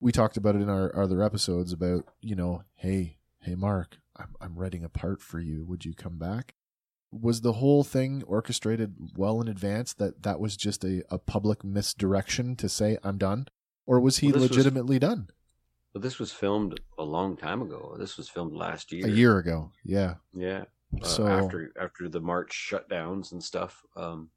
[0.00, 4.34] we talked about it in our other episodes about, you know, hey, hey Mark, I'm
[4.40, 5.64] I'm writing a part for you.
[5.64, 6.54] Would you come back?
[7.10, 11.64] Was the whole thing orchestrated well in advance that that was just a, a public
[11.64, 13.48] misdirection to say I'm done?
[13.86, 15.28] Or was he Well, this was- legitimately done?
[15.94, 17.96] But this was filmed a long time ago.
[17.98, 19.06] This was filmed last year.
[19.06, 19.72] A year ago.
[19.84, 20.16] Yeah.
[20.34, 20.64] Yeah.
[21.00, 23.82] Uh, So after after the March shutdowns and stuff.
[23.96, 24.28] Um,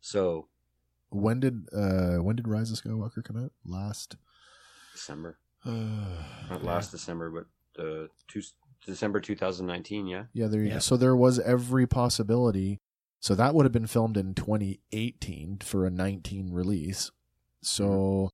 [0.00, 0.48] so
[1.10, 3.52] when did uh when did Rise of Skywalker come out?
[3.64, 4.16] Last
[4.92, 5.70] December, uh,
[6.50, 8.42] not last December, but uh, two,
[8.86, 10.06] December 2019.
[10.06, 10.24] Yeah.
[10.32, 10.74] Yeah, there you Yeah.
[10.74, 10.80] go.
[10.80, 12.80] So there was every possibility.
[13.20, 17.10] So that would have been filmed in 2018 for a 19 release.
[17.62, 18.26] So Mm-hmm.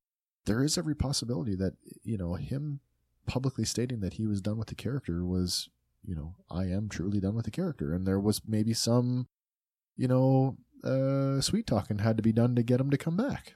[0.45, 1.73] there is every possibility that,
[2.03, 2.79] you know, him
[3.25, 5.69] publicly stating that he was done with the character was,
[6.03, 7.93] you know, I am truly done with the character.
[7.93, 9.27] And there was maybe some,
[9.97, 13.55] you know, uh, sweet talking had to be done to get him to come back.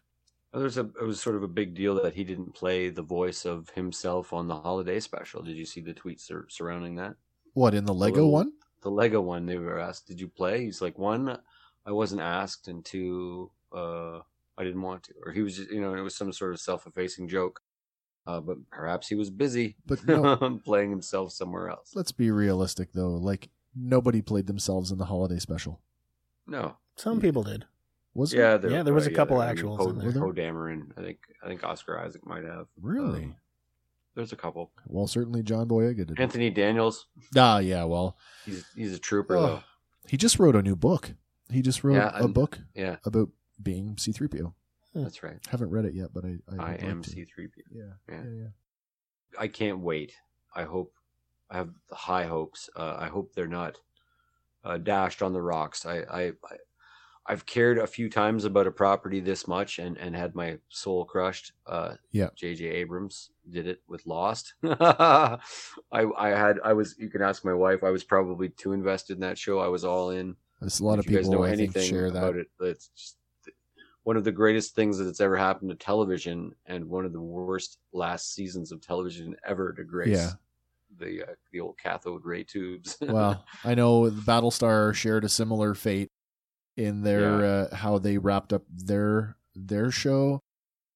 [0.53, 3.01] Well, There's a it was sort of a big deal that he didn't play the
[3.03, 5.43] voice of himself on the holiday special.
[5.43, 7.15] Did you see the tweets sur- surrounding that?
[7.53, 8.51] What, in the Lego little- one?
[8.81, 11.37] The Lego one, they were asked, "Did you play?" He's like, "One,
[11.85, 14.19] I wasn't asked, and two, uh,
[14.57, 16.61] I didn't want to." Or he was, just, you know, it was some sort of
[16.61, 17.61] self-effacing joke.
[18.25, 20.59] Uh, but perhaps he was busy But no.
[20.63, 21.91] playing himself somewhere else.
[21.93, 23.15] Let's be realistic, though.
[23.15, 25.81] Like, nobody played themselves in the holiday special.
[26.47, 27.65] No, Some people did.
[28.13, 28.69] Was yeah, it?
[28.69, 30.11] Yeah, there was a couple there- I mean, actuals Poe, in there.
[30.11, 31.19] Poe Dameron, I think.
[31.43, 32.67] I think Oscar Isaac might have.
[32.81, 33.23] Really?
[33.25, 33.35] Um,
[34.15, 34.71] there's a couple.
[34.87, 36.11] Well, certainly John Boyega did.
[36.11, 36.19] it.
[36.19, 37.07] Anthony Daniels,
[37.37, 37.85] Ah, yeah.
[37.85, 39.63] Well, he's he's a trooper oh, though.
[40.09, 41.13] he just wrote a new book.
[41.49, 43.29] He just wrote Yeah, a and- book Yeah, about
[43.61, 44.53] being C-3PO.
[44.93, 45.39] that's right.
[45.47, 47.03] I Haven't read it yet, but I I, I am.
[47.03, 47.49] C3PO.
[47.71, 48.23] Yeah, Yeah.
[48.23, 48.47] yeah, yeah.
[49.39, 50.13] I can't wait.
[50.53, 50.93] I hope
[51.49, 52.69] I have high hopes.
[52.75, 53.77] Uh, I hope they're not
[54.65, 55.85] uh, dashed on the rocks.
[55.85, 56.57] I, I, I
[57.29, 61.05] I've cared a few times about a property this much and, and had my soul
[61.05, 61.53] crushed.
[61.67, 62.29] Uh, Yeah.
[62.35, 62.65] J.J.
[62.65, 64.55] Abrams did it with Lost.
[64.63, 65.37] I
[65.91, 67.83] I had I was you can ask my wife.
[67.83, 69.59] I was probably too invested in that show.
[69.59, 70.35] I was all in.
[70.59, 72.39] There's a lot if of people know I anything share about that.
[72.41, 73.15] it, it's just
[74.03, 77.77] one of the greatest things that's ever happened to television, and one of the worst
[77.93, 80.31] last seasons of television ever to grace Yeah.
[80.97, 82.97] the uh, the old cathode ray tubes.
[83.01, 86.09] well, I know Battlestar shared a similar fate
[86.77, 90.39] in their uh, how they wrapped up their their show.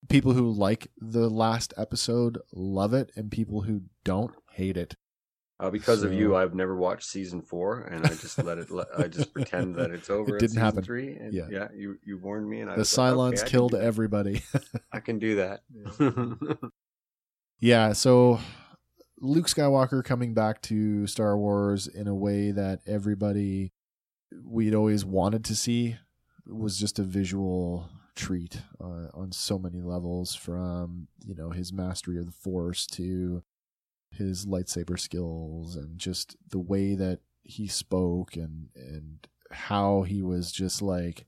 [0.09, 4.95] People who like the last episode love it, and people who don't hate it.
[5.61, 8.69] uh, because of you, I've never watched season four, and I just let it.
[8.69, 10.35] let- I just pretend that it's over.
[10.35, 10.83] It didn't season happen.
[10.83, 11.47] Three, and Yeah.
[11.49, 14.41] yeah, you you warned me, and I The was like, okay, Cylons I killed everybody.
[14.91, 15.61] I can do that.
[17.59, 18.39] Yeah, so
[19.21, 23.71] Luke Skywalker coming back to Star Wars in a way that everybody
[24.43, 25.97] we'd always wanted to see
[26.45, 32.17] was just a visual treat uh, on so many levels from, you know, his mastery
[32.17, 33.43] of the Force to
[34.11, 40.51] his lightsaber skills and just the way that he spoke and and how he was
[40.51, 41.25] just like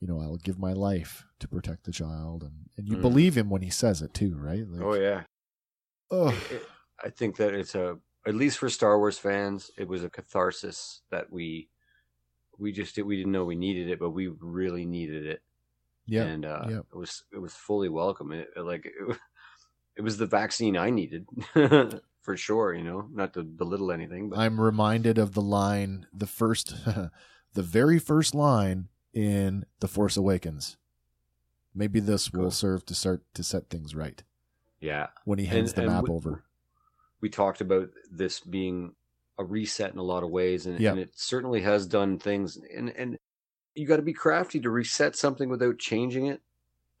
[0.00, 3.02] you know, I'll give my life to protect the child and and you Mhm.
[3.02, 4.66] believe him when he says it too, right?
[4.66, 5.24] Like, oh yeah.
[6.10, 6.66] Oh, it-
[7.02, 11.02] I think that it's a at least for Star Wars fans, it was a catharsis
[11.10, 11.68] that we
[12.60, 15.42] we just we didn't know we needed it, but we really needed it,
[16.06, 16.22] yeah.
[16.24, 16.78] and uh, yeah.
[16.78, 18.32] it was it was fully welcome.
[18.32, 19.16] It, it, like it,
[19.96, 21.26] it was the vaccine I needed
[22.22, 22.74] for sure.
[22.74, 26.74] You know, not to belittle anything, but I'm reminded of the line, the first,
[27.54, 30.76] the very first line in The Force Awakens.
[31.74, 34.22] Maybe this will serve to start to set things right
[34.80, 36.44] yeah, when he hands And- the and map we- over.
[37.20, 38.94] we talked about this being
[39.40, 40.90] a reset in a lot of ways, and, Yeah.
[40.90, 42.58] and it certainly has done things.
[42.76, 43.18] And and
[43.74, 46.42] you got to be crafty to reset something without changing it,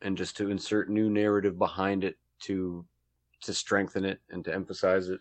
[0.00, 2.84] and just to insert new narrative behind it to
[3.42, 5.20] to strengthen it and to emphasize it.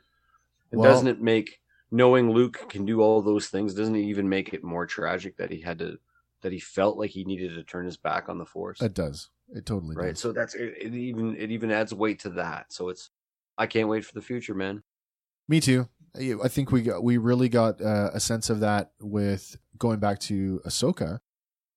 [0.72, 3.74] And Well- doesn't it make knowing Luke can do all those things?
[3.74, 6.00] Doesn't it even make it more tragic that he had to
[6.42, 8.82] that he felt like he needed to turn his back on the Force.
[8.82, 9.30] It does.
[9.54, 10.10] It totally right.
[10.12, 10.20] does.
[10.20, 10.94] So that's it, it.
[10.94, 12.72] Even it even adds weight to that.
[12.72, 13.10] So it's
[13.58, 14.84] I can't wait for the future, man.
[15.50, 15.90] Me too.
[16.16, 20.20] I think we got we really got uh, a sense of that with going back
[20.20, 21.20] to Ahsoka.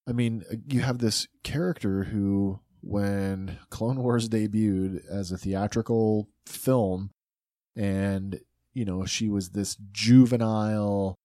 [0.08, 7.10] I mean, you have this character who, when Clone Wars debuted as a theatrical film,
[7.76, 8.40] and
[8.74, 11.18] you know she was this juvenile.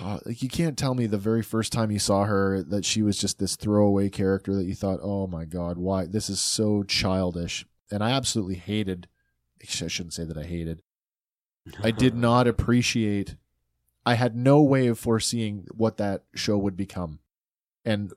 [0.00, 3.18] Like you can't tell me the very first time you saw her that she was
[3.18, 7.66] just this throwaway character that you thought, "Oh my god, why this is so childish."
[7.90, 9.08] And I absolutely hated.
[9.60, 10.82] I shouldn't say that I hated.
[11.82, 13.36] I did not appreciate.
[14.04, 17.20] I had no way of foreseeing what that show would become,
[17.84, 18.12] and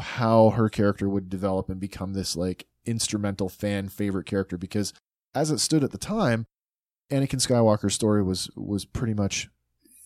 [0.00, 4.56] how her character would develop and become this like instrumental fan favorite character.
[4.56, 4.92] Because
[5.34, 6.46] as it stood at the time,
[7.10, 9.48] Anakin Skywalker's story was was pretty much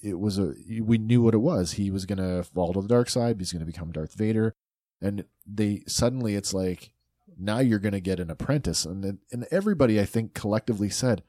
[0.03, 1.73] it was a we knew what it was.
[1.73, 3.39] He was gonna fall to the dark side.
[3.39, 4.55] He's gonna become Darth Vader,
[5.01, 6.91] and they suddenly it's like
[7.39, 11.23] now you're gonna get an apprentice, and and everybody I think collectively said,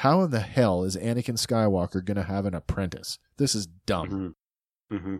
[0.00, 3.18] how in the hell is Anakin Skywalker gonna have an apprentice?
[3.38, 4.34] This is dumb.
[4.90, 5.16] hmm hmm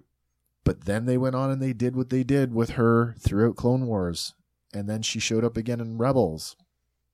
[0.65, 3.87] But then they went on and they did what they did with her throughout Clone
[3.87, 4.35] Wars.
[4.75, 6.57] And then she showed up again in Rebels.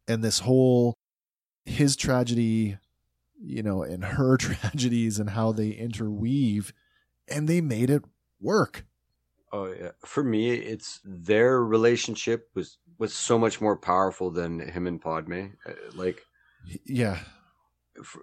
[0.08, 0.94] And this whole
[1.64, 2.78] his tragedy,
[3.40, 6.72] you know, and her tragedies and how they interweave
[7.28, 8.02] and they made it
[8.40, 8.84] work.
[9.52, 9.90] Oh yeah.
[10.04, 15.54] For me, it's their relationship was was so much more powerful than him and Padme.
[15.64, 16.22] Uh, Like
[16.84, 17.20] Yeah.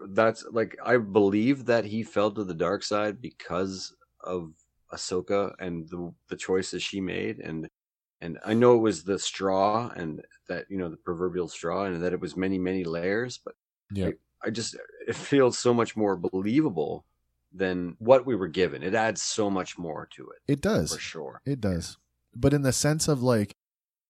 [0.09, 4.53] That's like I believe that he fell to the dark side because of
[4.93, 7.67] Ahsoka and the the choices she made and
[8.21, 12.01] and I know it was the straw and that you know the proverbial straw and
[12.01, 13.55] that it was many many layers but
[13.91, 14.11] Yeah.
[14.43, 14.75] I just
[15.07, 17.05] it feels so much more believable
[17.53, 20.93] than what we were given it adds so much more to it It does.
[20.93, 21.97] for sure It does.
[22.35, 23.53] But in the sense of like,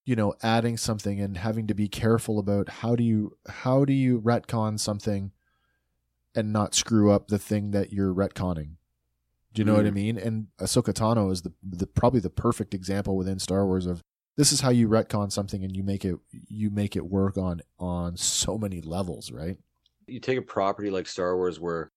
[0.05, 3.93] you know, adding something and having to be careful about how do you how do
[3.93, 5.31] you retcon something
[6.35, 8.73] and not screw up the thing that you're retconning.
[9.53, 9.93] Do you know what I Mm.
[9.95, 10.17] mean?
[10.17, 14.03] And Ahsoka Tano is the, the probably the perfect example within Star Wars of
[14.37, 17.61] this is how you retcon something and you make it you make it work on
[17.79, 19.57] on so many levels, right?
[20.07, 21.91] you take a property like Star Wars where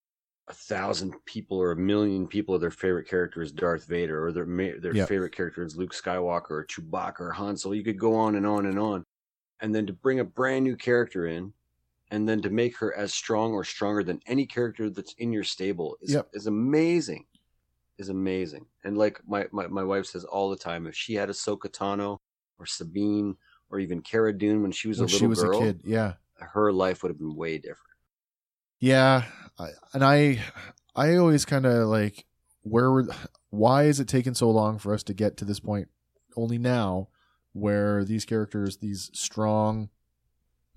[0.49, 4.45] a thousand people or a million people their favorite character is Darth Vader or their
[4.81, 5.09] their Yep.
[5.09, 7.75] favorite character is Luke Skywalker or Chewbacca or Han Solo.
[7.75, 9.05] You could go on and on and on,
[9.61, 11.53] and then to bring a brand new character in,
[12.13, 15.43] and then to make her as strong or stronger than any character that's in your
[15.43, 16.29] stable is Yep.
[16.35, 17.25] is amazing,
[17.99, 18.67] is amazing.
[18.85, 22.19] And like my, my my wife says all the time, if she had Ahsoka Tano
[22.59, 23.37] or Sabine
[23.71, 25.81] or even Cara Dune when she was when a little she was girl, a kid.
[25.85, 26.13] Yeah.
[26.39, 27.97] her life would have been way different.
[28.79, 29.25] Yeah,
[29.59, 30.43] I, and I
[30.95, 32.27] I always kind of like
[32.61, 33.07] where were
[33.49, 35.89] why is it taking so long for us to get to this point
[36.37, 37.09] only now
[37.55, 39.89] where these characters these strong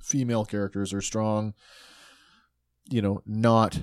[0.05, 1.53] female characters are strong
[2.89, 3.81] you know not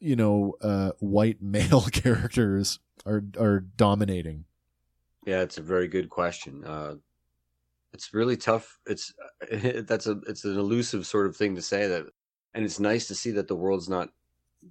[0.00, 4.44] you know uh white male characters are are dominating
[5.26, 6.64] Yeah, it's a very good question.
[6.64, 6.94] Uh,
[7.92, 8.78] it's really tough.
[8.86, 9.12] It's
[9.86, 12.06] that's a it's an elusive sort of thing to say that,
[12.54, 14.08] and it's nice to see that the world's not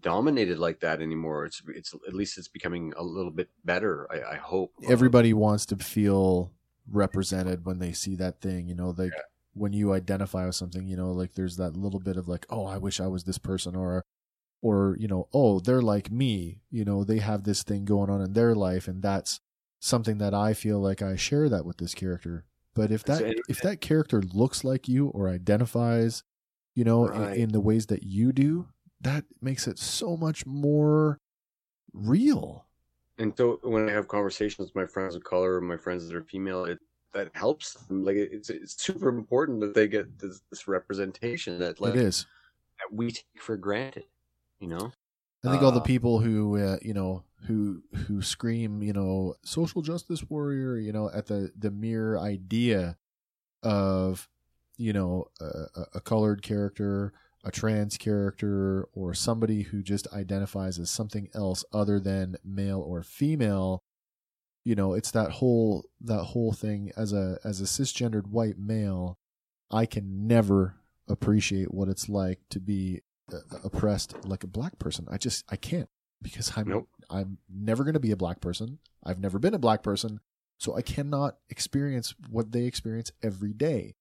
[0.02, 1.46] dominated like that anymore.
[1.46, 4.08] It's it's at least it's becoming a little bit better.
[4.12, 6.52] I, I hope everybody wants to feel
[6.92, 9.14] represented when they see that thing you know like
[9.60, 12.66] when you identify with something you know like there's that little bit of like oh
[12.66, 14.04] i wish i was this person or
[14.62, 18.22] or you know oh they're like me you know they have this thing going on
[18.22, 19.42] in their life and that's
[19.80, 22.46] something that i feel like i share that with this character.
[22.76, 26.24] But if that if that character looks like you or identifies
[26.76, 27.36] you know Right.
[27.36, 28.68] in, in the ways that you do
[29.02, 31.18] that makes it so much more
[31.94, 32.66] real.
[33.18, 36.24] And so when I have conversations with my friends of color my friends that are
[36.24, 36.80] female, it
[37.14, 38.04] that helps them.
[38.04, 42.26] Like it's it's super important that they get this, this representation that like it is
[42.80, 44.06] that we take for granted.
[44.60, 44.92] You know.
[45.44, 49.36] I think all the Uh, people who uh, you know who who scream you know
[49.44, 52.98] social justice warrior you know at the the mere idea
[53.64, 54.30] of
[54.78, 57.14] you know a- a colored character
[57.46, 63.02] a trans character or somebody who just identifies as something else other than male or
[63.02, 63.84] female
[64.70, 66.92] you know it's that whole that whole thing.
[66.96, 69.18] As a as a cisgendered white male
[69.72, 70.76] i can never
[71.08, 73.02] appreciate what it's like to be
[73.34, 75.08] uh, oppressed like a black person.
[75.10, 75.90] I just i can't
[76.22, 76.88] because i'm Nope.
[77.10, 78.78] i'm never going to be a black person.
[79.04, 80.20] I've never been a black person
[80.60, 83.96] so i cannot experience what they experience every day.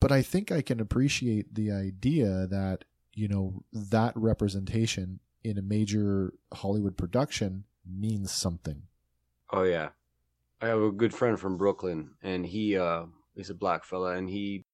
[0.00, 2.84] But i think i can appreciate the idea that
[3.14, 8.82] you know that representation in a major hollywood production means something
[9.52, 9.90] Oh yeah,
[10.60, 13.04] I have a good friend from Brooklyn, and he uh
[13.34, 14.64] he's a black fella, and he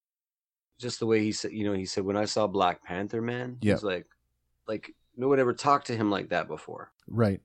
[0.79, 3.59] just the way he said, you know, he said when I saw Black Panther, man,
[3.61, 3.75] Yeah.
[3.75, 4.07] he's like,
[4.69, 6.93] like no one ever talked to him like that before.
[7.09, 7.41] Right.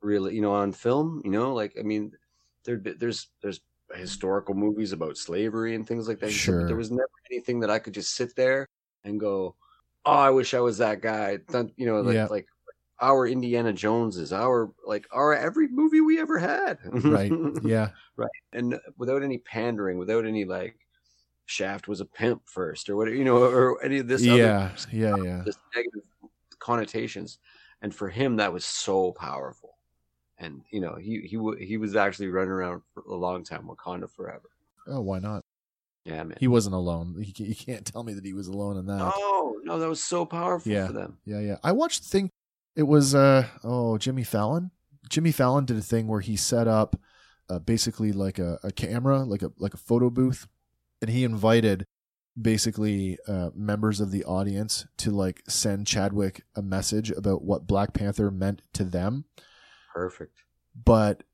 [0.00, 2.12] Really, you know, on film, you know, like I mean,
[2.64, 3.60] there there's there's
[3.92, 6.26] historical movies about slavery and things like that.
[6.30, 6.66] He said, but Sure.
[6.68, 8.68] there was never anything that I could just sit there
[9.02, 9.56] and go,
[10.04, 11.38] oh, I wish I was that guy.
[11.76, 12.26] You know, like Yeah.
[12.26, 12.46] like
[13.00, 16.78] our Indiana Joneses, our like our every movie we ever had.
[16.84, 17.30] Right.
[17.62, 17.90] Yeah.
[18.16, 18.30] Right.
[18.52, 20.76] And without any pandering, without any like
[21.46, 24.70] Shaft was a pimp first or whatever, you know, or any of this other yeah.
[24.92, 25.16] Yeah.
[25.22, 25.42] Yeah.
[25.44, 26.02] this negative
[26.58, 27.38] connotations.
[27.82, 29.76] And for him, that was so powerful.
[30.38, 34.10] And you know, he he he was actually running around for a long time, Wakanda
[34.10, 34.48] forever.
[34.86, 35.44] Oh, why not?
[36.04, 36.38] Yeah, man.
[36.40, 37.14] He wasn't alone.
[37.18, 39.12] You can't tell me that he was alone in that.
[39.16, 40.86] oh no, that was so powerful Yeah.
[40.86, 41.18] for them.
[41.24, 41.56] Yeah, yeah.
[41.62, 42.30] I watched the thing.
[42.78, 44.70] It was uh oh Jimmy Fallon.
[45.10, 46.94] Jimmy Fallon did a thing where he set up
[47.50, 50.46] uh, basically like a, a camera, like a like a photo booth,
[51.02, 51.86] and he invited
[52.40, 57.92] basically uh, members of the audience to like send Chadwick a message about what Black
[57.94, 59.24] Panther meant to them.
[59.92, 60.44] Perfect.
[60.84, 61.24] But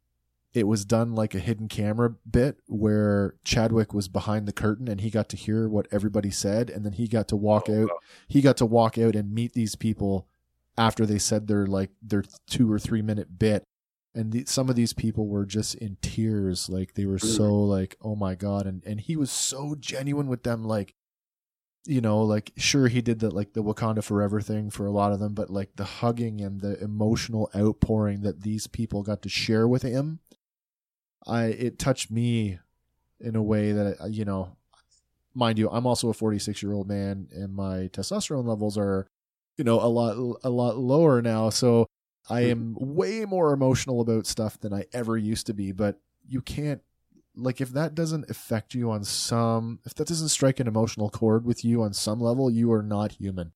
[0.55, 5.03] it was done like a hidden camera bit where Chadwick was behind the curtain and
[5.03, 7.89] he got to hear what everybody said, and then he got to walk Oh, out
[7.91, 7.99] wow.
[8.29, 10.27] he got to walk out and meet these people
[10.77, 13.63] after they said their like their two or three minute bit
[14.15, 17.97] and the, some of these people were just in tears like they were so like
[18.03, 20.95] oh my god and and he was so genuine with them like
[21.87, 25.13] you know like sure he did the like the wakanda forever thing for a lot
[25.13, 29.29] of them but like the hugging and the emotional outpouring that these people got to
[29.29, 30.21] share with him
[31.27, 32.59] i it touched me
[33.21, 34.57] in a way that uh, you know
[35.35, 39.07] mind you, I'm also a 46 year old man, and my testosterone levels are,
[39.57, 41.51] you know, a lot a lot lower now.
[41.51, 41.87] So
[42.29, 45.73] I am way more emotional about stuff than I ever used to be.
[45.73, 46.81] But you can't,
[47.37, 51.45] like, if that doesn't affect you on some, if that doesn't strike an emotional chord
[51.45, 53.53] with you on some level, you are not human.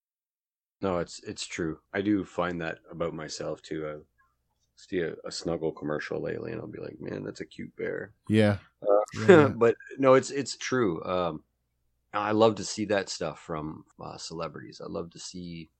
[0.80, 1.78] No, it's it's true.
[1.92, 3.86] I do find that about myself too.
[3.88, 3.94] I
[4.76, 8.12] see a, a snuggle commercial lately, and I'll be like, "Man, that's a cute bear."
[8.28, 8.58] Yeah.
[8.82, 9.48] Uh, Yeah.
[9.56, 11.02] but no, it's it's true.
[11.04, 11.42] Um,
[12.12, 14.80] I love to see that stuff from uh, celebrities.
[14.82, 15.70] I love to see.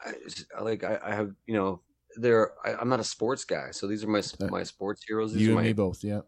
[0.00, 0.84] I, like.
[0.84, 1.80] I, I have you know.
[2.16, 5.32] There, I, I'm not a sports guy, so these are my my sports heroes.
[5.32, 6.02] These you are and my me both.
[6.02, 6.22] Yeah.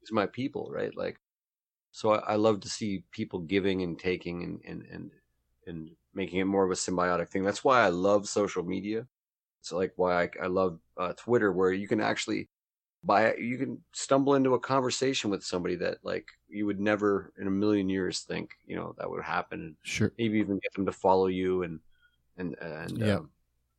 [0.00, 0.96] these are my people, right?
[0.96, 1.20] Like,
[1.92, 5.10] so I, I love to see people giving and taking and and and
[5.66, 7.44] and making it more of a symbiotic thing.
[7.44, 9.06] That's why I love social media.
[9.60, 12.48] It's like why I, I love uh, Twitter, where you can actually
[13.04, 17.46] buy you can stumble into a conversation with somebody that like you would never in
[17.46, 20.12] a million years think you know that would happen, Sure.
[20.18, 21.78] maybe even get them to follow you and
[22.38, 23.16] and and Yeah.
[23.16, 23.30] um,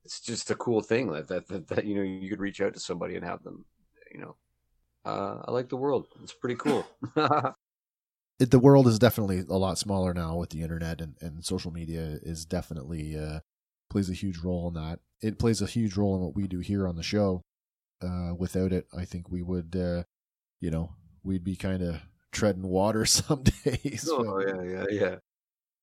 [0.05, 2.73] it's just a cool thing that, that that that you know you could reach out
[2.73, 3.65] to somebody and have them
[4.13, 4.35] you know
[5.05, 6.07] uh, I like the world.
[6.21, 6.85] It's pretty cool.
[8.39, 11.71] it, the world is definitely a lot smaller now with the internet and, and social
[11.71, 13.39] media is definitely uh,
[13.89, 14.99] plays a huge role in that.
[15.21, 17.41] It plays a huge role in what we do here on the show.
[18.01, 20.03] Uh, without it, I think we would, uh,
[20.59, 20.91] you know,
[21.23, 22.01] we'd be kind of
[22.31, 24.07] treading water some days.
[24.11, 25.15] oh But yeah, yeah, yeah.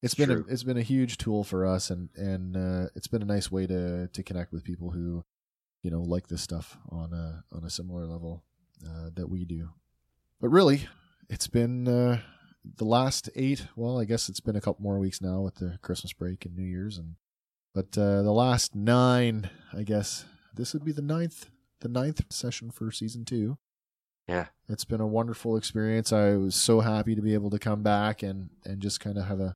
[0.05, 3.22] It's been a, it's been a huge tool for us, and and uh, it's been
[3.22, 5.24] a nice way to to connect with people who,
[5.82, 8.44] you know, like this stuff on a on a similar level
[8.86, 9.70] uh, that we do.
[10.40, 10.89] But really,
[11.31, 12.20] it's been uh,
[12.76, 13.66] the last eight.
[13.76, 16.55] Well, I guess it's been a couple more weeks now with the Christmas break and
[16.55, 17.16] New Year's, and
[17.74, 21.48] but uh, the last nine, I guess this would be the ninth,
[21.81, 23.56] the ninth session for season two.
[24.28, 24.47] Yeah.
[24.68, 26.12] It's been a wonderful experience.
[26.12, 29.26] I was so happy to be able to come back and and just kind of
[29.26, 29.55] have a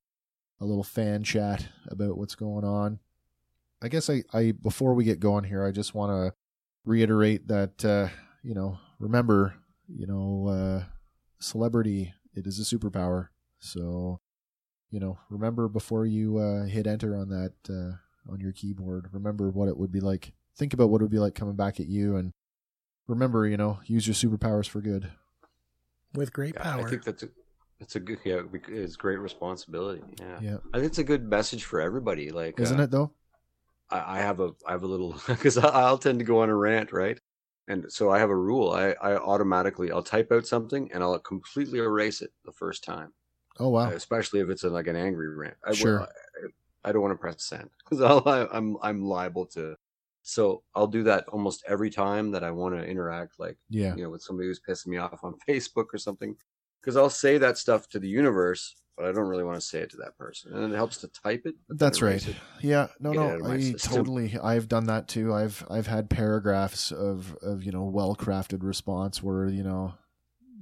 [0.60, 2.98] a little fan chat about what's going on.
[3.80, 6.34] I guess I, I before we get going here, I just want to
[6.84, 8.08] reiterate that uh,
[8.42, 9.54] you know remember
[9.88, 10.84] you know uh,
[11.38, 13.28] celebrity it is a superpower.
[13.60, 14.20] So
[14.90, 19.08] you know remember before you uh, hit enter on that uh, on your keyboard.
[19.12, 20.32] Remember what it would be like.
[20.56, 22.32] Think about what it would be like coming back at you, and
[23.06, 25.10] remember you know use your superpowers for good.
[26.14, 26.86] with great Yeah, power.
[26.86, 27.28] I think that's a
[27.78, 28.42] that's a good yeah.
[28.68, 30.02] It's great responsibility.
[30.20, 30.38] Yeah.
[30.40, 32.30] Yeah, I think it's a good message for everybody.
[32.30, 33.12] Like, isn't uh, it though?
[33.90, 36.56] I, I have a I have a little because I'll tend to go on a
[36.56, 37.20] rant, right?
[37.68, 38.70] And so I have a rule.
[38.72, 43.12] I I automatically I'll type out something and I'll completely erase it the first time,
[43.58, 45.56] Oh wow, especially if it's a, like an angry rant.
[45.64, 46.02] I, Sure.
[46.02, 46.08] I,
[46.84, 48.22] I don't want to press send because
[48.52, 49.76] I'm I'm liable to.
[50.22, 54.02] So I'll do that almost every time that I want to interact, like yeah, you
[54.02, 56.36] know, with somebody who's pissing me off on Facebook or something,
[56.80, 59.80] because I'll say that stuff to the universe, but I don't really want to say
[59.80, 61.54] it to that person, and it helps to type it.
[61.68, 62.26] That's right.
[62.26, 62.36] it.
[62.60, 63.96] Yeah, no, no, I system.
[63.96, 64.38] totally.
[64.42, 65.32] I've done that too.
[65.32, 69.94] I've I've had paragraphs of of you know well crafted response where you know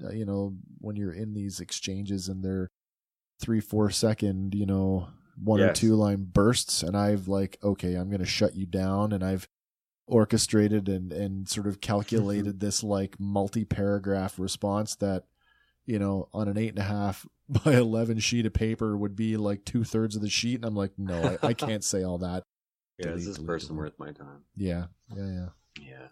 [0.05, 2.71] uh, you know, when you're in these exchanges and they're
[3.41, 5.09] three, four second, you know,
[5.43, 9.13] one or two line bursts, and I've like, okay, I'm going to shut you down,
[9.13, 9.47] and I've
[10.07, 15.25] orchestrated and and sort of calculated this like multi paragraph response that
[15.87, 19.37] you know on an eight and a half by 11 sheet of paper would be
[19.37, 22.19] like two thirds of the sheet and i'm like no I, I can't say all
[22.19, 22.43] that
[22.99, 23.93] Yeah, Delete, is this delete, person delete.
[23.93, 24.43] worth my time?
[24.57, 24.87] yeah
[25.17, 25.49] yeah yeah
[25.81, 26.07] Yeah.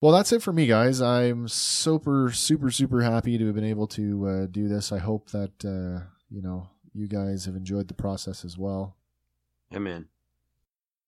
[0.00, 3.86] well that's it for me guys i'm super super super happy to have been able
[3.88, 7.94] to uh, do this i hope that uh, you know you guys have enjoyed the
[7.94, 8.96] process as well
[9.70, 10.06] man.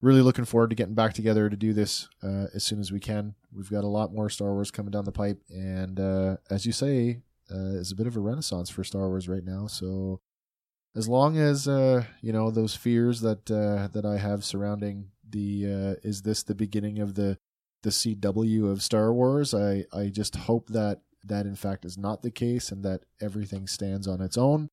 [0.03, 3.01] really looking forward to getting back together to do this uh, as soon as we
[3.01, 3.35] can.
[3.53, 6.73] We've got a lot more Star Wars coming down the pipe, and uh, as you
[6.73, 9.67] say, uh, is a bit of a renaissance for Star Wars right now.
[9.67, 10.21] So,
[10.95, 15.67] as long as uh, you know those fears that uh, that I have surrounding the
[15.67, 17.39] uh, is this the beginning of the
[17.83, 19.55] the CW of Star Wars?
[19.55, 23.67] I I just hope that that in fact is not the case, and that everything
[23.67, 24.71] stands on its own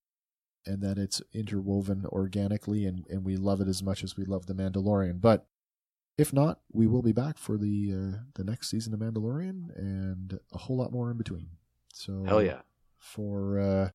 [0.68, 4.45] and that it's interwoven organically and, and we love it as much as we love
[4.45, 5.22] the Mandalorian.
[5.22, 5.48] But
[6.18, 10.40] if not, we will be back for the uh, the next season of Mandalorian and
[10.52, 11.48] a whole lot more in between.
[11.94, 12.60] So Hell yeah.
[12.98, 13.90] For uh,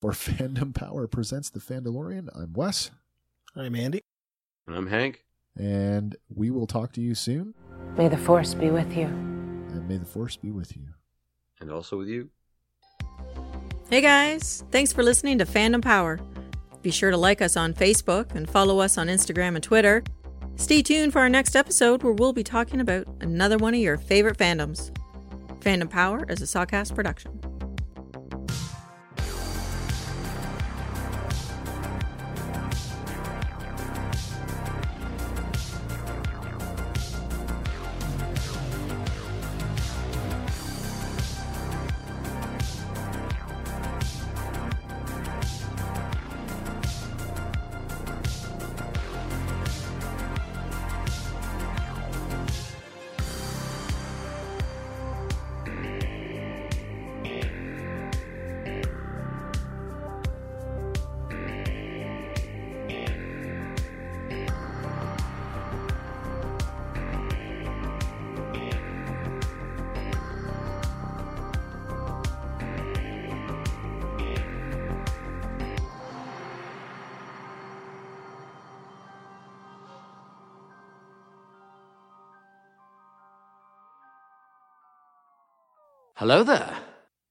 [0.00, 2.28] for Fandom Power presents the Fandalorian.
[2.34, 2.90] I'm Wes,
[3.56, 4.02] I'm Andy.
[4.66, 5.24] And I'm Hank.
[5.56, 7.54] and we will talk to you soon.
[7.96, 9.06] May the force be with you.
[9.06, 10.84] And may the force be with you.
[11.60, 12.30] And also with you.
[13.90, 16.20] Hey guys, thanks for listening to Fandom Power.
[16.82, 20.04] Be sure to like us on Facebook and follow us on Instagram and Twitter.
[20.56, 23.96] Stay tuned for our next episode where we'll be talking about another one of your
[23.96, 24.90] favorite fandoms.
[25.60, 27.40] Fandom Power is a Sawcast production.
[86.28, 86.76] Hello there.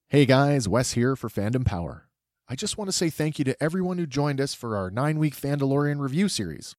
[0.09, 2.07] Hey guys, Wes here for Fandom Power.
[2.49, 5.19] I just want to say thank you to everyone who joined us for our nine
[5.19, 6.75] week Fandalorian review series.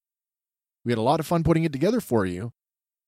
[0.83, 2.51] We had a lot of fun putting it together for you,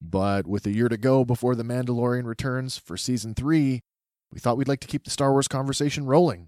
[0.02, 3.82] but with a year to go before The Mandalorian returns for season three,
[4.32, 6.48] we thought we'd like to keep the Star Wars conversation rolling.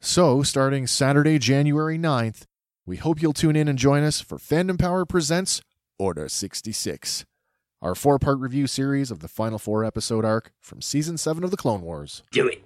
[0.00, 2.42] So, starting Saturday, January 9th,
[2.86, 5.62] we hope you'll tune in and join us for Fandom Power Presents
[5.96, 7.24] Order 66,
[7.80, 11.50] our four part review series of the final four episode arc from season 7 of
[11.50, 12.22] The Clone Wars.
[12.32, 12.62] Do it.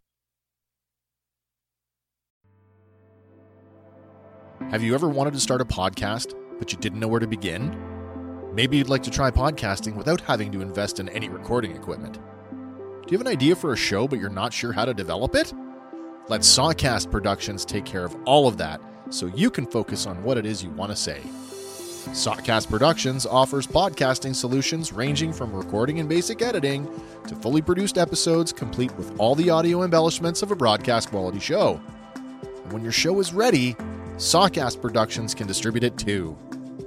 [4.70, 7.76] Have you ever wanted to start a podcast, but you didn't know where to begin?
[8.54, 12.14] Maybe you'd like to try podcasting without having to invest in any recording equipment.
[12.14, 15.34] Do you have an idea for a show, but you're not sure how to develop
[15.34, 15.52] it?
[16.28, 18.80] Let Sawcast Productions take care of all of that
[19.10, 21.20] so you can focus on what it is you want to say.
[22.10, 26.86] Sawcast Productions offers podcasting solutions ranging from recording and basic editing
[27.28, 31.80] to fully produced episodes complete with all the audio embellishments of a broadcast quality show.
[32.14, 33.74] And when your show is ready,
[34.16, 36.36] Sawcast Productions can distribute it too.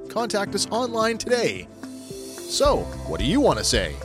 [0.10, 1.68] Contact us online today.
[1.82, 3.96] So, what do you want to say?